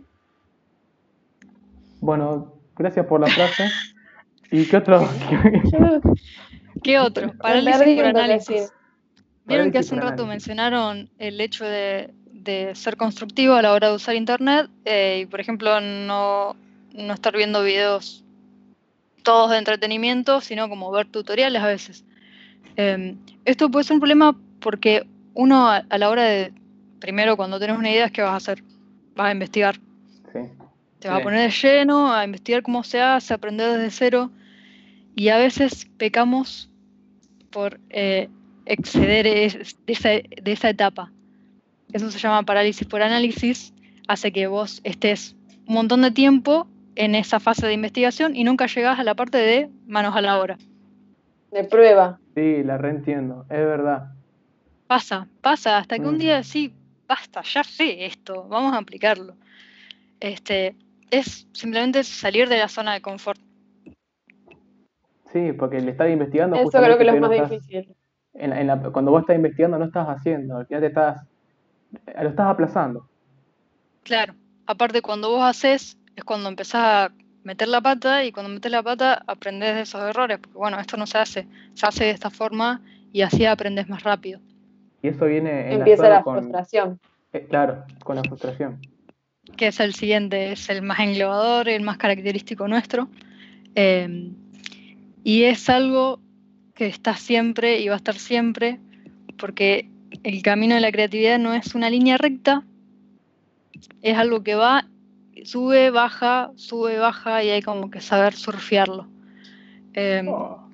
Bueno, 1.99 2.52
gracias 2.75 3.05
por 3.05 3.21
la 3.21 3.27
frase. 3.27 3.69
¿Y 4.51 4.65
qué 4.65 4.77
otro? 4.77 5.09
¿Qué 6.83 6.99
otro? 6.99 7.33
Parálisis 7.37 7.95
por 7.95 8.05
análisis. 8.05 8.73
Vieron 9.45 9.71
que 9.71 9.79
hace 9.79 9.93
un 9.93 10.01
rato 10.01 10.25
mencionaron 10.25 11.09
el 11.17 11.41
hecho 11.41 11.65
de, 11.65 12.13
ser 12.73 12.97
constructivo 12.97 13.55
a 13.55 13.61
la 13.61 13.73
hora 13.73 13.89
de 13.89 13.95
usar 13.95 14.15
Internet 14.15 14.69
eh, 14.85 15.21
y, 15.23 15.25
por 15.25 15.39
ejemplo, 15.39 15.79
no, 15.81 16.55
no 16.93 17.13
estar 17.13 17.35
viendo 17.35 17.63
videos 17.63 18.23
todos 19.23 19.51
de 19.51 19.57
entretenimiento, 19.57 20.41
sino 20.41 20.69
como 20.69 20.91
ver 20.91 21.07
tutoriales 21.07 21.61
a 21.61 21.67
veces. 21.67 22.05
Em, 22.75 23.17
esto 23.45 23.69
puede 23.69 23.85
ser 23.85 23.95
un 23.95 23.99
problema 23.99 24.37
porque 24.59 25.07
uno 25.33 25.67
a, 25.69 25.83
la 25.97 26.09
hora 26.09 26.23
de, 26.23 26.53
primero 26.99 27.35
cuando 27.37 27.57
tienes 27.57 27.77
una 27.77 27.89
idea, 27.89 28.09
¿qué 28.09 28.21
vas 28.21 28.33
a 28.33 28.37
hacer? 28.37 28.63
Vas 29.15 29.27
a 29.27 29.31
investigar. 29.31 29.75
Te 31.03 31.09
vas 31.09 31.19
a 31.19 31.23
poner 31.23 31.41
de 31.41 31.49
lleno, 31.49 32.13
a 32.13 32.23
investigar 32.23 32.63
cómo 32.63 32.81
se 32.85 33.01
hace, 33.01 33.33
a 33.33 33.35
aprender 33.35 33.73
desde 33.73 33.91
cero. 33.91 34.31
Y 35.15 35.27
a 35.27 35.37
veces 35.37 35.85
pecamos 35.97 36.69
por 37.51 37.77
eh, 37.89 38.29
exceder 38.65 39.25
de, 39.25 39.65
esa, 39.87 40.09
de 40.09 40.51
esa 40.53 40.69
etapa. 40.69 41.11
Eso 41.91 42.09
se 42.09 42.19
llama 42.19 42.43
parálisis 42.43 42.87
por 42.87 43.01
análisis, 43.01 43.73
hace 44.07 44.31
que 44.31 44.47
vos 44.47 44.79
estés 44.85 45.35
un 45.67 45.73
montón 45.75 46.03
de 46.03 46.11
tiempo 46.11 46.69
en 46.95 47.15
esa 47.15 47.41
fase 47.41 47.67
de 47.67 47.73
investigación 47.73 48.33
y 48.33 48.45
nunca 48.45 48.67
llegás 48.67 48.97
a 48.97 49.03
la 49.03 49.13
parte 49.13 49.39
de 49.39 49.69
manos 49.85 50.15
a 50.15 50.21
la 50.21 50.39
obra. 50.39 50.57
De 51.51 51.65
prueba. 51.65 52.17
Sí, 52.33 52.63
la 52.63 52.77
reentiendo, 52.77 53.45
es 53.49 53.57
verdad. 53.57 54.13
Pasa, 54.87 55.27
pasa, 55.41 55.79
hasta 55.79 55.99
que 55.99 56.05
un 56.05 56.17
día 56.17 56.43
sí, 56.43 56.73
basta, 57.09 57.41
ya 57.41 57.65
sé 57.65 58.05
esto, 58.05 58.47
vamos 58.47 58.73
a 58.73 58.77
aplicarlo. 58.77 59.35
Este, 60.21 60.77
es 61.11 61.47
simplemente 61.53 62.03
salir 62.03 62.49
de 62.49 62.57
la 62.57 62.67
zona 62.67 62.93
de 62.93 63.01
confort. 63.01 63.39
Sí, 65.31 65.51
porque 65.53 65.77
el 65.77 65.89
estar 65.89 66.09
investigando. 66.09 66.55
Eso 66.55 66.69
creo 66.69 66.97
que 66.97 67.03
es 67.03 67.13
lo 67.13 67.19
más 67.19 67.49
difícil. 67.49 67.95
cuando 68.91 69.11
vos 69.11 69.21
estás 69.21 69.35
investigando 69.35 69.79
no 69.79 69.85
estás 69.85 70.07
haciendo, 70.07 70.57
al 70.57 70.67
final 70.67 70.81
te 70.81 70.87
estás, 70.87 71.27
lo 72.21 72.29
estás 72.29 72.47
aplazando. 72.47 73.07
Claro, 74.03 74.35
aparte 74.67 75.01
cuando 75.01 75.31
vos 75.31 75.43
haces 75.43 75.97
es 76.15 76.23
cuando 76.23 76.49
empezás 76.49 77.09
a 77.09 77.11
meter 77.43 77.67
la 77.67 77.81
pata 77.81 78.23
y 78.23 78.31
cuando 78.31 78.51
metes 78.51 78.71
la 78.71 78.83
pata 78.83 79.23
aprendes 79.27 79.75
de 79.75 79.81
esos 79.81 80.01
errores, 80.03 80.37
porque 80.37 80.57
bueno, 80.57 80.79
esto 80.79 80.97
no 80.97 81.07
se 81.07 81.17
hace, 81.17 81.47
se 81.73 81.85
hace 81.85 82.05
de 82.05 82.11
esta 82.11 82.29
forma 82.29 82.81
y 83.11 83.21
así 83.21 83.45
aprendes 83.45 83.89
más 83.89 84.03
rápido. 84.03 84.39
Y 85.01 85.09
eso 85.09 85.25
viene... 85.25 85.73
Empieza 85.73 86.09
la 86.09 86.23
frustración. 86.23 86.99
Eh, 87.33 87.45
claro, 87.49 87.83
con 88.03 88.15
la 88.15 88.23
frustración. 88.23 88.79
Que 89.57 89.67
es 89.67 89.79
el 89.79 89.93
siguiente, 89.93 90.53
es 90.53 90.69
el 90.69 90.81
más 90.81 90.99
englobador, 90.99 91.69
el 91.69 91.81
más 91.83 91.97
característico 91.97 92.67
nuestro. 92.67 93.09
Eh, 93.75 94.31
y 95.23 95.43
es 95.43 95.69
algo 95.69 96.19
que 96.75 96.87
está 96.87 97.15
siempre 97.15 97.79
y 97.79 97.87
va 97.87 97.95
a 97.95 97.97
estar 97.97 98.15
siempre, 98.15 98.79
porque 99.37 99.89
el 100.23 100.41
camino 100.41 100.75
de 100.75 100.81
la 100.81 100.91
creatividad 100.91 101.39
no 101.39 101.53
es 101.53 101.75
una 101.75 101.89
línea 101.89 102.17
recta, 102.17 102.63
es 104.01 104.17
algo 104.17 104.43
que 104.43 104.55
va 104.55 104.85
sube, 105.43 105.89
baja, 105.89 106.51
sube, 106.55 106.97
baja 106.97 107.43
y 107.43 107.49
hay 107.49 107.61
como 107.61 107.89
que 107.89 108.01
saber 108.01 108.33
surfearlo. 108.33 109.07
Em, 109.93 110.27
oh. 110.27 110.69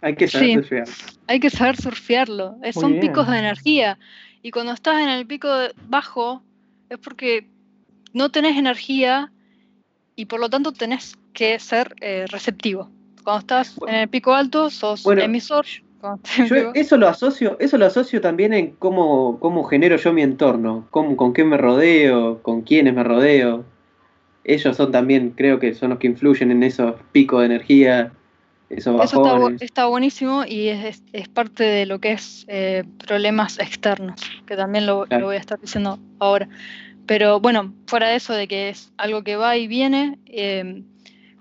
Hay 0.00 0.14
que 0.14 0.28
saber 0.28 0.54
surfearlo. 0.54 0.94
Hay 1.26 1.40
que 1.40 1.50
saber 1.50 1.76
surfearlo. 1.76 2.56
son 2.72 3.00
picos 3.00 3.28
de 3.28 3.38
energía. 3.38 3.98
Y 4.42 4.50
cuando 4.50 4.72
estás 4.72 5.00
en 5.00 5.08
el 5.08 5.26
pico 5.26 5.48
bajo 5.88 6.42
es 6.88 6.98
porque 6.98 7.48
no 8.12 8.30
tenés 8.30 8.56
energía 8.56 9.32
y 10.16 10.26
por 10.26 10.40
lo 10.40 10.48
tanto 10.48 10.72
tenés 10.72 11.16
que 11.32 11.58
ser 11.58 11.94
eh, 12.00 12.26
receptivo. 12.28 12.90
Cuando 13.22 13.40
estás 13.40 13.76
en 13.86 13.94
el 13.94 14.08
pico 14.08 14.34
alto 14.34 14.70
sos 14.70 15.06
emisor. 15.06 15.66
Yo 16.48 16.72
eso 16.74 16.96
lo 16.96 17.08
asocio, 17.08 17.56
eso 17.58 17.76
lo 17.76 17.86
asocio 17.86 18.20
también 18.20 18.52
en 18.52 18.70
cómo, 18.76 19.40
cómo 19.40 19.64
genero 19.64 19.96
yo 19.96 20.12
mi 20.12 20.22
entorno, 20.22 20.86
cómo, 20.90 21.16
con 21.16 21.32
qué 21.32 21.42
me 21.42 21.56
rodeo, 21.56 22.40
con 22.42 22.62
quiénes 22.62 22.94
me 22.94 23.02
rodeo 23.02 23.64
ellos 24.48 24.76
son 24.76 24.90
también, 24.90 25.30
creo 25.36 25.60
que 25.60 25.74
son 25.74 25.90
los 25.90 25.98
que 25.98 26.06
influyen 26.06 26.50
en 26.50 26.62
esos 26.62 26.94
picos 27.12 27.40
de 27.40 27.46
energía, 27.46 28.12
esos 28.70 28.96
bajones. 28.96 29.56
Eso 29.56 29.64
está, 29.64 29.86
buenísimo 29.86 30.44
y 30.46 30.68
es, 30.68 31.02
parte 31.34 31.64
de 31.64 31.84
lo 31.84 32.00
que 32.00 32.12
es 32.12 32.46
eh, 32.48 32.84
problemas 33.06 33.58
externos, 33.58 34.18
que 34.46 34.56
también 34.56 34.86
lo, 34.86 35.06
voy 35.06 35.36
a 35.36 35.38
estar 35.38 35.60
diciendo 35.60 35.98
ahora. 36.18 36.48
Pero 37.08 37.40
bueno, 37.40 37.74
fuera 37.86 38.10
de 38.10 38.16
eso 38.16 38.34
de 38.34 38.46
que 38.46 38.68
es 38.68 38.92
algo 38.98 39.24
que 39.24 39.36
va 39.36 39.56
y 39.56 39.66
viene, 39.66 40.18
eh, 40.26 40.82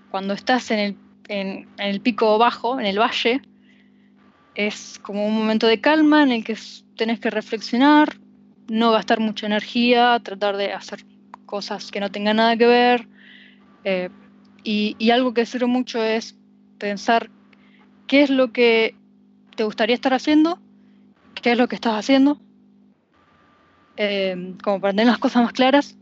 cuando 0.09 0.33
estás 0.33 0.71
en 0.71 0.79
el, 0.79 0.97
en, 1.27 1.67
el 1.77 1.99
pico 1.99 2.37
bajo, 2.37 2.79
en 2.79 2.85
el 2.85 2.97
valle, 2.97 3.41
es 4.55 4.97
como 5.01 5.27
un 5.27 5.37
momento 5.37 5.67
de 5.67 5.81
calma 5.81 6.23
en 6.23 6.31
el 6.31 6.45
que 6.45 6.57
tenés 6.95 7.19
que 7.19 7.29
reflexionar, 7.29 8.15
no 8.69 8.91
gastar 8.91 9.19
mucha 9.19 9.45
energía, 9.45 10.17
tratar 10.23 10.55
de 10.55 10.71
hacer 10.71 11.03
cosas 11.45 11.91
que 11.91 11.99
no 11.99 12.11
tengan 12.11 12.37
nada 12.37 12.55
que 12.55 12.65
ver. 12.65 13.09
Eh, 13.83 14.09
y, 14.63 15.11
algo 15.11 15.33
que 15.33 15.45
sirve 15.45 15.67
mucho 15.67 16.01
es 16.01 16.37
pensar 16.77 17.29
qué 18.07 18.21
es 18.21 18.29
lo 18.29 18.53
que 18.53 18.95
te 19.57 19.65
gustaría 19.65 19.95
estar 19.95 20.13
haciendo, 20.13 20.61
qué 21.41 21.51
es 21.51 21.57
lo 21.57 21.67
que 21.67 21.75
estás 21.75 21.95
haciendo, 21.95 22.39
eh, 23.97 24.53
como 24.63 24.79
para 24.79 24.93
tener 24.93 25.07
las 25.07 25.17
cosas 25.17 25.43
más 25.43 25.53
claras. 25.53 25.97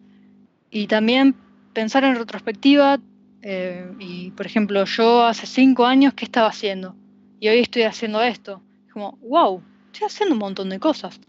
Y 0.69 0.87
también 0.87 1.35
pensar 1.73 2.03
en 2.03 2.15
retrospectiva. 2.15 2.99
Eh, 3.41 3.91
y 3.99 4.31
por 4.31 4.45
ejemplo, 4.45 4.85
yo 4.85 5.23
hace 5.23 5.45
cinco 5.45 5.85
años, 5.85 6.13
¿qué 6.13 6.25
estaba 6.25 6.47
haciendo? 6.47 6.95
Y 7.39 7.47
hoy 7.47 7.59
estoy 7.59 7.83
haciendo 7.83 8.21
esto. 8.21 8.61
Como, 8.91 9.17
wow, 9.21 9.61
estoy 9.91 10.07
haciendo 10.07 10.33
un 10.33 10.39
montón 10.39 10.69
de 10.69 10.79
cosas. 10.79 11.19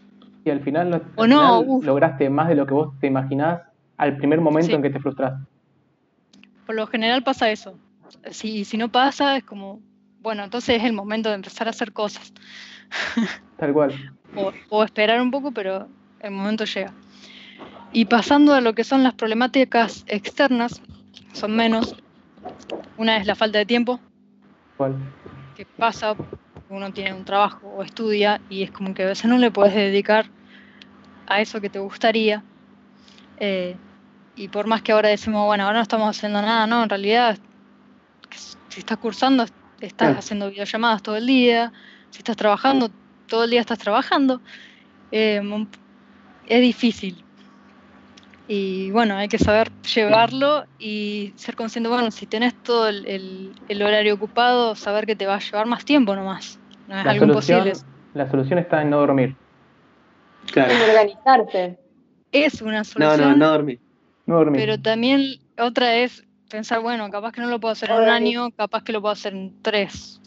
Y 0.45 0.49
al 0.49 0.61
final, 0.61 1.03
o 1.15 1.27
no, 1.27 1.81
lograste 1.81 2.29
más 2.29 2.47
de 2.47 2.55
lo 2.55 2.65
que 2.65 2.73
vos 2.73 2.93
te 2.99 3.07
imaginás 3.07 3.61
al 3.97 4.15
primer 4.17 4.39
momento 4.39 4.75
en 4.75 4.81
que 4.81 4.89
te 4.89 4.99
frustras. 4.99 5.33
Por 6.65 6.75
lo 6.75 6.87
general 6.87 7.23
pasa 7.23 7.51
eso. 7.51 7.77
Si, 8.31 8.63
si 8.63 8.77
no 8.77 8.89
pasa, 8.89 9.37
es 9.37 9.43
como, 9.43 9.81
bueno, 10.21 10.43
entonces 10.43 10.77
es 10.77 10.83
el 10.83 10.93
momento 10.93 11.29
de 11.29 11.35
empezar 11.35 11.67
a 11.67 11.71
hacer 11.71 11.91
cosas. 11.91 12.33
Tal 13.57 13.73
cual. 13.73 13.93
o, 14.69 14.83
esperar 14.83 15.21
un 15.21 15.31
poco, 15.31 15.51
pero 15.51 15.87
el 16.21 16.31
momento 16.31 16.65
llega. 16.65 16.93
Y 17.93 18.05
pasando 18.05 18.53
a 18.53 18.61
lo 18.61 18.73
que 18.73 18.83
son 18.83 19.03
las 19.03 19.13
problemáticas 19.13 20.03
externas, 20.07 20.81
son 21.33 21.55
menos. 21.55 21.95
Una 22.97 23.17
es 23.17 23.27
la 23.27 23.35
falta 23.35 23.59
de 23.59 23.65
tiempo. 23.65 23.99
¿Cuál? 24.75 24.95
Que 25.55 25.65
pasa, 25.65 26.15
uno 26.69 26.91
tiene 26.91 27.13
un 27.13 27.25
trabajo 27.25 27.67
o 27.67 27.83
estudia 27.83 28.41
y 28.49 28.63
es 28.63 28.71
como 28.71 28.93
que 28.93 29.03
a 29.03 29.07
veces 29.07 29.25
no 29.25 29.37
le 29.37 29.51
puedes 29.51 29.73
dedicar 29.73 30.25
a 31.27 31.41
eso 31.41 31.61
que 31.61 31.69
te 31.69 31.79
gustaría. 31.79 32.43
Eh, 33.39 33.75
y 34.35 34.47
por 34.49 34.67
más 34.67 34.81
que 34.81 34.91
ahora 34.91 35.09
decimos, 35.09 35.45
bueno, 35.45 35.63
ahora 35.63 35.77
no 35.77 35.83
estamos 35.83 36.15
haciendo 36.15 36.41
nada, 36.41 36.67
no, 36.67 36.83
en 36.83 36.89
realidad, 36.89 37.37
si 38.29 38.79
estás 38.79 38.97
cursando, 38.97 39.45
estás 39.81 40.17
haciendo 40.17 40.49
videollamadas 40.49 41.01
todo 41.01 41.17
el 41.17 41.25
día, 41.25 41.73
si 42.11 42.19
estás 42.19 42.37
trabajando, 42.37 42.91
todo 43.27 43.45
el 43.45 43.49
día 43.49 43.61
estás 43.61 43.79
trabajando, 43.79 44.41
eh, 45.11 45.41
es 46.47 46.61
difícil. 46.61 47.23
Y 48.47 48.91
bueno, 48.91 49.15
hay 49.15 49.27
que 49.27 49.37
saber 49.37 49.69
llevarlo 49.93 50.65
y 50.79 51.33
ser 51.35 51.55
consciente, 51.55 51.89
bueno, 51.89 52.11
si 52.11 52.25
tenés 52.25 52.53
todo 52.63 52.87
el, 52.87 53.53
horario 53.69 54.13
ocupado, 54.13 54.75
saber 54.75 55.05
que 55.05 55.15
te 55.15 55.25
va 55.25 55.35
a 55.35 55.39
llevar 55.39 55.65
más 55.65 55.83
tiempo 55.83 56.15
nomás. 56.15 56.57
No 56.87 56.97
es 56.97 57.05
algo 57.05 57.25
imposible. 57.25 57.73
La 58.13 58.29
solución 58.31 58.59
está 58.59 58.81
en 58.81 58.89
no 58.89 58.99
dormir. 58.99 59.35
Claro. 60.51 60.71
En 60.71 60.81
organizarse. 60.81 61.77
Es 62.31 62.61
una 62.61 62.85
solución. 62.85 63.19
No, 63.19 63.35
no, 63.35 63.37
no 63.37 63.51
dormir. 63.51 63.79
Pero 64.53 64.79
también 64.79 65.39
otra 65.57 65.95
es 65.95 66.25
pensar, 66.49 66.81
bueno, 66.81 67.09
capaz 67.09 67.33
que 67.33 67.41
no 67.41 67.47
lo 67.47 67.59
puedo 67.59 67.73
hacer 67.73 67.89
en 67.91 67.97
un 67.97 68.09
año, 68.09 68.51
capaz 68.51 68.83
que 68.83 68.93
lo 68.93 69.01
puedo 69.01 69.11
hacer 69.11 69.33
en 69.33 69.61
tres. 69.61 70.21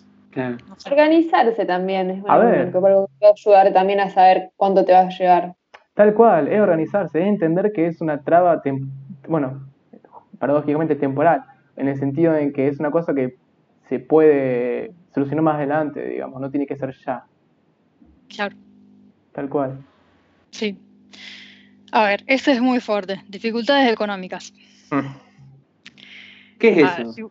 Organizarse 0.91 1.64
también 1.64 2.11
es 2.11 2.25
algo 2.29 2.73
que 2.73 2.79
puede 2.79 3.07
ayudar 3.33 3.73
también 3.73 4.01
a 4.01 4.11
saber 4.11 4.51
cuánto 4.57 4.85
te 4.85 4.93
vas 4.93 5.07
a 5.07 5.18
llevar. 5.18 5.55
Tal 6.01 6.14
cual, 6.14 6.48
es 6.48 6.59
organizarse, 6.59 7.20
es 7.20 7.26
entender 7.26 7.72
que 7.74 7.86
es 7.86 8.01
una 8.01 8.22
traba, 8.22 8.62
bueno, 9.28 9.68
paradójicamente 10.38 10.96
temporal, 10.96 11.44
en 11.76 11.88
el 11.88 11.98
sentido 11.98 12.34
en 12.34 12.55
que 12.55 12.68
es 12.68 12.80
una 12.80 12.90
cosa 12.90 13.12
que 13.14 13.36
se 13.86 13.98
puede 13.98 14.92
solucionar 15.12 15.42
más 15.44 15.57
adelante, 15.57 16.03
digamos, 16.09 16.40
no 16.40 16.51
tiene 16.51 16.66
que 16.66 16.74
ser 16.78 16.96
ya. 17.05 17.24
Claro. 18.34 18.57
Tal 19.32 19.51
cual. 19.51 19.84
Sí. 20.53 20.78
A 21.92 22.05
ver, 22.05 22.24
este 22.26 22.53
es 22.53 22.62
muy 22.62 22.80
fuerte. 22.80 23.20
Dificultades 23.28 23.92
económicas. 23.92 24.55
Mm. 24.90 25.01
¿Qué 26.59 26.80
es 26.80 26.88
Ah, 26.88 27.03
eso? 27.03 27.30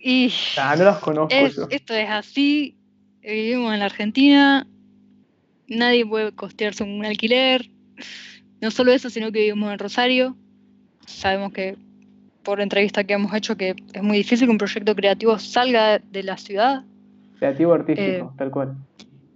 Y 0.00 0.32
Ah, 0.60 0.74
no 0.76 0.82
los 0.86 0.98
conozco 0.98 1.32
es- 1.36 1.54
yo. 1.54 1.68
esto 1.70 1.94
es 1.94 2.10
así. 2.10 2.76
Vivimos 3.22 3.72
en 3.74 3.78
la 3.78 3.84
Argentina. 3.84 4.66
Nadie 5.68 6.04
puede 6.04 6.32
costearse 6.32 6.82
un 6.82 7.04
alquiler. 7.04 7.70
No 8.60 8.72
solo 8.72 8.90
eso, 8.90 9.08
sino 9.08 9.30
que 9.30 9.38
vivimos 9.40 9.72
en 9.72 9.78
Rosario. 9.78 10.36
Sabemos 11.06 11.52
que 11.52 11.76
por 12.42 12.60
entrevista 12.60 13.04
que 13.04 13.12
hemos 13.14 13.32
hecho 13.32 13.56
que 13.56 13.76
es 13.92 14.02
muy 14.02 14.16
difícil 14.16 14.48
que 14.48 14.50
un 14.50 14.58
proyecto 14.58 14.96
creativo 14.96 15.38
salga 15.38 15.98
de 16.00 16.22
la 16.24 16.36
ciudad. 16.36 16.84
Creativo 17.38 17.74
artístico, 17.74 18.02
Eh, 18.10 18.24
tal 18.36 18.50
cual. 18.50 18.74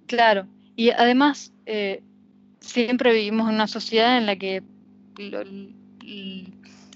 Claro, 0.07 0.47
y 0.75 0.91
además 0.91 1.53
eh, 1.67 2.03
siempre 2.59 3.13
vivimos 3.13 3.49
en 3.49 3.55
una 3.55 3.69
sociedad 3.69 4.19
en 4.19 4.27
la 4.27 4.35
que 4.37 4.63
lo- 5.19 5.45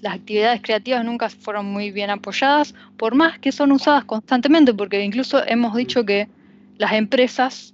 las 0.02 0.14
actividades 0.14 0.60
creativas 0.62 1.04
nunca 1.04 1.28
fueron 1.30 1.66
muy 1.66 1.90
bien 1.92 2.10
apoyadas, 2.10 2.74
por 2.96 3.14
más 3.14 3.38
que 3.38 3.52
son 3.52 3.72
usadas 3.72 4.04
constantemente, 4.04 4.74
porque 4.74 5.02
incluso 5.04 5.44
hemos 5.46 5.76
dicho 5.76 6.04
que 6.04 6.28
las 6.76 6.92
empresas 6.92 7.72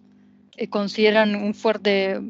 eh, 0.56 0.68
consideran 0.68 1.34
un 1.34 1.54
fuerte, 1.54 2.20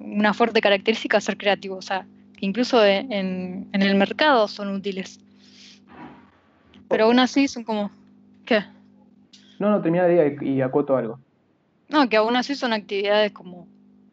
una 0.00 0.34
fuerte 0.34 0.60
característica 0.60 1.20
ser 1.20 1.36
creativo, 1.36 1.76
o 1.76 1.82
sea, 1.82 2.06
que 2.38 2.46
incluso 2.46 2.84
en, 2.84 3.12
en- 3.12 3.68
en 3.72 3.82
el 3.82 3.94
mercado 3.96 4.48
son 4.48 4.68
útiles. 4.74 5.20
Pero 6.88 7.06
aún 7.06 7.18
así 7.18 7.48
son 7.48 7.64
como, 7.64 7.90
¿qué? 8.44 8.60
No, 9.58 9.70
no, 9.70 9.80
termina 9.82 10.04
de 10.04 10.12
día 10.14 10.36
y, 10.42 10.56
y 10.56 10.60
acoto 10.62 10.96
algo. 10.96 11.18
No, 11.88 12.08
que 12.08 12.16
aún 12.16 12.36
así 12.36 12.54
son 12.54 12.72
actividades 12.72 13.32
como, 13.32 13.66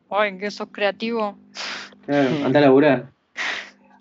ay, 0.09 0.38
que 0.38 0.49
sos 0.51 0.69
creativo. 0.71 1.38
Claro, 2.05 2.29
anda 2.45 2.59
a 2.59 2.61
laburar. 2.63 3.09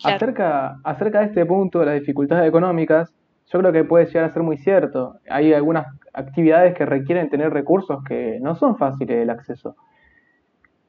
Claro. 0.01 0.15
Acerca, 0.17 0.79
acerca 0.83 1.19
de 1.19 1.25
este 1.27 1.45
punto 1.45 1.79
de 1.79 1.85
las 1.87 1.99
dificultades 1.99 2.47
económicas, 2.47 3.13
yo 3.51 3.59
creo 3.59 3.71
que 3.71 3.83
puede 3.83 4.05
llegar 4.07 4.25
a 4.25 4.33
ser 4.33 4.41
muy 4.43 4.57
cierto. 4.57 5.17
Hay 5.29 5.53
algunas 5.53 5.85
actividades 6.13 6.75
que 6.75 6.85
requieren 6.85 7.29
tener 7.29 7.51
recursos 7.51 8.03
que 8.03 8.39
no 8.41 8.55
son 8.55 8.77
fáciles 8.77 9.17
el 9.21 9.29
acceso. 9.29 9.75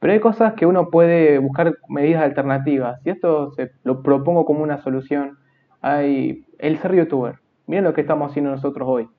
Pero 0.05 0.13
hay 0.13 0.19
cosas 0.19 0.53
que 0.53 0.67
uno 0.67 0.91
puede 0.91 1.39
buscar 1.39 1.79
medidas 1.89 2.21
alternativas. 2.21 3.01
Y 3.03 3.09
esto 3.09 3.49
se, 3.53 3.71
lo 3.83 4.03
propongo 4.03 4.45
como 4.45 4.61
una 4.61 4.77
solución. 4.83 5.39
Hay 5.81 6.45
el 6.59 6.77
ser 6.77 6.93
youtuber. 6.93 7.39
Miren 7.65 7.85
lo 7.85 7.95
que 7.95 8.01
estamos 8.01 8.29
haciendo 8.29 8.51
nosotros 8.51 8.87
hoy. 8.87 9.09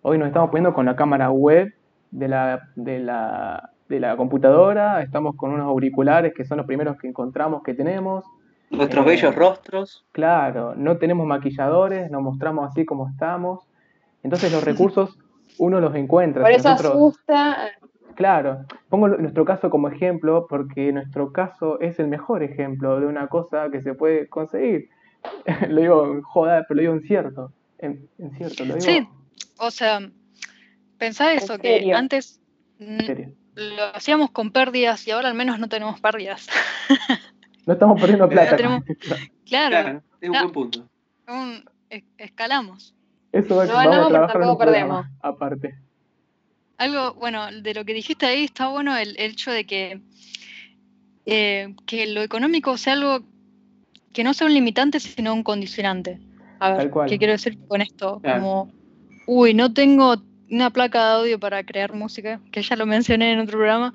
Hoy 0.00 0.16
nos 0.16 0.28
estamos 0.28 0.48
poniendo 0.48 0.72
con 0.72 0.86
la 0.86 0.96
cámara 0.96 1.30
web 1.30 1.74
de 2.10 2.28
la, 2.28 2.70
de 2.74 3.00
la, 3.00 3.68
de 3.90 4.00
la 4.00 4.16
computadora. 4.16 5.02
Estamos 5.02 5.36
con 5.36 5.50
unos 5.50 5.66
auriculares 5.66 6.32
que 6.32 6.46
son 6.46 6.56
los 6.56 6.66
primeros 6.66 6.96
que 6.96 7.06
encontramos 7.08 7.62
que 7.62 7.74
tenemos. 7.74 8.24
Nuestros 8.70 9.04
Eh, 9.04 9.08
bellos 9.10 9.34
rostros. 9.34 10.06
Claro, 10.12 10.74
no 10.74 10.96
tenemos 10.96 11.26
maquilladores, 11.26 12.10
nos 12.10 12.22
mostramos 12.22 12.66
así 12.66 12.86
como 12.86 13.10
estamos. 13.10 13.68
Entonces 14.22 14.50
los 14.50 14.64
recursos 14.64 15.18
uno 15.58 15.80
los 15.80 15.94
encuentra. 15.94 16.44
Por 16.44 16.50
eso 16.52 16.70
nosotros- 16.70 16.94
asusta. 16.94 17.56
Claro, 18.14 18.64
pongo 18.88 19.08
nuestro 19.08 19.44
caso 19.44 19.70
como 19.70 19.88
ejemplo 19.88 20.46
porque 20.48 20.92
nuestro 20.92 21.32
caso 21.32 21.80
es 21.80 21.98
el 21.98 22.08
mejor 22.08 22.42
ejemplo 22.42 23.00
de 23.00 23.06
una 23.06 23.28
cosa 23.28 23.70
que 23.70 23.80
se 23.82 23.94
puede 23.94 24.28
conseguir. 24.28 24.88
lo 25.68 25.80
digo 25.80 26.06
en 26.06 26.22
joda, 26.22 26.64
pero 26.68 26.76
lo 26.76 26.80
digo 26.82 26.92
en 26.94 27.02
cierto. 27.02 27.52
En, 27.78 28.08
en 28.18 28.30
cierto, 28.32 28.64
lo 28.64 28.74
digo 28.74 28.80
Sí, 28.86 29.06
o 29.58 29.70
sea, 29.70 30.00
pensá 30.98 31.32
eso, 31.32 31.58
que 31.58 31.92
antes 31.94 32.40
lo 32.78 33.84
hacíamos 33.94 34.30
con 34.30 34.50
pérdidas 34.52 35.06
y 35.06 35.10
ahora 35.10 35.28
al 35.28 35.34
menos 35.34 35.58
no 35.58 35.68
tenemos 35.68 36.00
pérdidas. 36.00 36.48
No 37.66 37.74
estamos 37.74 38.00
perdiendo 38.00 38.26
plata. 38.28 38.56
tenemos-. 38.56 38.82
Claro, 39.46 39.70
Claro, 39.70 40.02
es 40.20 40.28
un 40.30 40.34
No. 40.34 40.40
buen 40.42 40.52
punto. 40.52 40.88
un- 41.28 41.64
es- 41.90 42.04
escalamos. 42.16 42.94
Eso 43.32 43.54
va, 43.54 43.66
No 43.66 43.74
vamos 43.74 43.90
ganamos, 43.90 44.06
a 44.06 44.08
pero 44.08 44.18
trabajar 44.18 44.36
en 44.36 44.42
un 44.42 44.48
tampoco 44.48 44.58
programa 44.64 45.10
aparte. 45.22 45.74
Algo, 46.80 47.12
bueno, 47.20 47.46
de 47.52 47.74
lo 47.74 47.84
que 47.84 47.92
dijiste 47.92 48.24
ahí 48.24 48.44
está 48.44 48.68
bueno 48.68 48.96
el, 48.96 49.10
el 49.18 49.32
hecho 49.32 49.50
de 49.50 49.66
que, 49.66 50.00
eh, 51.26 51.74
que 51.84 52.06
lo 52.06 52.22
económico 52.22 52.78
sea 52.78 52.94
algo 52.94 53.20
que 54.14 54.24
no 54.24 54.32
sea 54.32 54.46
un 54.46 54.54
limitante, 54.54 54.98
sino 54.98 55.34
un 55.34 55.42
condicionante. 55.42 56.18
A 56.58 56.72
ver. 56.72 56.90
¿qué 57.06 57.18
quiero 57.18 57.32
decir 57.34 57.58
con 57.68 57.82
esto? 57.82 58.20
Claro. 58.22 58.40
Como, 58.40 58.72
uy, 59.26 59.52
no 59.52 59.72
tengo 59.74 60.16
una 60.50 60.70
placa 60.70 61.04
de 61.04 61.12
audio 61.20 61.38
para 61.38 61.62
crear 61.64 61.92
música, 61.92 62.40
que 62.50 62.62
ya 62.62 62.76
lo 62.76 62.86
mencioné 62.86 63.32
en 63.34 63.40
otro 63.40 63.58
programa. 63.58 63.94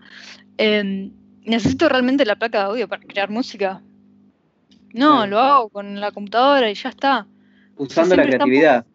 Eh, 0.59 1.09
¿Necesito 1.43 1.89
realmente 1.89 2.23
la 2.23 2.35
placa 2.37 2.59
de 2.59 2.63
audio 2.65 2.87
para 2.87 3.01
crear 3.03 3.29
música? 3.31 3.81
No, 4.93 5.15
Claro. 5.17 5.27
lo 5.31 5.39
hago 5.39 5.69
con 5.69 5.99
la 5.99 6.11
computadora 6.11 6.69
y 6.69 6.75
ya 6.75 6.89
está. 6.89 7.25
Usando 7.77 8.15
la 8.15 8.23
creatividad. 8.23 8.85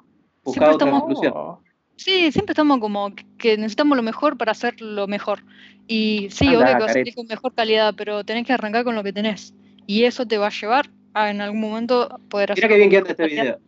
Buscar 0.45 0.69
siempre 0.71 0.75
otra 0.75 0.87
estamos- 0.87 1.03
solución. 1.03 1.33
Oh, 1.37 1.61
Sí, 2.01 2.33
siempre 2.33 2.53
estamos 2.53 2.79
como 2.81 3.13
que 3.37 3.59
necesitamos 3.59 3.95
lo 3.95 4.03
mejor 4.03 4.39
para 4.39 4.53
hacer 4.53 4.81
lo 4.81 5.07
mejor. 5.07 5.41
Y 5.87 6.29
sí, 6.31 6.47
Andá, 6.47 6.59
obvio 6.61 6.73
que 6.73 6.81
va 6.81 6.87
a 6.87 6.93
salir 6.95 7.15
con 7.15 7.27
mejor 7.27 7.55
calidad, 7.55 7.95
pero 7.95 8.25
tenés 8.25 8.47
que 8.47 8.55
arrancar 8.55 8.85
con 8.85 8.95
lo 8.95 9.03
que 9.03 9.13
tenés. 9.13 9.55
Y 9.87 10.05
eso 10.05 10.27
te 10.27 10.39
va 10.39 10.47
a 10.47 10.51
llevar 10.51 10.87
a 11.13 11.31
en 11.31 11.43
algún 11.43 11.61
momento 11.61 12.19
poder 12.31 12.55
Mira 12.57 12.69
hacerlo 12.69 12.69
qué 12.69 12.77
bien 12.79 12.91
que 12.91 12.97
este 12.97 13.17
calidad. 13.17 13.43
video. 13.43 13.59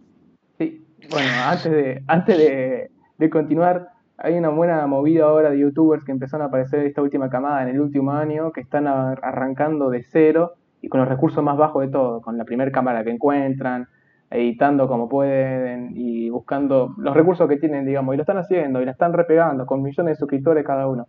Sí, 0.59 0.83
bueno, 1.11 1.29
antes 1.45 1.73
de, 1.73 2.03
antes 2.07 2.39
de, 2.39 2.91
de 3.19 3.31
continuar, 3.31 3.91
hay 4.17 4.33
una 4.33 4.49
buena 4.49 4.87
movida 4.87 5.25
ahora 5.25 5.51
de 5.51 5.59
youtubers 5.59 6.03
que 6.03 6.13
empezaron 6.13 6.47
a 6.47 6.49
aparecer 6.49 6.87
esta 6.87 7.03
última 7.03 7.29
camada 7.29 7.63
en 7.65 7.69
el 7.69 7.81
último 7.83 8.13
año, 8.13 8.51
que 8.51 8.63
están 8.63 8.87
arrancando 8.87 9.91
de 9.91 10.05
cero 10.05 10.55
y 10.81 10.89
con 10.89 11.01
los 11.01 11.09
recursos 11.09 11.45
más 11.45 11.59
bajos 11.59 11.85
de 11.85 11.93
todo, 11.93 12.23
con 12.23 12.39
la 12.39 12.47
primera 12.47 12.73
cámara 12.73 13.05
que 13.05 13.11
encuentran, 13.11 13.89
editando 14.33 14.89
como 14.89 15.09
pueden 15.09 15.93
y 15.95 16.31
buscando 16.31 16.95
los 16.99 17.15
recursos 17.15 17.49
que 17.49 17.57
tienen, 17.59 17.85
digamos, 17.85 18.15
y 18.15 18.17
lo 18.17 18.23
están 18.23 18.39
haciendo 18.39 18.81
y 18.81 18.85
la 18.85 18.93
están 18.93 19.13
repegando 19.13 19.67
con 19.67 19.83
millones 19.83 20.17
de 20.17 20.19
suscriptores 20.19 20.65
cada 20.65 20.89
uno. 20.89 21.07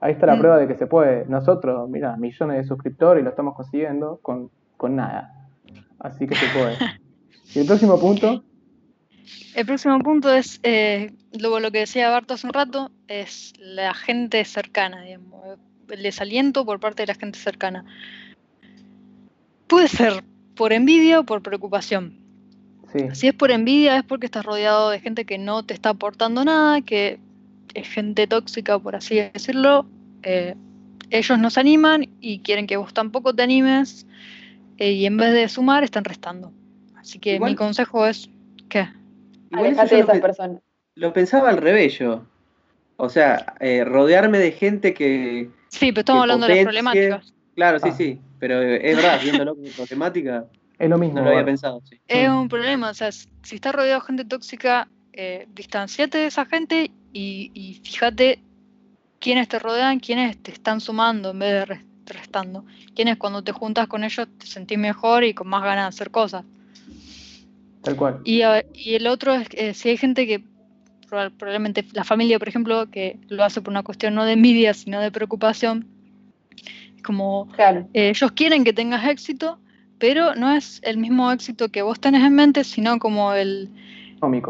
Ahí 0.00 0.12
está 0.12 0.26
la 0.26 0.36
Mm. 0.36 0.38
prueba 0.38 0.58
de 0.58 0.68
que 0.68 0.74
se 0.74 0.86
puede. 0.86 1.26
Nosotros, 1.26 1.88
mira, 1.88 2.16
millones 2.16 2.56
de 2.58 2.64
suscriptores 2.64 3.20
y 3.20 3.24
lo 3.24 3.30
estamos 3.30 3.54
consiguiendo 3.54 4.18
con, 4.22 4.50
con 4.76 4.96
nada. 4.96 5.32
Así 5.98 6.26
que 6.26 6.34
se 6.34 6.46
puede. 6.56 6.76
Y 7.54 7.58
el 7.58 7.66
próximo 7.66 8.00
punto, 8.00 8.42
El 9.54 9.66
próximo 9.66 9.98
punto 9.98 10.32
es, 10.32 10.58
eh, 10.62 11.12
luego 11.38 11.60
lo 11.60 11.70
que 11.70 11.80
decía 11.80 12.08
Barto 12.10 12.32
hace 12.34 12.46
un 12.46 12.54
rato, 12.54 12.90
es 13.08 13.52
la 13.58 13.92
gente 13.92 14.42
cercana, 14.46 15.02
digamos, 15.02 15.58
el 15.90 16.02
desaliento 16.02 16.64
por 16.64 16.80
parte 16.80 17.02
de 17.02 17.08
la 17.08 17.14
gente 17.14 17.38
cercana. 17.38 17.84
Puede 19.66 19.88
ser 19.88 20.24
por 20.56 20.72
envidia 20.72 21.20
o 21.20 21.24
por 21.24 21.42
preocupación. 21.42 22.21
Sí. 22.92 23.06
Si 23.14 23.28
es 23.28 23.34
por 23.34 23.50
envidia 23.50 23.96
es 23.98 24.04
porque 24.04 24.26
estás 24.26 24.44
rodeado 24.44 24.90
de 24.90 25.00
gente 25.00 25.24
que 25.24 25.38
no 25.38 25.62
te 25.64 25.74
está 25.74 25.90
aportando 25.90 26.44
nada, 26.44 26.80
que 26.82 27.18
es 27.74 27.88
gente 27.88 28.26
tóxica, 28.26 28.78
por 28.78 28.94
así 28.96 29.16
decirlo. 29.32 29.86
Eh, 30.22 30.54
ellos 31.10 31.38
nos 31.38 31.58
animan 31.58 32.08
y 32.20 32.38
quieren 32.40 32.66
que 32.66 32.76
vos 32.76 32.94
tampoco 32.94 33.34
te 33.34 33.42
animes 33.42 34.06
eh, 34.78 34.92
y 34.92 35.06
en 35.06 35.16
vez 35.16 35.32
de 35.32 35.48
sumar 35.48 35.84
están 35.84 36.04
restando. 36.04 36.52
Así 36.96 37.18
que 37.18 37.34
Igual- 37.36 37.50
mi 37.52 37.56
consejo 37.56 38.06
es 38.06 38.30
que 38.68 38.86
Alejate 39.52 39.96
de 39.96 40.02
lo, 40.02 40.04
esas 40.08 40.16
pe- 40.16 40.22
personas. 40.22 40.62
lo 40.94 41.12
pensaba 41.12 41.50
al 41.50 41.56
revés 41.58 41.98
yo. 41.98 42.24
O 42.96 43.08
sea, 43.08 43.54
eh, 43.60 43.84
rodearme 43.84 44.38
de 44.38 44.52
gente 44.52 44.94
que, 44.94 45.50
sí, 45.68 45.90
pero 45.92 46.00
estamos 46.00 46.20
Que 46.20 46.22
hablando 46.22 46.46
de 46.46 46.54
las 46.54 46.62
problemáticas. 46.64 47.34
Claro, 47.56 47.78
sí, 47.80 47.88
Ah. 47.90 47.94
sí, 47.96 48.20
pero 48.38 48.62
es 48.62 48.96
verdad, 48.96 49.20
viéndolo 49.22 49.54
como 49.56 49.66
problemática, 49.76 50.46
Es 50.82 50.90
lo 50.90 50.98
mismo. 50.98 51.20
no 51.20 51.24
lo 51.24 51.30
había 51.30 51.44
pensado, 51.44 51.80
sí. 51.88 51.96
Es 52.08 52.28
un 52.28 52.48
problema, 52.48 52.90
o 52.90 52.94
sea, 52.94 53.12
si 53.12 53.54
estás 53.54 53.72
rodeado 53.72 54.00
de 54.00 54.06
gente 54.06 54.24
tóxica, 54.24 54.88
eh, 55.12 55.46
distanciate 55.54 56.18
de 56.18 56.26
esa 56.26 56.44
gente 56.44 56.90
y, 57.12 57.50
y 57.54 57.74
fíjate 57.84 58.40
quiénes 59.20 59.46
te 59.46 59.60
rodean, 59.60 60.00
quiénes 60.00 60.42
te 60.42 60.50
están 60.50 60.80
sumando 60.80 61.30
en 61.30 61.38
vez 61.38 61.52
de 61.52 61.64
res- 61.66 61.84
restando. 62.06 62.64
Quiénes 62.96 63.16
cuando 63.16 63.44
te 63.44 63.52
juntas 63.52 63.86
con 63.86 64.02
ellos 64.02 64.26
te 64.38 64.46
sentís 64.46 64.76
mejor 64.78 65.22
y 65.22 65.34
con 65.34 65.46
más 65.48 65.62
ganas 65.62 65.84
de 65.84 65.88
hacer 65.90 66.10
cosas. 66.10 66.44
Tal 67.82 67.94
cual. 67.96 68.20
Y, 68.24 68.42
a- 68.42 68.64
y 68.74 68.94
el 68.94 69.06
otro 69.06 69.34
es 69.34 69.48
que 69.48 69.72
si 69.74 69.90
hay 69.90 69.96
gente 69.96 70.26
que, 70.26 70.42
proba- 71.08 71.30
probablemente 71.30 71.84
la 71.92 72.02
familia, 72.04 72.40
por 72.40 72.48
ejemplo, 72.48 72.90
que 72.90 73.18
lo 73.28 73.44
hace 73.44 73.60
por 73.60 73.70
una 73.70 73.84
cuestión 73.84 74.14
no 74.16 74.24
de 74.24 74.32
envidia, 74.32 74.74
sino 74.74 75.00
de 75.00 75.12
preocupación, 75.12 75.86
es 76.96 77.02
como 77.02 77.48
Claro. 77.54 77.88
eh, 77.94 78.10
ellos 78.10 78.32
quieren 78.32 78.64
que 78.64 78.72
tengas 78.72 79.06
éxito, 79.08 79.58
pero 80.02 80.34
no 80.34 80.50
es 80.50 80.80
el 80.82 80.98
mismo 80.98 81.30
éxito 81.30 81.68
que 81.68 81.80
vos 81.82 82.00
tenés 82.00 82.24
en 82.24 82.34
mente, 82.34 82.64
sino 82.64 82.98
como 82.98 83.34
el, 83.34 83.70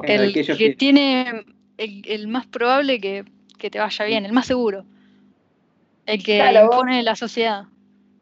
el 0.02 0.32
que 0.32 0.44
que 0.56 0.74
tiene 0.74 1.44
el, 1.76 2.02
el 2.06 2.26
más 2.26 2.46
probable 2.46 2.98
que, 2.98 3.26
que 3.58 3.68
te 3.68 3.78
vaya 3.78 4.06
bien, 4.06 4.24
el 4.24 4.32
más 4.32 4.46
seguro. 4.46 4.86
El 6.06 6.24
que 6.24 6.38
Claro, 6.38 6.68
vos- 6.68 6.76
impone 6.76 7.02
la 7.02 7.14
sociedad. 7.16 7.64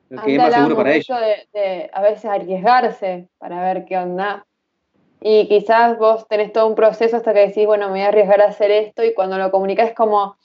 Lo 0.08 0.20
que 0.24 0.32
es 0.32 0.38
más 0.38 0.54
seguro 0.54 0.74
hablábamos 0.74 0.76
para 0.78 0.90
ellos. 0.96 1.08
mucho 1.08 1.20
de, 1.20 1.48
de 1.52 1.90
a 1.92 2.02
veces 2.02 2.24
arriesgarse 2.24 3.28
para 3.38 3.62
ver 3.62 3.84
qué 3.84 3.96
onda. 3.96 4.44
Y 5.20 5.46
quizás 5.46 5.96
vos 5.98 6.26
tenés 6.26 6.52
todo 6.52 6.66
un 6.66 6.74
proceso 6.74 7.16
hasta 7.16 7.32
que 7.32 7.46
decís, 7.46 7.64
bueno, 7.64 7.86
me 7.86 7.92
voy 7.92 8.00
a 8.00 8.08
arriesgar 8.08 8.40
a 8.40 8.48
hacer 8.48 8.72
esto 8.72 9.04
y 9.04 9.14
cuando 9.14 9.38
lo 9.38 9.52
comunicás 9.52 9.90
es 9.90 9.94
como, 9.94 10.36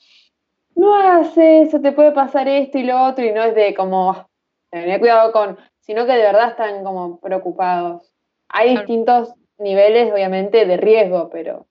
no 0.75 0.93
hagas 0.93 1.35
eso, 1.35 1.81
te 1.81 1.93
puede 1.93 2.11
pasar 2.11 2.47
esto 2.47 2.77
y 2.77 2.83
lo 2.83 3.05
otro, 3.05 3.25
y 3.25 3.31
no 3.31 3.41
es 3.41 3.55
de 3.55 3.73
como, 3.73 4.11
"Ah, 4.11 4.27
tener 4.69 4.99
cuidado 4.99 5.31
con, 5.31 5.57
sino 5.85 6.05
que 6.05 6.13
de 6.13 6.23
verdad 6.23 6.49
están 6.49 6.83
como 6.83 7.19
preocupados. 7.19 8.11
Hay 8.49 8.71
Claro. 8.71 8.87
distintos 8.87 9.33
niveles, 9.57 10.11
obviamente, 10.11 10.65
de 10.65 10.77
riesgo, 10.77 11.29
pero 11.29 11.67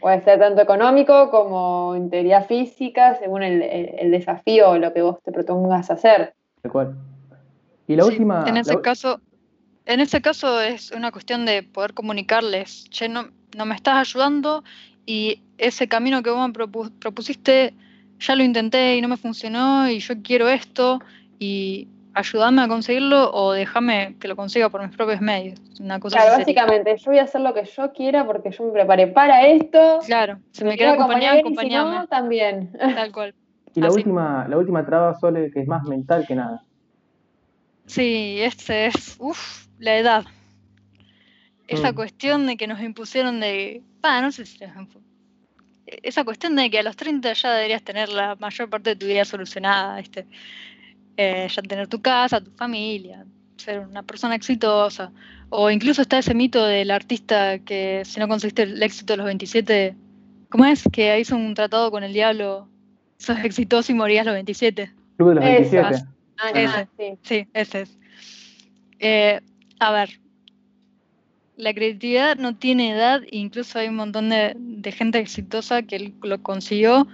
puede 0.00 0.20
ser 0.22 0.38
tanto 0.38 0.62
económico 0.62 1.30
como 1.30 1.94
integridad 1.96 2.46
física, 2.46 3.14
según 3.16 3.42
el, 3.42 3.62
el- 3.62 3.94
el 3.98 4.10
desafío 4.10 4.70
o 4.70 4.78
lo 4.78 4.92
que 4.92 5.02
vos 5.02 5.18
te 5.22 5.32
propongas 5.32 5.90
hacer. 5.90 6.34
Tal 6.62 6.72
cual. 6.72 6.94
Y 7.86 7.96
la 7.96 8.04
Sí, 8.04 8.10
última. 8.10 8.44
En 8.48 8.56
ese 8.56 8.80
caso, 8.80 9.20
en 9.86 10.00
ese 10.00 10.20
caso 10.22 10.60
es 10.60 10.90
una 10.92 11.10
cuestión 11.12 11.44
de 11.46 11.62
poder 11.62 11.94
comunicarles, 11.94 12.84
che, 12.90 13.08
no, 13.08 13.28
no 13.56 13.64
me 13.66 13.74
estás 13.74 13.96
ayudando 13.96 14.62
y 15.06 15.42
ese 15.58 15.88
camino 15.88 16.22
que 16.22 16.30
vos 16.30 16.46
me 16.46 16.52
propu- 16.54 16.92
propusiste 16.98 17.74
ya 18.20 18.34
lo 18.36 18.42
intenté 18.42 18.96
y 18.96 19.00
no 19.00 19.08
me 19.08 19.16
funcionó 19.16 19.88
y 19.88 20.00
yo 20.00 20.14
quiero 20.22 20.48
esto 20.48 21.00
y 21.38 21.88
ayúdame 22.18 22.62
a 22.62 22.68
conseguirlo 22.68 23.30
o 23.32 23.52
déjame 23.52 24.16
que 24.20 24.28
lo 24.28 24.36
consiga 24.36 24.68
por 24.68 24.84
mis 24.84 24.94
propios 24.96 25.20
medios. 25.20 25.58
Una 25.80 26.00
cosa 26.00 26.16
Claro, 26.18 26.38
básicamente, 26.38 26.96
yo 26.96 27.10
voy 27.10 27.18
a 27.18 27.22
hacer 27.22 27.40
lo 27.40 27.54
que 27.54 27.64
yo 27.64 27.92
quiera 27.92 28.26
porque 28.26 28.50
yo 28.50 28.64
me 28.64 28.72
preparé 28.72 29.06
para 29.06 29.46
esto. 29.46 30.00
Claro, 30.04 30.38
si 30.52 30.64
me 30.64 30.76
quiero 30.76 30.92
querés 30.92 31.04
acompañar, 31.04 31.42
si 31.60 31.68
no, 31.68 32.06
también. 32.08 32.72
tal 32.94 33.12
cual. 33.12 33.34
y 33.74 33.80
la 33.80 33.88
así. 33.88 33.96
última, 33.98 34.46
la 34.48 34.58
última 34.58 34.84
traba, 34.84 35.14
Sole, 35.14 35.50
que 35.52 35.60
es 35.60 35.68
más 35.68 35.84
mental 35.84 36.24
que 36.26 36.34
nada. 36.34 36.62
Sí, 37.86 38.38
este 38.40 38.86
es, 38.86 39.16
uff, 39.18 39.66
la 39.78 39.96
edad. 39.96 40.24
Esa 41.68 41.92
Mm. 41.92 41.94
cuestión 41.94 42.46
de 42.46 42.56
que 42.56 42.66
nos 42.66 42.80
impusieron 42.80 43.40
de, 43.40 43.82
pa, 44.00 44.20
no 44.20 44.32
sé 44.32 44.44
si 44.46 44.62
e- 44.64 46.00
esa 46.02 46.24
cuestión 46.24 46.56
de 46.56 46.70
que 46.70 46.78
a 46.80 46.82
los 46.82 46.96
30 46.96 47.32
ya 47.32 47.52
deberías 47.52 47.82
tener 47.82 48.08
la 48.08 48.34
mayor 48.36 48.68
parte 48.68 48.90
de 48.90 48.96
tu 48.96 49.06
vida 49.06 49.24
solucionada, 49.24 50.00
este, 50.00 50.26
eh, 51.18 51.48
ya 51.50 51.62
tener 51.62 51.88
tu 51.88 52.00
casa, 52.00 52.40
tu 52.40 52.52
familia, 52.52 53.26
ser 53.56 53.80
una 53.80 54.04
persona 54.04 54.36
exitosa, 54.36 55.10
o 55.50 55.68
incluso 55.68 56.00
está 56.00 56.18
ese 56.18 56.32
mito 56.32 56.64
del 56.64 56.92
artista 56.92 57.58
que 57.58 58.02
si 58.04 58.20
no 58.20 58.28
conseguiste 58.28 58.62
el 58.62 58.80
éxito 58.82 59.14
a 59.14 59.16
los 59.16 59.26
27, 59.26 59.96
¿cómo 60.48 60.64
es? 60.64 60.84
Que 60.92 61.18
hizo 61.18 61.34
un 61.34 61.54
tratado 61.54 61.90
con 61.90 62.04
el 62.04 62.12
diablo, 62.12 62.68
sos 63.18 63.38
exitoso 63.42 63.90
y 63.90 63.96
morías 63.96 64.22
a 64.22 64.30
los 64.30 64.34
27. 64.34 64.92
Club 65.16 65.30
de 65.30 65.34
los 65.34 65.44
Esas. 65.44 65.72
27. 65.72 66.08
Ah, 66.38 66.50
Ese. 66.54 66.88
sí. 66.96 67.18
Sí, 67.22 67.48
ese 67.52 67.80
es. 67.80 67.98
Eh, 69.00 69.40
a 69.80 69.90
ver, 69.90 70.20
la 71.56 71.74
creatividad 71.74 72.36
no 72.36 72.54
tiene 72.54 72.92
edad, 72.92 73.22
incluso 73.32 73.80
hay 73.80 73.88
un 73.88 73.96
montón 73.96 74.28
de, 74.28 74.54
de 74.56 74.92
gente 74.92 75.18
exitosa 75.18 75.82
que 75.82 76.14
lo 76.22 76.40
consiguió 76.44 77.08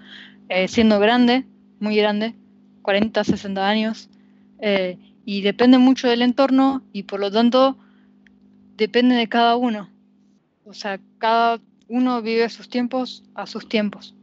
eh, 0.50 0.68
siendo 0.68 1.00
grande, 1.00 1.46
muy 1.80 1.96
grande, 1.96 2.34
40, 2.84 3.24
60 3.24 3.66
años, 3.66 4.08
eh, 4.60 4.98
y 5.24 5.40
depende 5.40 5.78
mucho 5.78 6.06
del 6.06 6.22
entorno 6.22 6.82
y 6.92 7.04
por 7.04 7.18
lo 7.18 7.32
tanto 7.32 7.76
depende 8.76 9.14
de 9.16 9.28
cada 9.28 9.56
uno. 9.56 9.88
O 10.64 10.74
sea, 10.74 11.00
cada 11.18 11.58
uno 11.88 12.20
vive 12.22 12.48
sus 12.50 12.68
tiempos 12.68 13.24
a 13.34 13.46
sus 13.46 13.68
tiempos. 13.68 14.14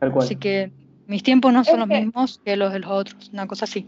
Tal 0.00 0.12
cual. 0.12 0.24
Así 0.26 0.36
que 0.36 0.70
mis 1.06 1.22
tiempos 1.22 1.52
no 1.52 1.64
son 1.64 1.74
Es 1.74 1.80
los 1.80 1.88
que- 1.88 2.04
mismos 2.04 2.40
que 2.44 2.56
los 2.56 2.72
de 2.72 2.80
los 2.80 2.90
otros, 2.90 3.30
una 3.32 3.46
cosa 3.46 3.64
así. 3.64 3.86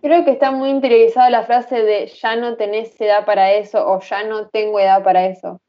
Creo 0.00 0.24
que 0.24 0.32
está 0.32 0.50
muy 0.52 0.68
interiorizada 0.70 1.28
la 1.30 1.44
frase 1.44 1.82
de 1.82 2.06
ya 2.22 2.36
no 2.36 2.56
tenés 2.56 3.00
edad 3.00 3.24
para 3.24 3.52
eso 3.52 3.84
o 3.86 4.00
ya 4.00 4.22
no 4.24 4.46
tengo 4.48 4.78
edad 4.78 5.02
para 5.02 5.26
eso. 5.26 5.60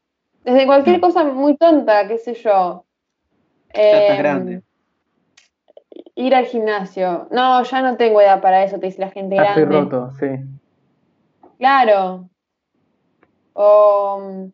Desde 0.44 0.66
cualquier 0.66 0.98
Mm. 0.98 1.00
cosa 1.00 1.24
muy 1.24 1.56
tonta, 1.56 2.06
qué 2.06 2.18
sé 2.18 2.34
yo. 2.34 2.84
Ya 3.74 3.80
estás 3.82 4.10
Em, 4.16 4.18
grande. 4.18 4.62
Ir 6.18 6.34
al 6.34 6.46
gimnasio. 6.46 7.28
No, 7.30 7.62
ya 7.62 7.82
no 7.82 7.96
tengo 7.98 8.22
edad 8.22 8.40
para 8.40 8.64
eso, 8.64 8.80
te 8.80 8.86
dice 8.86 9.02
la 9.02 9.10
gente 9.10 9.36
Ya 9.36 9.44
estoy 9.44 9.66
grande. 9.66 9.96
roto, 9.96 10.10
sí. 10.18 10.26
Claro. 11.58 12.30
O, 13.52 14.48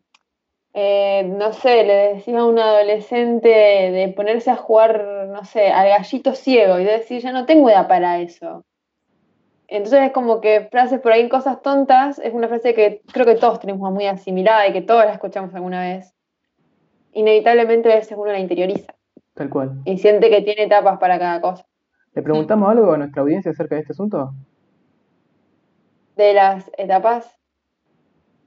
eh, 0.73 1.23
no 1.23 1.53
sé, 1.53 1.85
le 1.85 1.93
decís 2.15 2.35
a 2.35 2.45
un 2.45 2.59
adolescente 2.59 3.47
de 3.47 4.13
ponerse 4.13 4.51
a 4.51 4.57
jugar, 4.57 5.05
no 5.29 5.45
sé, 5.45 5.71
al 5.71 5.87
gallito 5.87 6.33
ciego 6.35 6.79
y 6.79 6.83
de 6.83 6.91
decir, 6.91 7.21
ya 7.21 7.31
no 7.31 7.45
tengo 7.45 7.69
edad 7.69 7.87
para 7.87 8.19
eso. 8.19 8.65
Entonces 9.69 10.01
es 10.03 10.11
como 10.11 10.41
que 10.41 10.67
frases 10.69 10.99
por 10.99 11.13
ahí, 11.13 11.29
cosas 11.29 11.61
tontas, 11.61 12.19
es 12.19 12.33
una 12.33 12.49
frase 12.49 12.73
que 12.73 13.01
creo 13.13 13.25
que 13.25 13.35
todos 13.35 13.61
tenemos 13.61 13.89
muy 13.93 14.05
asimilada 14.05 14.67
y 14.67 14.73
que 14.73 14.81
todos 14.81 15.05
la 15.05 15.13
escuchamos 15.13 15.55
alguna 15.55 15.81
vez. 15.81 16.13
Inevitablemente 17.13 17.91
a 17.91 17.95
veces 17.95 18.17
uno 18.17 18.33
la 18.33 18.39
interioriza 18.39 18.93
Tal 19.33 19.49
cual. 19.49 19.81
y 19.85 19.97
siente 19.97 20.29
que 20.29 20.41
tiene 20.41 20.63
etapas 20.63 20.99
para 20.99 21.17
cada 21.19 21.41
cosa. 21.41 21.65
¿Le 22.13 22.21
preguntamos 22.21 22.69
algo 22.69 22.91
a 22.93 22.97
nuestra 22.97 23.21
audiencia 23.23 23.51
acerca 23.51 23.75
de 23.75 23.81
este 23.81 23.93
asunto? 23.93 24.33
de 26.15 26.33
las 26.33 26.69
etapas. 26.77 27.39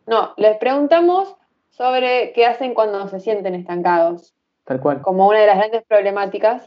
No, 0.06 0.34
les 0.36 0.56
preguntamos 0.58 1.34
sobre 1.70 2.32
qué 2.32 2.46
hacen 2.46 2.74
cuando 2.74 3.08
se 3.08 3.18
sienten 3.18 3.56
estancados, 3.56 4.34
Tal 4.64 4.80
cual. 4.80 5.02
como 5.02 5.26
una 5.28 5.40
de 5.40 5.46
las 5.48 5.56
grandes 5.58 5.82
problemáticas. 5.84 6.66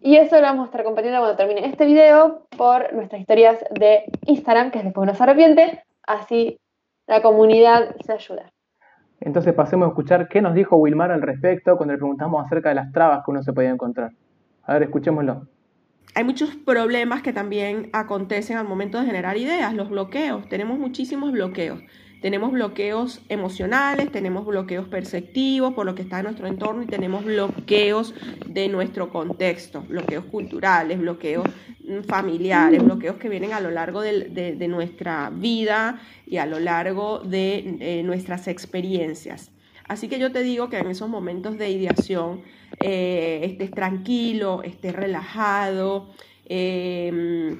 Y 0.00 0.16
eso 0.16 0.36
lo 0.36 0.42
vamos 0.42 0.62
a 0.62 0.66
estar 0.66 0.82
compartiendo 0.82 1.20
cuando 1.20 1.36
termine 1.36 1.64
este 1.66 1.86
video 1.86 2.46
por 2.56 2.92
nuestras 2.92 3.20
historias 3.20 3.64
de 3.70 4.04
Instagram, 4.26 4.70
que 4.72 4.78
es 4.78 4.84
después 4.84 5.06
no 5.06 5.14
se 5.14 5.22
arrepiente, 5.22 5.84
así 6.02 6.58
la 7.06 7.22
comunidad 7.22 7.94
se 8.04 8.12
ayuda. 8.12 8.50
Entonces 9.20 9.52
pasemos 9.52 9.86
a 9.86 9.88
escuchar 9.90 10.28
qué 10.28 10.40
nos 10.40 10.54
dijo 10.54 10.76
Wilmar 10.76 11.10
al 11.10 11.22
respecto 11.22 11.76
cuando 11.76 11.92
le 11.92 11.98
preguntamos 11.98 12.44
acerca 12.44 12.70
de 12.70 12.76
las 12.76 12.90
trabas 12.92 13.22
que 13.24 13.30
uno 13.30 13.42
se 13.42 13.52
podía 13.52 13.70
encontrar. 13.70 14.12
A 14.64 14.74
ver, 14.74 14.84
escuchémoslo. 14.84 15.46
Hay 16.14 16.24
muchos 16.24 16.56
problemas 16.56 17.22
que 17.22 17.32
también 17.32 17.90
acontecen 17.92 18.56
al 18.56 18.66
momento 18.66 18.98
de 18.98 19.06
generar 19.06 19.36
ideas, 19.36 19.74
los 19.74 19.90
bloqueos. 19.90 20.48
Tenemos 20.48 20.78
muchísimos 20.78 21.32
bloqueos. 21.32 21.80
Tenemos 22.20 22.52
bloqueos 22.52 23.22
emocionales, 23.30 24.12
tenemos 24.12 24.44
bloqueos 24.44 24.86
perceptivos 24.88 25.72
por 25.72 25.86
lo 25.86 25.94
que 25.94 26.02
está 26.02 26.18
en 26.18 26.24
nuestro 26.24 26.46
entorno 26.46 26.82
y 26.82 26.86
tenemos 26.86 27.24
bloqueos 27.24 28.14
de 28.46 28.68
nuestro 28.68 29.08
contexto, 29.08 29.82
bloqueos 29.88 30.26
culturales, 30.26 30.98
bloqueos 30.98 31.44
familiares, 32.06 32.82
bloqueos 32.82 33.16
que 33.16 33.28
vienen 33.28 33.52
a 33.52 33.60
lo 33.60 33.70
largo 33.70 34.00
de, 34.00 34.66
nuestra 34.68 35.30
vida 35.30 36.00
y 36.26 36.36
a 36.36 36.46
lo 36.46 36.60
largo 36.60 37.20
de 37.20 37.76
eh, 37.80 38.02
nuestras 38.02 38.48
experiencias. 38.48 39.50
Así 39.88 40.08
que 40.08 40.18
yo 40.18 40.30
te 40.30 40.42
digo 40.42 40.68
que 40.68 40.78
en 40.78 40.88
esos 40.88 41.08
momentos 41.08 41.58
de 41.58 41.70
ideación 41.70 42.42
eh, 42.78 43.40
estés 43.42 43.72
tranquilo, 43.72 44.62
estés 44.62 44.94
relajado, 44.94 46.10
eh, 46.46 47.56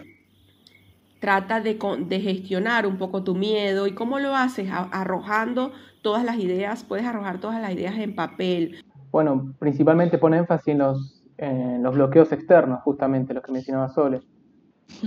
trata 1.18 1.60
de, 1.60 1.78
de 2.06 2.20
gestionar 2.20 2.86
un 2.86 2.98
poco 2.98 3.22
tu 3.24 3.34
miedo 3.34 3.86
y 3.86 3.92
cómo 3.92 4.18
lo 4.18 4.34
haces 4.34 4.68
arrojando 4.70 5.72
todas 6.02 6.24
las 6.24 6.38
ideas, 6.38 6.84
puedes 6.84 7.04
arrojar 7.04 7.40
todas 7.40 7.60
las 7.60 7.72
ideas 7.72 7.98
en 7.98 8.14
papel. 8.14 8.84
Bueno, 9.10 9.52
principalmente 9.58 10.18
pone 10.18 10.38
énfasis 10.38 10.68
en 10.68 10.78
los, 10.78 11.19
en 11.40 11.82
los 11.82 11.94
bloqueos 11.94 12.30
externos, 12.32 12.82
justamente 12.82 13.32
los 13.32 13.42
que 13.42 13.50
mencionaba 13.50 13.88
Sole, 13.88 14.20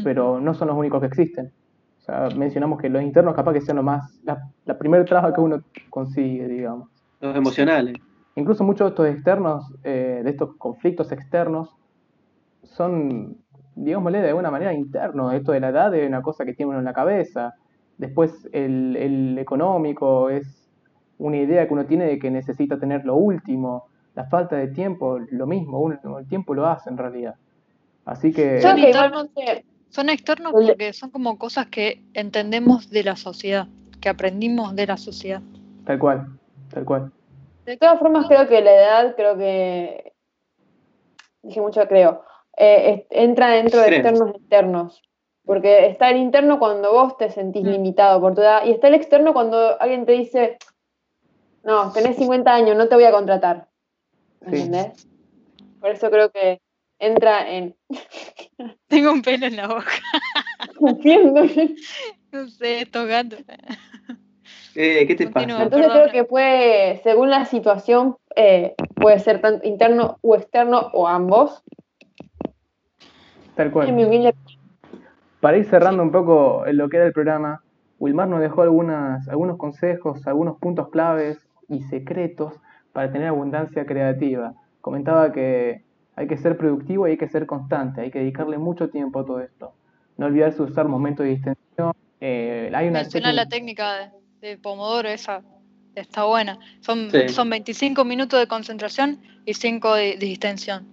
pero 0.03 0.39
no 0.39 0.55
son 0.55 0.69
los 0.69 0.77
únicos 0.77 0.99
que 0.99 1.05
existen. 1.05 1.51
O 1.99 2.01
sea, 2.01 2.27
mencionamos 2.35 2.81
que 2.81 2.89
los 2.89 3.03
internos 3.03 3.35
capaz 3.35 3.53
que 3.53 3.61
sean 3.61 3.77
lo 3.77 3.83
más, 3.83 4.19
la, 4.23 4.49
la 4.65 4.77
primera 4.77 5.05
traba 5.05 5.31
que 5.31 5.39
uno 5.39 5.61
consigue, 5.91 6.47
digamos. 6.47 6.89
Los 7.21 7.35
emocionales. 7.35 7.95
Incluso 8.35 8.63
muchos 8.63 8.87
de 8.87 8.89
estos 8.89 9.07
externos, 9.07 9.73
eh, 9.83 10.21
de 10.23 10.29
estos 10.31 10.55
conflictos 10.57 11.11
externos, 11.11 11.69
son, 12.63 13.37
digámosle, 13.75 14.21
de 14.21 14.29
alguna 14.29 14.49
manera 14.49 14.73
internos. 14.73 15.35
Esto 15.35 15.51
de 15.51 15.59
la 15.59 15.69
edad 15.69 15.93
es 15.93 16.07
una 16.07 16.23
cosa 16.23 16.45
que 16.45 16.55
tiene 16.55 16.71
uno 16.71 16.79
en 16.79 16.85
la 16.85 16.93
cabeza. 16.93 17.53
Después 17.99 18.49
el, 18.53 18.95
el 18.95 19.37
económico 19.37 20.31
es 20.31 20.67
una 21.19 21.37
idea 21.37 21.67
que 21.67 21.73
uno 21.73 21.85
tiene 21.85 22.05
de 22.05 22.17
que 22.17 22.31
necesita 22.31 22.79
tener 22.79 23.05
lo 23.05 23.15
último. 23.17 23.85
La 24.15 24.25
falta 24.25 24.55
de 24.57 24.67
tiempo, 24.67 25.19
lo 25.31 25.47
mismo, 25.47 25.79
uno, 25.79 26.19
el 26.19 26.27
tiempo 26.27 26.53
lo 26.53 26.67
hace 26.67 26.89
en 26.89 26.97
realidad. 26.97 27.35
Así 28.05 28.31
que, 28.31 28.59
Evitar- 28.59 29.05
igualmente, 29.07 29.65
Son 29.89 30.09
externos 30.09 30.53
El- 30.55 30.67
porque 30.67 30.91
son 30.93 31.11
como 31.11 31.37
cosas 31.37 31.67
que 31.67 32.03
entendemos 32.15 32.89
de 32.89 33.03
la 33.03 33.15
sociedad, 33.15 33.67
que 34.01 34.09
aprendimos 34.09 34.75
de 34.75 34.87
la 34.87 34.97
sociedad. 34.97 35.41
tal 35.85 35.99
cual, 35.99 36.27
tal 36.73 36.85
cual. 36.85 37.11
de 37.65 37.77
todas 37.77 37.97
formas 37.99 38.25
creo 38.27 38.47
que 38.47 38.61
la 38.61 38.73
edad, 38.73 39.15
creo 39.15 39.37
que, 39.37 40.13
dije 41.43 41.61
mucho 41.61 41.87
creo, 41.87 42.23
eh, 42.57 42.93
es- 42.93 43.05
entra 43.09 43.49
dentro 43.51 43.79
de 43.81 43.87
externos 43.87 44.29
externos. 44.35 45.01
Porque 45.45 45.87
está 45.87 46.09
el 46.09 46.17
interno 46.17 46.57
cuando 46.57 46.91
vos 46.93 47.17
te 47.17 47.29
sentís 47.29 47.63
Mm. 47.63 47.67
limitado 47.69 48.19
por 48.21 48.33
tu 48.33 48.41
edad 48.41 48.65
y 48.65 48.71
está 48.71 48.87
el 48.87 48.93
externo 48.95 49.33
cuando 49.33 49.79
alguien 49.81 50.05
te 50.05 50.13
dice, 50.13 50.57
no, 51.63 51.91
tenés 51.91 52.15
50 52.17 52.53
años, 52.53 52.75
no 52.77 52.87
te 52.87 52.95
voy 52.95 53.03
a 53.05 53.11
contratar. 53.11 53.67
¿Me 54.45 54.57
Sí. 54.57 54.63
¿Entendés? 54.63 55.07
Por 55.79 55.91
eso 55.91 56.09
creo 56.09 56.31
que 56.31 56.61
entra 56.99 57.49
en... 57.49 57.75
Tengo 58.87 59.11
un 59.11 59.21
pelo 59.21 59.45
en 59.47 59.55
la 59.55 59.67
boca, 59.67 59.91
Entiendo. 60.81 61.43
no 62.31 62.47
sé, 62.47 62.87
gatos. 62.91 63.43
Eh, 64.75 65.05
¿Qué 65.05 65.15
te 65.15 65.25
Continúa. 65.25 65.57
pasa? 65.57 65.63
Entonces 65.63 65.91
creo 65.91 66.11
que 66.11 66.23
puede, 66.23 66.97
según 67.03 67.29
la 67.29 67.45
situación, 67.45 68.17
eh, 68.35 68.75
puede 68.95 69.19
ser 69.19 69.41
tanto 69.41 69.67
interno 69.67 70.17
u 70.21 70.35
externo 70.35 70.89
o 70.93 71.07
ambos. 71.07 71.63
Tal 73.55 73.71
cual. 73.71 73.89
Humilde 73.89 74.33
Para 75.39 75.57
ir 75.57 75.65
cerrando 75.65 76.01
un 76.01 76.11
poco 76.11 76.63
lo 76.71 76.89
que 76.89 76.97
era 76.97 77.05
el 77.05 77.13
programa, 77.13 77.61
Wilmar 77.99 78.27
nos 78.27 78.41
dejó 78.41 78.63
algunas, 78.63 79.27
algunos 79.27 79.57
consejos, 79.57 80.25
algunos 80.25 80.57
puntos 80.57 80.89
claves 80.89 81.47
y 81.69 81.81
secretos 81.83 82.53
para 82.93 83.11
tener 83.11 83.27
abundancia 83.27 83.85
creativa. 83.85 84.53
Comentaba 84.79 85.31
que 85.33 85.83
hay 86.15 86.27
que 86.27 86.37
ser 86.37 86.57
productivo 86.57 87.07
y 87.07 87.11
hay 87.11 87.17
que 87.17 87.27
ser 87.27 87.45
constante, 87.45 88.01
hay 88.01 88.11
que 88.11 88.19
dedicarle 88.19 88.57
mucho 88.57 88.89
tiempo 88.89 89.19
a 89.19 89.25
todo 89.25 89.41
esto. 89.41 89.73
No 90.17 90.27
olvidarse 90.27 90.57
de 90.59 90.63
usar 90.71 90.87
momentos 90.87 91.25
de 91.25 91.31
distensión. 91.31 91.91
Eh, 92.21 92.71
hay 92.73 92.87
una 92.87 92.99
Menciona 93.01 93.33
la 93.33 93.47
técnica 93.49 94.11
de, 94.41 94.47
de 94.47 94.57
Pomodoro, 94.57 95.09
esa 95.09 95.41
está 95.95 96.23
buena. 96.25 96.59
Son, 96.81 97.09
Sí. 97.11 97.29
son 97.29 97.49
25 97.49 98.05
minutos 98.05 98.39
de 98.39 98.47
concentración 98.47 99.19
y 99.45 99.53
5 99.55 99.95
de, 99.95 100.03
de 100.17 100.25
distensión. 100.25 100.85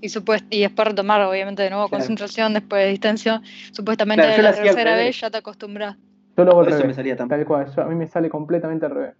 Y, 0.00 0.08
supuest- 0.08 0.46
y 0.50 0.60
después 0.62 0.88
retomar, 0.88 1.20
obviamente, 1.22 1.62
de 1.62 1.70
nuevo 1.70 1.88
Claro. 1.88 2.00
concentración, 2.00 2.54
después 2.54 2.84
de 2.84 2.90
distensión. 2.90 3.42
Supuestamente 3.72 4.24
Claro, 4.24 4.42
la 4.42 4.54
tercera 4.54 4.94
vez 4.94 5.20
ya 5.20 5.30
te 5.30 5.38
acostumbras. 5.38 5.96
Yo 6.36 6.44
lo 6.44 6.52
hago 6.52 6.60
al 6.60 6.66
Por 6.66 6.74
eso 6.74 6.86
me 6.86 6.94
salía 6.94 7.16
tan 7.16 7.28
tal 7.28 7.44
cual. 7.44 7.66
Yo- 7.74 7.82
a 7.82 7.86
mí 7.86 7.94
me 7.96 8.06
sale 8.06 8.30
completamente 8.30 8.86
al 8.86 8.92
revés. 8.92 9.14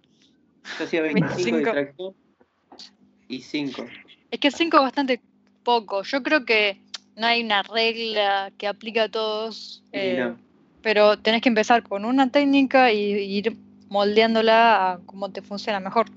Yo 0.79 0.85
hacía 0.85 1.01
25 1.01 1.71
25. 1.73 2.15
Y 3.31 3.41
5. 3.41 3.85
Es 4.31 4.39
que 4.39 4.51
5 4.51 4.77
es 4.77 4.83
bastante 4.83 5.21
poco. 5.63 6.03
Yo 6.03 6.21
creo 6.21 6.45
que 6.45 6.81
no 7.15 7.27
hay 7.27 7.43
una 7.43 7.63
regla 7.63 8.51
que 8.57 8.67
aplique 8.67 8.99
a 8.99 9.09
todos. 9.09 9.83
Eh, 9.91 10.17
no. 10.19 10.37
Pero 10.81 11.17
tenés 11.17 11.41
que 11.41 11.49
empezar 11.49 11.83
con 11.83 12.05
una 12.05 12.29
técnica 12.29 12.91
y 12.91 12.99
ir 12.99 13.57
moldeándola 13.89 14.91
a 14.93 14.99
cómo 15.05 15.31
te 15.31 15.41
funciona 15.41 15.79
mejor. 15.79 16.07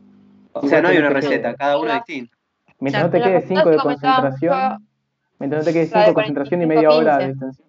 O 0.53 0.67
sea, 0.69 0.81
no 0.81 0.89
hay 0.89 0.99
una 0.99 1.11
receta, 1.11 1.55
cada 1.55 1.79
uno 1.79 1.91
es 1.91 1.97
distinto. 2.07 2.37
Mientras 2.81 3.05
no 3.05 3.11
te 3.11 3.17
en 3.17 3.23
la 3.23 3.29
quede 3.29 3.41
facultad 3.43 3.63
5 3.63 3.71
de 3.71 3.77
concentración, 3.79 4.89
mientras 5.39 5.61
no 5.61 5.65
te 5.65 5.73
quede 5.73 5.91
la 5.91 5.99
de 5.99 6.05
5 6.05 6.09
de 6.09 6.15
concentración 6.15 6.63
y 6.63 6.67
media 6.67 6.91
hora 6.91 7.19
de 7.19 7.25
45-15. 7.25 7.29
distensión. 7.29 7.67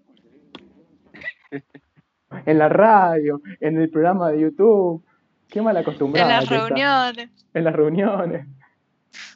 En 2.45 2.57
la 2.57 2.67
radio, 2.67 3.41
en 3.61 3.77
el 3.79 3.89
programa 3.89 4.29
de 4.29 4.41
YouTube. 4.41 5.03
Qué 5.47 5.61
mal 5.61 5.75
En 5.77 5.81
acostumbrada. 5.83 6.27
las 6.27 6.49
que 6.49 6.55
está. 6.55 6.67
reuniones. 6.67 7.29
En 7.53 7.63
las 7.63 7.73
reuniones. 7.73 8.47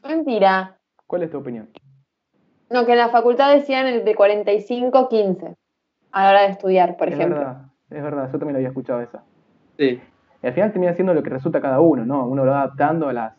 Mentira. 0.08 0.78
¿Cuál 1.08 1.24
es 1.24 1.32
tu 1.32 1.38
opinión? 1.38 1.70
No, 2.70 2.86
que 2.86 2.92
en 2.92 2.98
la 3.00 3.10
facultad 3.10 3.54
decían 3.56 3.88
el 3.88 4.06
de 4.06 4.16
45-15 4.16 5.56
a 6.12 6.24
la 6.24 6.30
hora 6.30 6.42
de 6.42 6.48
estudiar, 6.50 6.98
por 6.98 7.08
es 7.08 7.16
ejemplo. 7.16 7.38
verdad, 7.40 7.62
es 7.90 8.04
verdad, 8.04 8.32
yo 8.32 8.40
también 8.40 8.56
había 8.58 8.68
escuchado 8.70 9.02
esa. 9.02 9.24
Sí. 9.78 10.00
Y 10.42 10.48
al 10.48 10.54
final 10.54 10.72
termina 10.72 10.94
siendo 10.94 11.14
lo 11.14 11.24
que 11.24 11.30
resulta 11.30 11.60
cada 11.62 11.80
uno, 11.82 12.06
¿no? 12.06 12.26
Uno 12.28 12.46
lo 12.46 12.52
va 12.52 12.62
adaptando 12.62 13.10
a 13.10 13.14
las, 13.14 13.34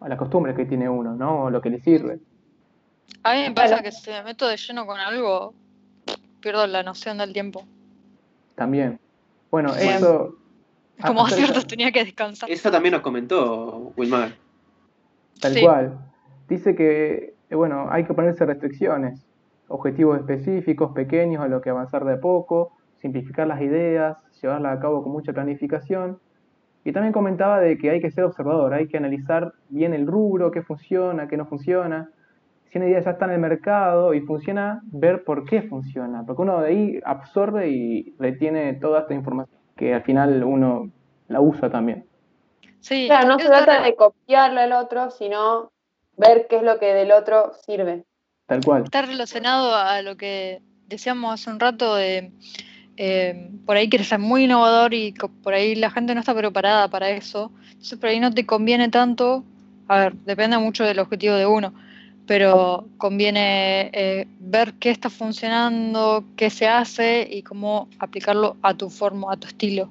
a 0.00 0.08
las 0.08 0.18
costumbres 0.18 0.54
que 0.54 0.66
tiene 0.66 0.88
uno, 0.88 1.14
¿no? 1.14 1.44
O 1.44 1.50
lo 1.50 1.60
que 1.60 1.70
le 1.70 1.80
sirve. 1.80 2.20
A 3.24 3.34
mí 3.34 3.40
me 3.42 3.52
pasa 3.52 3.68
Claro. 3.68 3.82
que 3.84 3.92
si 3.92 4.10
me 4.10 4.22
meto 4.22 4.46
de 4.46 4.56
lleno 4.56 4.86
con 4.86 4.98
algo, 5.00 5.54
pierdo 6.40 6.66
la 6.66 6.82
noción 6.82 7.18
del 7.18 7.32
tiempo. 7.32 7.64
También. 8.54 9.00
Bueno, 9.50 9.72
Bien. 9.74 9.94
eso. 9.96 10.36
Es 10.98 11.04
como 11.04 11.26
acerca- 11.26 11.46
cierto, 11.52 11.66
tenía 11.66 11.90
que 11.90 12.04
descansar. 12.04 12.50
Eso 12.50 12.70
también 12.70 12.92
nos 12.92 13.02
comentó 13.02 13.92
Wilmar. 13.96 14.32
Tal 15.42 15.52
Sí. 15.52 15.60
cual. 15.62 15.98
Dice 16.48 16.74
que, 16.74 17.34
eh, 17.50 17.54
bueno, 17.54 17.88
hay 17.90 18.04
que 18.04 18.14
ponerse 18.14 18.46
restricciones, 18.46 19.26
objetivos 19.68 20.18
específicos, 20.18 20.92
pequeños, 20.92 21.42
a 21.42 21.48
lo 21.48 21.60
que 21.60 21.70
avanzar 21.70 22.04
de 22.04 22.16
poco, 22.16 22.70
simplificar 22.98 23.46
las 23.48 23.60
ideas, 23.60 24.16
llevarlas 24.40 24.78
a 24.78 24.80
cabo 24.80 25.02
con 25.02 25.12
mucha 25.12 25.32
planificación. 25.32 26.18
Y 26.84 26.92
también 26.92 27.12
comentaba 27.12 27.60
de 27.60 27.76
que 27.78 27.90
hay 27.90 28.00
que 28.00 28.10
ser 28.10 28.24
observador, 28.24 28.72
hay 28.74 28.86
que 28.86 28.96
analizar 28.96 29.52
bien 29.68 29.94
el 29.94 30.06
rubro, 30.06 30.50
qué 30.50 30.62
funciona, 30.62 31.28
qué 31.28 31.36
no 31.36 31.46
funciona. 31.46 32.08
Si 32.70 32.78
una 32.78 32.88
idea 32.88 33.00
ya 33.00 33.10
está 33.10 33.26
en 33.26 33.32
el 33.32 33.40
mercado 33.40 34.14
y 34.14 34.20
funciona, 34.20 34.80
ver 34.92 35.24
por 35.24 35.44
qué 35.44 35.62
funciona. 35.62 36.24
Porque 36.24 36.42
uno 36.42 36.60
de 36.60 36.68
ahí 36.68 37.00
absorbe 37.04 37.68
y 37.68 38.14
retiene 38.18 38.74
toda 38.74 39.00
esta 39.00 39.14
información, 39.14 39.58
que 39.76 39.94
al 39.94 40.02
final 40.02 40.42
uno 40.44 40.90
la 41.28 41.40
usa 41.40 41.70
también. 41.70 42.04
Sí, 42.80 43.06
Claro, 43.06 43.28
no 43.28 43.38
se 43.38 43.46
trata 43.46 43.82
de 43.82 43.94
copiarle 43.94 44.62
al 44.62 44.72
otro, 44.72 45.10
sino 45.10 45.70
ver 46.16 46.46
qué 46.48 46.56
es 46.56 46.62
lo 46.62 46.78
que 46.78 46.86
del 46.94 47.12
otro 47.12 47.52
sirve. 47.64 48.04
Tal 48.46 48.64
cual. 48.64 48.84
está 48.84 49.02
relacionado 49.02 49.74
a 49.74 50.02
lo 50.02 50.16
que 50.16 50.60
decíamos 50.88 51.32
hace 51.32 51.50
un 51.50 51.60
rato 51.60 51.94
de 51.94 52.32
eh, 52.96 53.50
por 53.64 53.76
ahí 53.76 53.88
quieres 53.88 54.08
ser 54.08 54.18
muy 54.18 54.44
innovador 54.44 54.92
y 54.92 55.14
por 55.42 55.54
ahí 55.54 55.74
la 55.74 55.90
gente 55.90 56.14
no 56.14 56.20
está 56.20 56.34
preparada 56.34 56.88
para 56.88 57.10
eso. 57.10 57.50
Entonces 57.70 57.98
por 57.98 58.08
ahí 58.10 58.20
no 58.20 58.32
te 58.32 58.44
conviene 58.46 58.88
tanto, 58.88 59.44
a 59.88 59.98
ver, 59.98 60.14
depende 60.14 60.58
mucho 60.58 60.84
del 60.84 60.98
objetivo 60.98 61.34
de 61.34 61.46
uno, 61.46 61.72
pero 62.26 62.86
conviene 62.98 63.90
eh, 63.92 64.26
ver 64.38 64.74
qué 64.74 64.90
está 64.90 65.08
funcionando, 65.10 66.24
qué 66.36 66.50
se 66.50 66.68
hace 66.68 67.26
y 67.30 67.42
cómo 67.42 67.88
aplicarlo 67.98 68.56
a 68.62 68.74
tu 68.74 68.90
forma, 68.90 69.32
a 69.32 69.36
tu 69.36 69.48
estilo. 69.48 69.88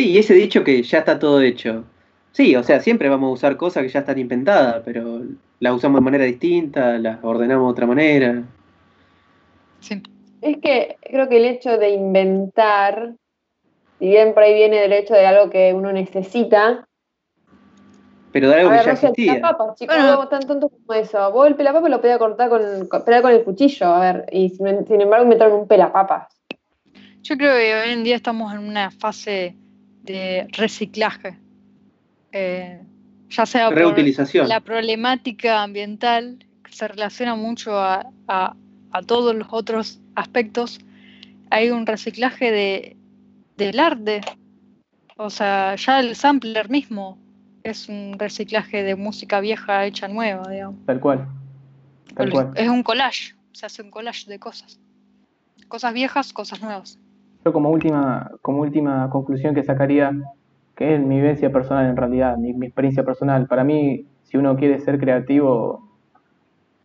Sí, 0.00 0.12
y 0.12 0.16
ese 0.18 0.32
dicho 0.32 0.64
que 0.64 0.82
ya 0.82 1.00
está 1.00 1.18
todo 1.18 1.42
hecho. 1.42 1.84
Sí, 2.32 2.56
o 2.56 2.62
sea, 2.62 2.80
siempre 2.80 3.10
vamos 3.10 3.28
a 3.28 3.32
usar 3.34 3.58
cosas 3.58 3.82
que 3.82 3.90
ya 3.90 3.98
están 4.00 4.18
inventadas, 4.18 4.80
pero 4.82 5.20
las 5.58 5.74
usamos 5.74 6.00
de 6.00 6.04
manera 6.06 6.24
distinta, 6.24 6.96
las 6.96 7.22
ordenamos 7.22 7.66
de 7.66 7.70
otra 7.72 7.86
manera. 7.86 8.42
Sí. 9.80 10.02
Es 10.40 10.56
que 10.56 10.96
creo 11.02 11.28
que 11.28 11.36
el 11.36 11.44
hecho 11.44 11.76
de 11.76 11.90
inventar, 11.90 13.12
si 13.98 14.06
bien 14.06 14.32
por 14.32 14.42
ahí 14.42 14.54
viene 14.54 14.80
del 14.80 14.94
hecho 14.94 15.12
de 15.12 15.26
algo 15.26 15.50
que 15.50 15.74
uno 15.74 15.92
necesita, 15.92 16.88
Pero 18.32 18.48
de 18.48 18.54
a 18.54 18.58
algo 18.60 18.70
que 18.70 18.76
ver, 18.76 18.86
ya 18.86 18.92
no 18.92 18.98
existía. 18.98 19.34
pelapapa, 19.34 19.74
chicos, 19.74 19.96
Bueno. 19.98 20.28
tan 20.28 20.46
tonto 20.46 20.70
como 20.70 20.94
eso. 20.98 21.30
Vos 21.30 21.46
el 21.46 21.56
pelapapa 21.56 21.90
lo 21.90 22.00
podías 22.00 22.16
cortar 22.16 22.48
con, 22.48 22.88
con, 22.88 23.04
pelar 23.04 23.20
con 23.20 23.32
el 23.32 23.44
cuchillo, 23.44 23.84
a 23.84 24.00
ver, 24.00 24.26
y 24.32 24.48
sin, 24.48 24.86
sin 24.86 25.02
embargo 25.02 25.24
inventaron 25.24 25.60
un 25.60 25.68
pelapapas. 25.68 26.34
Yo 27.20 27.36
creo 27.36 27.54
que 27.54 27.74
hoy 27.74 27.92
en 27.92 28.02
día 28.02 28.16
estamos 28.16 28.50
en 28.54 28.60
una 28.60 28.90
fase 28.90 29.56
de 30.02 30.46
reciclaje. 30.52 31.38
Eh, 32.32 32.80
ya 33.28 33.46
sea 33.46 33.68
por 33.68 33.76
Reutilización. 33.78 34.48
la 34.48 34.60
problemática 34.60 35.62
ambiental 35.62 36.44
que 36.64 36.72
se 36.72 36.88
relaciona 36.88 37.34
mucho 37.36 37.78
a, 37.78 38.06
a- 38.28 38.56
a 38.92 39.02
todos 39.02 39.34
los 39.36 39.48
otros 39.52 40.00
aspectos, 40.16 40.80
hay 41.50 41.70
un 41.70 41.86
reciclaje 41.86 42.50
de, 42.50 42.96
del 43.56 43.78
arte. 43.78 44.20
O 45.16 45.30
sea, 45.30 45.76
ya 45.76 46.00
el 46.00 46.16
sampler 46.16 46.68
mismo 46.70 47.18
es 47.62 47.88
un 47.88 48.16
reciclaje 48.18 48.82
de 48.82 48.96
música 48.96 49.38
vieja 49.40 49.84
hecha 49.86 50.08
nueva, 50.08 50.48
digamos. 50.50 50.84
Tal 50.86 50.98
cual. 50.98 51.28
Tal 52.14 52.26
El- 52.26 52.32
cual. 52.32 52.52
Es 52.56 52.68
un 52.68 52.82
collage, 52.82 53.34
se 53.52 53.66
hace 53.66 53.82
un 53.82 53.90
collage 53.90 54.28
de 54.28 54.38
cosas. 54.40 54.80
Cosas 55.68 55.92
viejas, 55.94 56.32
cosas 56.32 56.60
nuevas. 56.62 56.98
Yo 57.44 57.52
como 57.52 57.70
última, 57.70 58.30
como 58.42 58.60
última 58.60 59.08
conclusión 59.10 59.54
que 59.54 59.62
sacaría, 59.62 60.12
que 60.76 60.94
es 60.94 61.00
mi 61.00 61.16
vivencia 61.16 61.50
personal 61.50 61.86
en 61.86 61.96
realidad, 61.96 62.36
mi, 62.36 62.52
mi 62.52 62.66
experiencia 62.66 63.04
personal. 63.04 63.46
Para 63.46 63.64
mí, 63.64 64.06
si 64.22 64.36
uno 64.36 64.56
quiere 64.56 64.78
ser 64.78 64.98
creativo, 64.98 65.88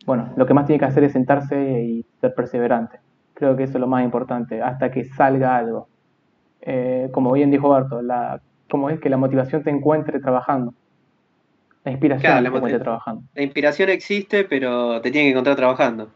bueno, 0.06 0.32
lo 0.36 0.46
que 0.46 0.54
más 0.54 0.66
tiene 0.66 0.78
que 0.78 0.86
hacer 0.86 1.04
es 1.04 1.12
sentarse 1.12 1.82
y 1.82 2.04
ser 2.20 2.34
perseverante. 2.34 3.00
Creo 3.34 3.56
que 3.56 3.64
eso 3.64 3.74
es 3.74 3.80
lo 3.80 3.86
más 3.86 4.04
importante, 4.04 4.62
hasta 4.62 4.90
que 4.90 5.04
salga 5.04 5.56
algo. 5.56 5.88
Eh, 6.62 7.10
como 7.12 7.32
bien 7.32 7.50
dijo 7.50 7.68
Barto, 7.68 8.02
la, 8.02 8.40
como 8.70 8.90
es 8.90 8.98
que 8.98 9.10
la 9.10 9.16
motivación 9.16 9.62
te 9.62 9.70
encuentre 9.70 10.20
trabajando. 10.20 10.74
La 11.84 11.92
inspiración 11.92 12.32
Claro, 12.32 12.42
la 12.42 12.50
te 12.50 12.56
encuentre 12.56 12.80
trabajando. 12.80 13.22
La 13.34 13.42
inspiración 13.42 13.90
existe, 13.90 14.44
pero 14.44 15.00
te 15.00 15.10
tiene 15.10 15.26
que 15.26 15.30
encontrar 15.30 15.54
trabajando. 15.54 16.10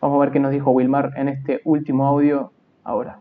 Vamos 0.00 0.18
a 0.18 0.20
ver 0.20 0.30
qué 0.30 0.38
nos 0.38 0.52
dijo 0.52 0.70
Wilmar 0.70 1.12
en 1.16 1.28
este 1.28 1.60
último 1.64 2.06
audio 2.06 2.52
ahora. 2.84 3.18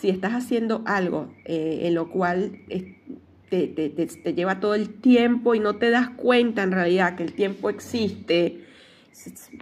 Si 0.00 0.10
estás 0.10 0.32
haciendo 0.32 0.82
algo 0.86 1.28
eh, 1.44 1.80
en 1.82 1.94
lo 1.94 2.10
cual 2.10 2.60
te, 3.48 4.34
lleva 4.34 4.60
todo 4.60 4.74
el 4.74 5.00
tiempo 5.00 5.54
y 5.54 5.60
no 5.60 5.76
te 5.76 5.90
das 5.90 6.10
cuenta 6.10 6.62
en 6.62 6.72
realidad 6.72 7.16
que 7.16 7.22
el 7.22 7.32
tiempo 7.32 7.70
existe, 7.70 8.64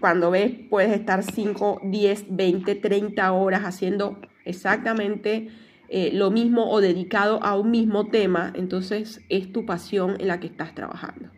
cuando 0.01 0.31
ves 0.31 0.53
puedes 0.69 0.93
estar 0.93 1.23
5, 1.23 1.81
10, 1.85 2.27
20, 2.31 2.75
30 2.75 3.33
horas 3.33 3.63
haciendo 3.63 4.19
exactamente 4.45 5.49
eh, 5.89 6.11
lo 6.13 6.31
mismo 6.31 6.71
o 6.71 6.81
dedicado 6.81 7.43
a 7.43 7.57
un 7.57 7.71
mismo 7.71 8.07
tema, 8.07 8.53
entonces 8.55 9.25
es 9.29 9.53
tu 9.53 9.65
pasión 9.65 10.17
en 10.19 10.29
la 10.29 10.41
que 10.41 10.49
estás 10.49 10.75
trabajando. 10.75 11.29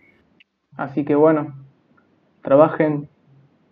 Así 0.76 1.04
que 1.04 1.14
bueno, 1.14 1.54
trabajen 2.42 3.08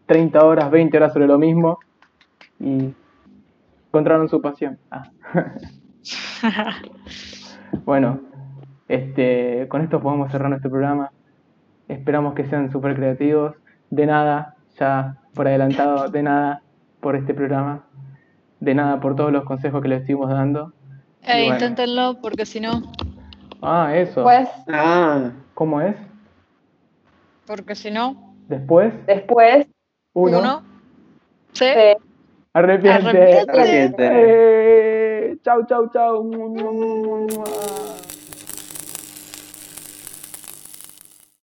30 0.06 0.44
horas, 0.44 0.70
20 0.70 0.96
horas 0.96 1.12
sobre 1.12 1.26
lo 1.26 1.38
mismo 1.38 1.78
y 2.60 2.92
encontraron 3.94 4.28
su 4.28 4.42
pasión. 4.42 4.76
Ah. 4.90 5.04
bueno, 7.84 8.20
este, 8.88 9.68
con 9.68 9.82
esto 9.82 10.00
podemos 10.00 10.32
cerrar 10.32 10.48
nuestro 10.50 10.68
programa. 10.68 11.12
Esperamos 11.86 12.34
que 12.34 12.44
sean 12.46 12.72
súper 12.72 12.96
creativos. 12.96 13.54
De 13.90 14.06
nada, 14.06 14.56
ya 14.80 15.18
por 15.32 15.46
adelantado, 15.46 16.08
de 16.08 16.22
nada 16.24 16.62
por 17.00 17.14
este 17.14 17.34
programa. 17.34 17.84
De 18.58 18.74
nada 18.74 18.98
por 18.98 19.14
todos 19.14 19.30
los 19.30 19.44
consejos 19.44 19.80
que 19.80 19.88
les 19.88 20.00
estuvimos 20.00 20.28
dando. 20.28 20.72
Eh, 21.22 21.42
bueno. 21.46 21.54
Inténtenlo 21.54 22.18
porque 22.20 22.46
si 22.46 22.60
no, 22.60 22.82
Ah, 23.62 23.92
eso. 23.94 24.24
Pues 24.24 24.48
Ah, 24.68 25.30
¿Cómo 25.54 25.80
es? 25.80 25.96
porque 27.46 27.74
si 27.74 27.90
no, 27.90 28.34
Después, 28.48 28.92
después, 29.06 29.66
uno. 30.14 30.38
uno, 30.40 30.62
Se 31.52 31.96
Arrepiente. 32.54 33.08
Arrepiente. 33.08 33.50
Arrepiente. 33.50 34.04
Eh, 34.12 35.36
chau, 35.44 35.66
chau, 35.66 35.90
chau. 35.92 36.30